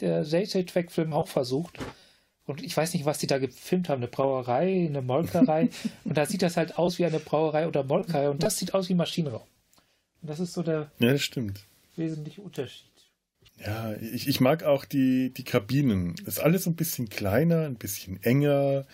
JJ-Track-Filmen 0.00 1.12
auch 1.12 1.26
versucht. 1.28 1.78
Und 2.46 2.62
ich 2.62 2.76
weiß 2.76 2.92
nicht, 2.94 3.06
was 3.06 3.18
die 3.18 3.26
da 3.26 3.38
gefilmt 3.38 3.88
haben. 3.88 4.02
Eine 4.02 4.08
Brauerei, 4.08 4.86
eine 4.86 5.02
Molkerei. 5.02 5.70
und 6.04 6.16
da 6.16 6.26
sieht 6.26 6.42
das 6.42 6.56
halt 6.56 6.78
aus 6.78 6.98
wie 6.98 7.06
eine 7.06 7.18
Brauerei 7.18 7.66
oder 7.66 7.82
Molkerei. 7.82 8.28
Und 8.30 8.42
das 8.42 8.58
sieht 8.58 8.74
aus 8.74 8.88
wie 8.88 8.94
Maschinenraum. 8.94 9.42
Und 10.22 10.30
das 10.30 10.38
ist 10.40 10.52
so 10.52 10.62
der 10.62 10.92
Ja, 10.98 11.12
das 11.12 11.22
stimmt. 11.22 11.64
wesentliche 11.96 12.42
Unterschied. 12.42 12.84
Ja, 13.56 13.94
ich, 13.94 14.28
ich 14.28 14.40
mag 14.40 14.64
auch 14.64 14.84
die, 14.84 15.30
die 15.30 15.44
Kabinen. 15.44 16.14
Ist 16.26 16.40
alles 16.40 16.66
ein 16.66 16.74
bisschen 16.74 17.08
kleiner, 17.08 17.62
ein 17.62 17.76
bisschen 17.76 18.22
enger. 18.22 18.84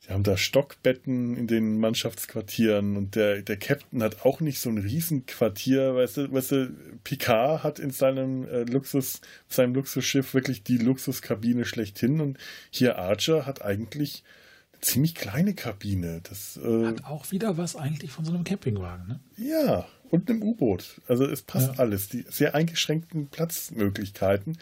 Sie 0.00 0.12
haben 0.12 0.22
da 0.22 0.36
Stockbetten 0.36 1.36
in 1.36 1.46
den 1.46 1.78
Mannschaftsquartieren 1.78 2.96
und 2.96 3.16
der, 3.16 3.42
der 3.42 3.58
Captain 3.58 4.02
hat 4.02 4.24
auch 4.24 4.40
nicht 4.40 4.58
so 4.58 4.70
ein 4.70 4.78
Riesenquartier. 4.78 5.94
Weißt 5.94 6.16
du, 6.16 6.32
weißt 6.32 6.52
du 6.52 6.74
Picard 7.04 7.62
hat 7.62 7.78
in 7.78 7.90
seinem 7.90 8.48
äh, 8.48 8.62
Luxus, 8.62 9.20
seinem 9.48 9.74
Luxusschiff 9.74 10.32
wirklich 10.32 10.62
die 10.62 10.78
Luxuskabine 10.78 11.66
schlechthin 11.66 12.20
und 12.20 12.38
hier 12.70 12.98
Archer 12.98 13.44
hat 13.44 13.62
eigentlich 13.62 14.24
eine 14.72 14.80
ziemlich 14.80 15.14
kleine 15.14 15.54
Kabine. 15.54 16.22
Das, 16.22 16.56
äh, 16.56 16.86
Hat 16.86 17.04
auch 17.04 17.30
wieder 17.30 17.58
was 17.58 17.76
eigentlich 17.76 18.10
von 18.10 18.24
so 18.24 18.32
einem 18.32 18.44
Campingwagen, 18.44 19.06
ne? 19.06 19.20
ja, 19.36 19.86
und 20.10 20.28
einem 20.28 20.42
U-Boot. 20.42 21.00
Also 21.08 21.24
es 21.24 21.42
passt 21.42 21.74
Ja. 21.74 21.78
alles. 21.78 22.08
Die 22.08 22.24
sehr 22.28 22.54
eingeschränkten 22.54 23.28
Platzmöglichkeiten 23.28 24.58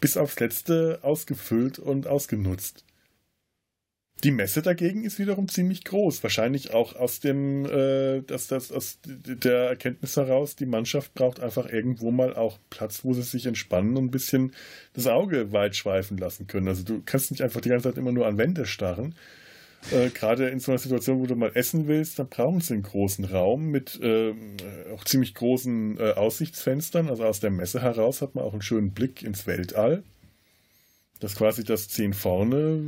bis 0.00 0.16
aufs 0.16 0.40
Letzte 0.40 1.00
ausgefüllt 1.02 1.78
und 1.78 2.06
ausgenutzt. 2.06 2.84
Die 4.24 4.30
Messe 4.30 4.62
dagegen 4.62 5.04
ist 5.04 5.18
wiederum 5.18 5.46
ziemlich 5.46 5.84
groß. 5.84 6.22
Wahrscheinlich 6.22 6.72
auch 6.72 6.96
aus 6.96 7.20
dem, 7.20 7.66
äh, 7.66 8.22
dass 8.22 8.46
das 8.48 8.72
aus 8.72 8.98
der 9.04 9.68
Erkenntnis 9.68 10.16
heraus, 10.16 10.56
die 10.56 10.64
Mannschaft 10.64 11.12
braucht 11.12 11.40
einfach 11.40 11.70
irgendwo 11.70 12.10
mal 12.10 12.34
auch 12.34 12.58
Platz, 12.70 13.04
wo 13.04 13.12
sie 13.12 13.22
sich 13.22 13.44
entspannen 13.44 13.94
und 13.98 14.04
ein 14.06 14.10
bisschen 14.10 14.52
das 14.94 15.06
Auge 15.06 15.52
weit 15.52 15.76
schweifen 15.76 16.16
lassen 16.16 16.46
können. 16.46 16.66
Also 16.68 16.82
du 16.82 17.02
kannst 17.04 17.30
nicht 17.30 17.42
einfach 17.42 17.60
die 17.60 17.68
ganze 17.68 17.90
Zeit 17.90 17.98
immer 17.98 18.12
nur 18.12 18.26
an 18.26 18.38
Wände 18.38 18.64
starren. 18.64 19.14
Äh, 19.92 20.10
Gerade 20.10 20.48
in 20.48 20.58
so 20.58 20.72
einer 20.72 20.78
Situation, 20.78 21.20
wo 21.20 21.26
du 21.26 21.36
mal 21.36 21.52
essen 21.54 21.86
willst, 21.86 22.18
dann 22.18 22.28
brauchen 22.28 22.60
sie 22.60 22.74
einen 22.74 22.82
großen 22.82 23.24
Raum 23.24 23.66
mit 23.66 23.98
ähm, 24.02 24.56
äh, 24.60 24.92
auch 24.92 25.04
ziemlich 25.04 25.34
großen 25.34 25.98
äh, 25.98 26.12
Aussichtsfenstern. 26.12 27.08
Also 27.08 27.24
aus 27.24 27.40
der 27.40 27.50
Messe 27.50 27.80
heraus 27.82 28.20
hat 28.22 28.34
man 28.34 28.44
auch 28.44 28.52
einen 28.52 28.62
schönen 28.62 28.92
Blick 28.92 29.22
ins 29.22 29.46
Weltall. 29.46 30.02
Das 31.20 31.32
ist 31.32 31.38
quasi 31.38 31.64
das 31.64 31.88
10 31.88 32.12
vorne 32.14 32.82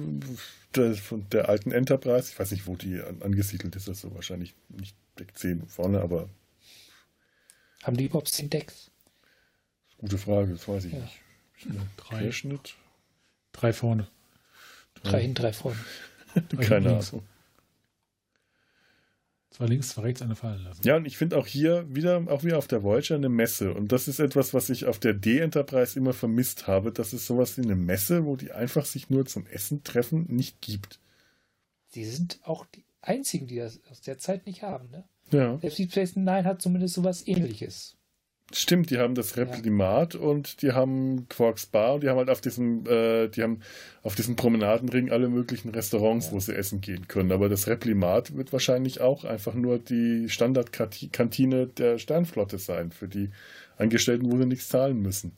der, 0.75 0.95
von 0.95 1.27
der 1.31 1.49
alten 1.49 1.71
Enterprise. 1.73 2.31
Ich 2.33 2.39
weiß 2.39 2.51
nicht, 2.51 2.67
wo 2.67 2.77
die 2.77 3.01
an, 3.01 3.23
angesiedelt 3.23 3.75
ist. 3.77 3.89
Also 3.89 4.15
wahrscheinlich 4.15 4.55
nicht 4.69 4.97
Deck 5.19 5.37
10 5.37 5.67
vorne, 5.69 6.01
aber 6.01 6.29
Haben 7.85 7.97
die 7.97 8.07
überhaupt 8.07 8.29
10 8.29 8.51
Decks? 8.51 8.91
gute 9.99 10.19
Frage, 10.19 10.53
das 10.53 10.69
weiß 10.69 10.85
ich 10.85 10.93
Ja. 10.93 10.99
nicht. 11.01 11.19
Drei, 11.97 12.19
Querschnitt? 12.21 12.75
drei 13.53 13.73
vorne. 13.73 14.07
Drei 15.03 15.23
hin, 15.23 15.35
drei 15.35 15.53
vorne. 15.53 15.79
Keine 16.61 16.91
links. 16.91 17.13
Ahnung. 17.13 17.27
Zwei 19.51 19.67
links, 19.67 19.89
zwei 19.89 20.03
rechts, 20.03 20.23
eine 20.23 20.37
fallen 20.37 20.63
lassen. 20.63 20.87
Ja, 20.87 20.97
und 20.97 21.07
ich 21.07 21.17
finde 21.17 21.37
auch 21.37 21.47
hier 21.47 21.85
wieder, 21.93 22.23
auch 22.29 22.45
wie 22.45 22.53
auf 22.53 22.69
der 22.69 22.85
Voyager, 22.85 23.17
eine 23.17 23.29
Messe. 23.29 23.75
Und 23.75 23.91
das 23.91 24.07
ist 24.07 24.21
etwas, 24.21 24.55
was 24.55 24.71
ich 24.71 24.87
auf 24.87 25.01
der 25.01 25.15
D-Enterprise 25.15 25.99
immer 25.99 26.13
vermisst 26.13 26.69
habe, 26.69 26.93
dass 26.93 27.13
es 27.13 27.27
sowas 27.27 27.57
wie 27.59 27.63
eine 27.63 27.75
Messe, 27.75 28.25
wo 28.25 28.37
die 28.37 28.53
einfach 28.53 28.85
sich 28.85 29.11
nur 29.11 29.27
zum 29.27 29.47
Essen 29.47 29.83
treffen, 29.83 30.27
nicht 30.29 30.61
gibt. 30.61 31.01
Sie 31.89 32.05
sind 32.05 32.39
auch 32.45 32.67
die 32.67 32.85
einzigen, 33.01 33.49
die 33.49 33.57
das 33.57 33.81
aus 33.91 34.01
der 34.01 34.19
Zeit 34.19 34.47
nicht 34.47 34.63
haben. 34.63 34.91
Ne? 34.91 35.05
Ja. 35.33 35.59
Selbst 35.59 35.79
Deep 35.79 35.91
Space 35.91 36.15
Nine 36.17 36.45
hat 36.45 36.63
zumindest 36.63 36.95
sowas 36.95 37.27
ähnliches. 37.27 37.98
Stimmt, 38.51 38.89
die 38.89 38.97
haben 38.99 39.15
das 39.15 39.37
Replimat 39.37 40.15
und 40.15 40.63
die 40.63 40.73
haben 40.73 41.29
Quarks 41.29 41.67
Bar 41.67 41.95
und 41.95 42.03
die 42.03 42.09
haben 42.09 42.17
halt 42.17 42.31
auf 42.31 42.41
diesem, 42.41 42.87
äh, 42.87 43.29
die 43.29 43.43
haben 43.43 43.61
auf 44.03 44.15
diesem 44.15 44.37
Promenadenring 44.37 45.11
alle 45.11 45.29
möglichen 45.29 45.69
Restaurants, 45.69 46.29
Ja. 46.29 46.33
wo 46.33 46.41
sie 46.41 46.55
essen 46.55 46.81
gehen 46.81 47.09
können. 47.09 47.31
Aber 47.31 47.51
das 47.51 47.67
Replimat 47.67 48.35
wird 48.37 48.53
wahrscheinlich 48.55 49.03
auch 49.03 49.25
einfach 49.25 49.53
nur 49.53 49.79
die 49.79 50.31
Standardkantine 50.31 51.67
der 51.67 51.99
Sternflotte 51.99 52.57
sein, 52.59 52.91
für 52.91 53.07
die 53.07 53.29
Angestellten, 53.77 54.33
wo 54.33 54.39
sie 54.39 54.47
nichts 54.47 54.69
zahlen 54.69 54.99
müssen. 55.03 55.33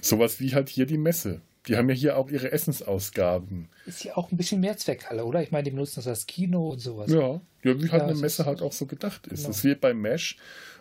Sowas 0.00 0.40
wie 0.40 0.54
halt 0.54 0.68
hier 0.68 0.86
die 0.86 0.98
Messe. 0.98 1.40
Die 1.66 1.76
haben 1.76 1.88
ja 1.90 1.94
hier 1.94 2.16
auch 2.16 2.30
ihre 2.30 2.52
Essensausgaben. 2.52 3.68
Ist 3.84 4.02
ja 4.04 4.16
auch 4.16 4.32
ein 4.32 4.36
bisschen 4.38 4.60
mehr 4.60 4.76
Zweckhalle, 4.78 5.24
oder? 5.24 5.42
Ich 5.42 5.50
meine, 5.50 5.64
die 5.64 5.70
benutzen 5.70 5.96
das 5.96 6.06
als 6.08 6.26
Kino 6.26 6.70
und 6.70 6.78
sowas. 6.78 7.10
Ja, 7.12 7.40
ja 7.62 7.78
wie 7.80 7.90
halt 7.90 8.00
Ja, 8.00 8.04
eine 8.04 8.12
es 8.12 8.20
Messe 8.20 8.46
halt 8.46 8.62
auch 8.62 8.72
so 8.72 8.86
gedacht 8.86 9.26
ist. 9.26 9.40
Genau. 9.40 9.48
Das 9.48 9.58
ist 9.58 9.64
wie 9.64 9.74
bei 9.74 9.92
Mesh, 9.92 10.38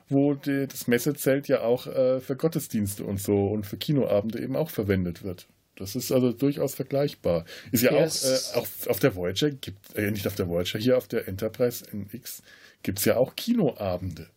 wo 0.10 0.34
die, 0.34 0.68
das 0.68 0.88
Messezelt 0.88 1.48
ja 1.48 1.62
auch 1.62 1.88
äh, 1.88 2.20
für 2.20 2.36
Gottesdienste 2.36 3.04
und 3.06 3.22
so 3.22 3.48
und 3.48 3.66
für 3.66 3.78
Kinoabende 3.78 4.42
eben 4.42 4.56
auch 4.56 4.70
verwendet 4.70 5.24
wird. 5.24 5.48
Das 5.76 5.96
ist 5.96 6.12
also 6.12 6.34
durchaus 6.34 6.76
vergleichbar. 6.76 7.46
Ist 7.72 7.84
ja 7.84 7.92
Ja, 7.94 8.00
auch, 8.00 8.06
es- 8.06 8.52
äh, 8.54 8.58
auch 8.58 8.68
auf 8.88 9.00
der 9.00 9.16
Voyager, 9.16 9.52
gibt, 9.52 9.96
äh, 9.96 10.12
nicht 10.12 10.28
auf 10.28 10.36
der 10.36 10.48
Voyager, 10.50 10.78
hier 10.80 10.98
auf 10.98 11.08
der 11.08 11.28
Enterprise 11.28 11.86
NX 11.94 12.42
gibt 12.84 13.00
es 13.00 13.06
ja 13.06 13.16
auch 13.18 13.36
Kinoabende, 13.36 14.28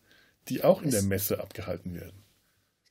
die 0.49 0.63
auch 0.63 0.83
in 0.83 0.91
der 0.91 1.03
Messe 1.03 1.41
abgehalten 1.41 1.95
werden. 1.95 2.23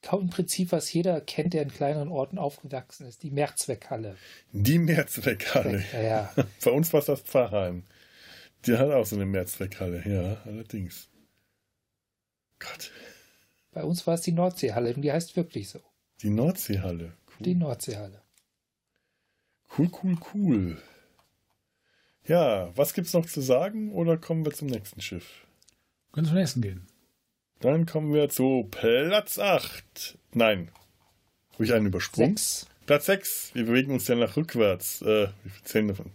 Kaum 0.02 0.22
im 0.24 0.30
Prinzip, 0.32 0.72
was 0.72 0.92
jeder 0.92 1.22
kennt, 1.22 1.54
der 1.54 1.62
in 1.62 1.72
kleineren 1.72 2.10
Orten 2.10 2.40
aufgewachsen 2.40 3.06
ist. 3.06 3.22
Die 3.22 3.30
Mehrzweckhalle. 3.30 4.16
Die 4.52 4.80
Mehrzweckhalle. 4.80 5.84
Ja, 5.94 6.02
ja. 6.02 6.34
Bei 6.66 6.72
uns 6.72 6.92
war 6.92 7.02
es 7.02 7.06
das 7.06 7.22
Pfarrheim. 7.22 7.84
Die 8.66 8.78
hat 8.78 8.90
auch 8.92 9.06
so 9.06 9.16
eine 9.16 9.26
Mehrzweckhalle, 9.28 10.04
ja, 10.08 10.38
allerdings. 10.46 11.08
Gott, 12.62 12.92
Bei 13.72 13.84
uns 13.84 14.06
war 14.08 14.14
es 14.16 14.22
die 14.22 14.32
Nordseehalle 14.32 14.94
und 14.96 15.02
die 15.02 15.12
heißt 15.12 15.36
wirklich 15.36 15.70
so. 15.70 15.80
die 16.22 16.30
Nordseehalle. 16.30 17.14
Cool. 17.28 17.46
Die 17.46 17.56
Nordseehalle. 17.56 18.22
Cool, 19.78 19.90
cool, 20.04 20.18
cool. 20.34 20.82
Ja, 22.26 22.76
was 22.78 22.94
gibt's 22.94 23.14
noch 23.14 23.26
zu 23.26 23.42
sagen 23.42 23.92
oder 23.94 24.18
kommen 24.18 24.46
wir 24.46 24.52
zum 24.54 24.68
nächsten 24.68 25.02
Schiff? 25.02 25.46
Können 26.12 26.28
zum 26.28 26.36
nächsten 26.36 26.62
gehen. 26.62 26.88
Dann 27.62 27.86
kommen 27.86 28.14
wir 28.14 28.30
zu 28.30 28.68
Platz 28.70 29.40
8. 29.40 30.18
Nein. 30.34 30.72
Habe 31.54 31.66
ich 31.66 31.74
einen 31.74 31.88
übersprungen? 31.88 32.38
Sechs. 32.38 32.68
Platz 32.86 33.06
6. 33.06 33.52
Wir 33.54 33.66
bewegen 33.66 33.94
uns 33.94 34.08
ja 34.08 34.16
nach 34.16 34.36
rückwärts. 34.36 35.02
Äh, 35.02 35.30
wie 35.44 35.50
viel 35.50 35.64
zählen 35.64 35.88
davon? 35.88 36.12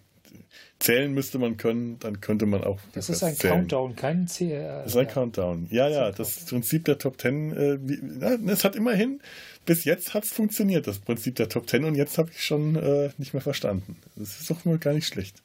Zählen 0.78 1.12
müsste 1.12 1.38
man 1.38 1.56
können, 1.56 1.98
dann 2.00 2.20
könnte 2.20 2.46
man 2.46 2.62
auch. 2.62 2.78
Das 2.92 3.08
ist 3.08 3.22
ein 3.22 3.34
zählen. 3.34 3.54
Countdown, 3.54 3.96
kein 3.96 4.28
C. 4.28 4.52
äh, 4.52 4.62
Das 4.62 4.88
ist 4.88 4.96
ein 4.96 5.06
ja. 5.06 5.12
Countdown. 5.12 5.66
Ja, 5.70 5.88
ja, 5.88 6.10
Das 6.10 6.36
das 6.36 6.44
Prinzip 6.46 6.84
der 6.84 6.98
Top 6.98 7.18
Ten, 7.18 7.52
äh, 7.56 7.78
wie, 7.82 7.98
na, 8.02 8.34
es 8.52 8.64
hat 8.64 8.76
immerhin, 8.76 9.20
bis 9.64 9.84
jetzt 9.84 10.14
hat 10.14 10.24
es 10.24 10.32
funktioniert, 10.32 10.86
das 10.86 10.98
Prinzip 10.98 11.36
der 11.36 11.48
Top 11.48 11.66
Ten, 11.66 11.84
und 11.84 11.94
jetzt 11.94 12.18
habe 12.18 12.30
ich 12.30 12.44
schon 12.44 12.76
äh, 12.76 13.10
nicht 13.18 13.32
mehr 13.32 13.40
verstanden. 13.42 13.96
Das 14.16 14.40
ist 14.40 14.50
doch 14.50 14.64
mal 14.64 14.78
gar 14.78 14.92
nicht 14.92 15.06
schlecht. 15.06 15.42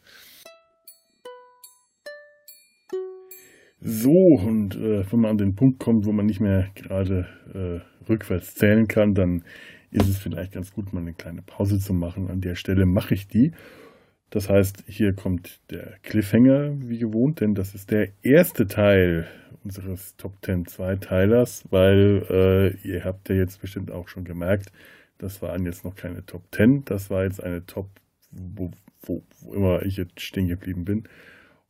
So, 3.84 4.12
und 4.12 4.76
äh, 4.76 5.12
wenn 5.12 5.20
man 5.20 5.32
an 5.32 5.38
den 5.40 5.56
Punkt 5.56 5.80
kommt, 5.80 6.06
wo 6.06 6.12
man 6.12 6.28
nicht 6.28 6.40
mehr 6.40 6.70
gerade 6.76 7.28
äh, 7.54 8.08
rückwärts 8.10 8.54
zählen 8.54 8.88
kann, 8.88 9.16
dann 9.16 9.44
ist 9.90 10.08
es 10.08 10.18
vielleicht 10.20 10.52
ganz 10.54 10.72
gut, 10.72 10.94
mal 10.94 11.02
eine 11.02 11.14
kleine 11.14 11.42
Pause 11.42 11.80
zu 11.80 11.94
machen. 11.94 12.30
An 12.30 12.42
der 12.42 12.56
Stelle 12.56 12.86
mache 12.86 13.14
ich 13.16 13.28
die. 13.28 13.52
Das 14.32 14.50
heißt, 14.50 14.86
hier 14.88 15.14
kommt 15.14 15.60
der 15.70 15.98
Cliffhanger 16.04 16.72
wie 16.80 16.98
gewohnt, 16.98 17.42
denn 17.42 17.54
das 17.54 17.76
ist 17.76 17.92
der 17.92 18.10
erste 18.24 18.66
Teil 18.66 19.28
unseres 19.64 20.16
Top 20.16 20.34
10 20.44 20.66
Zweiteilers, 20.66 21.66
weil 21.70 22.26
äh, 22.30 22.88
ihr 22.88 23.04
habt 23.04 23.30
ja 23.30 23.36
jetzt 23.36 23.62
bestimmt 23.62 23.92
auch 23.92 24.08
schon 24.08 24.24
gemerkt, 24.24 24.72
das 25.18 25.42
waren 25.42 25.66
jetzt 25.66 25.84
noch 25.84 25.96
keine 25.96 26.26
Top 26.26 26.44
10, 26.52 26.86
das 26.86 27.10
war 27.10 27.26
jetzt 27.26 27.44
eine 27.44 27.66
Top, 27.66 27.90
wo, 28.32 28.72
wo, 29.02 29.22
wo 29.42 29.54
immer 29.54 29.84
ich 29.84 29.98
jetzt 29.98 30.20
stehen 30.22 30.48
geblieben 30.48 30.86
bin. 30.86 31.04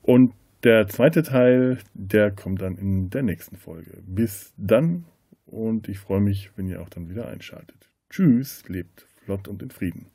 Und 0.04 0.34
der 0.64 0.88
zweite 0.88 1.24
Teil, 1.24 1.80
der 1.96 2.30
kommt 2.30 2.62
dann 2.62 2.78
in 2.78 3.10
der 3.10 3.24
nächsten 3.24 3.58
Folge. 3.58 3.98
Bis 4.06 4.54
dann 4.56 5.06
und 5.48 5.90
ich 5.90 5.98
freue 5.98 6.22
mich, 6.22 6.52
wenn 6.56 6.68
ihr 6.68 6.82
auch 6.82 6.90
dann 6.90 7.10
wieder 7.10 7.28
einschaltet. 7.28 7.90
Tschüss, 8.12 8.64
lebt 8.70 9.08
flott 9.26 9.48
und 9.48 9.64
in 9.64 9.72
Frieden. 9.72 10.06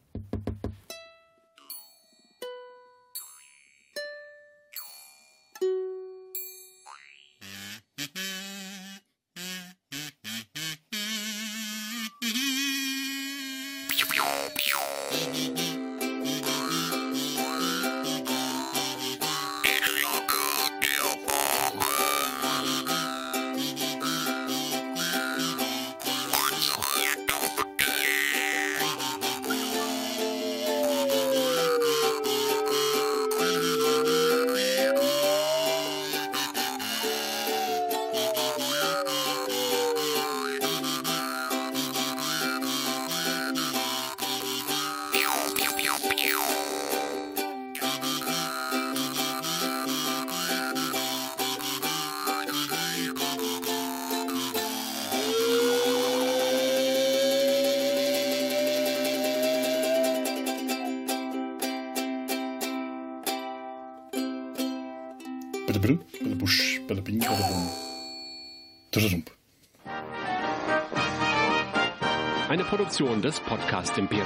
Eine 73.98 74.08
Produktion 74.08 74.08
des 74.08 74.12
Podcast 74.12 74.25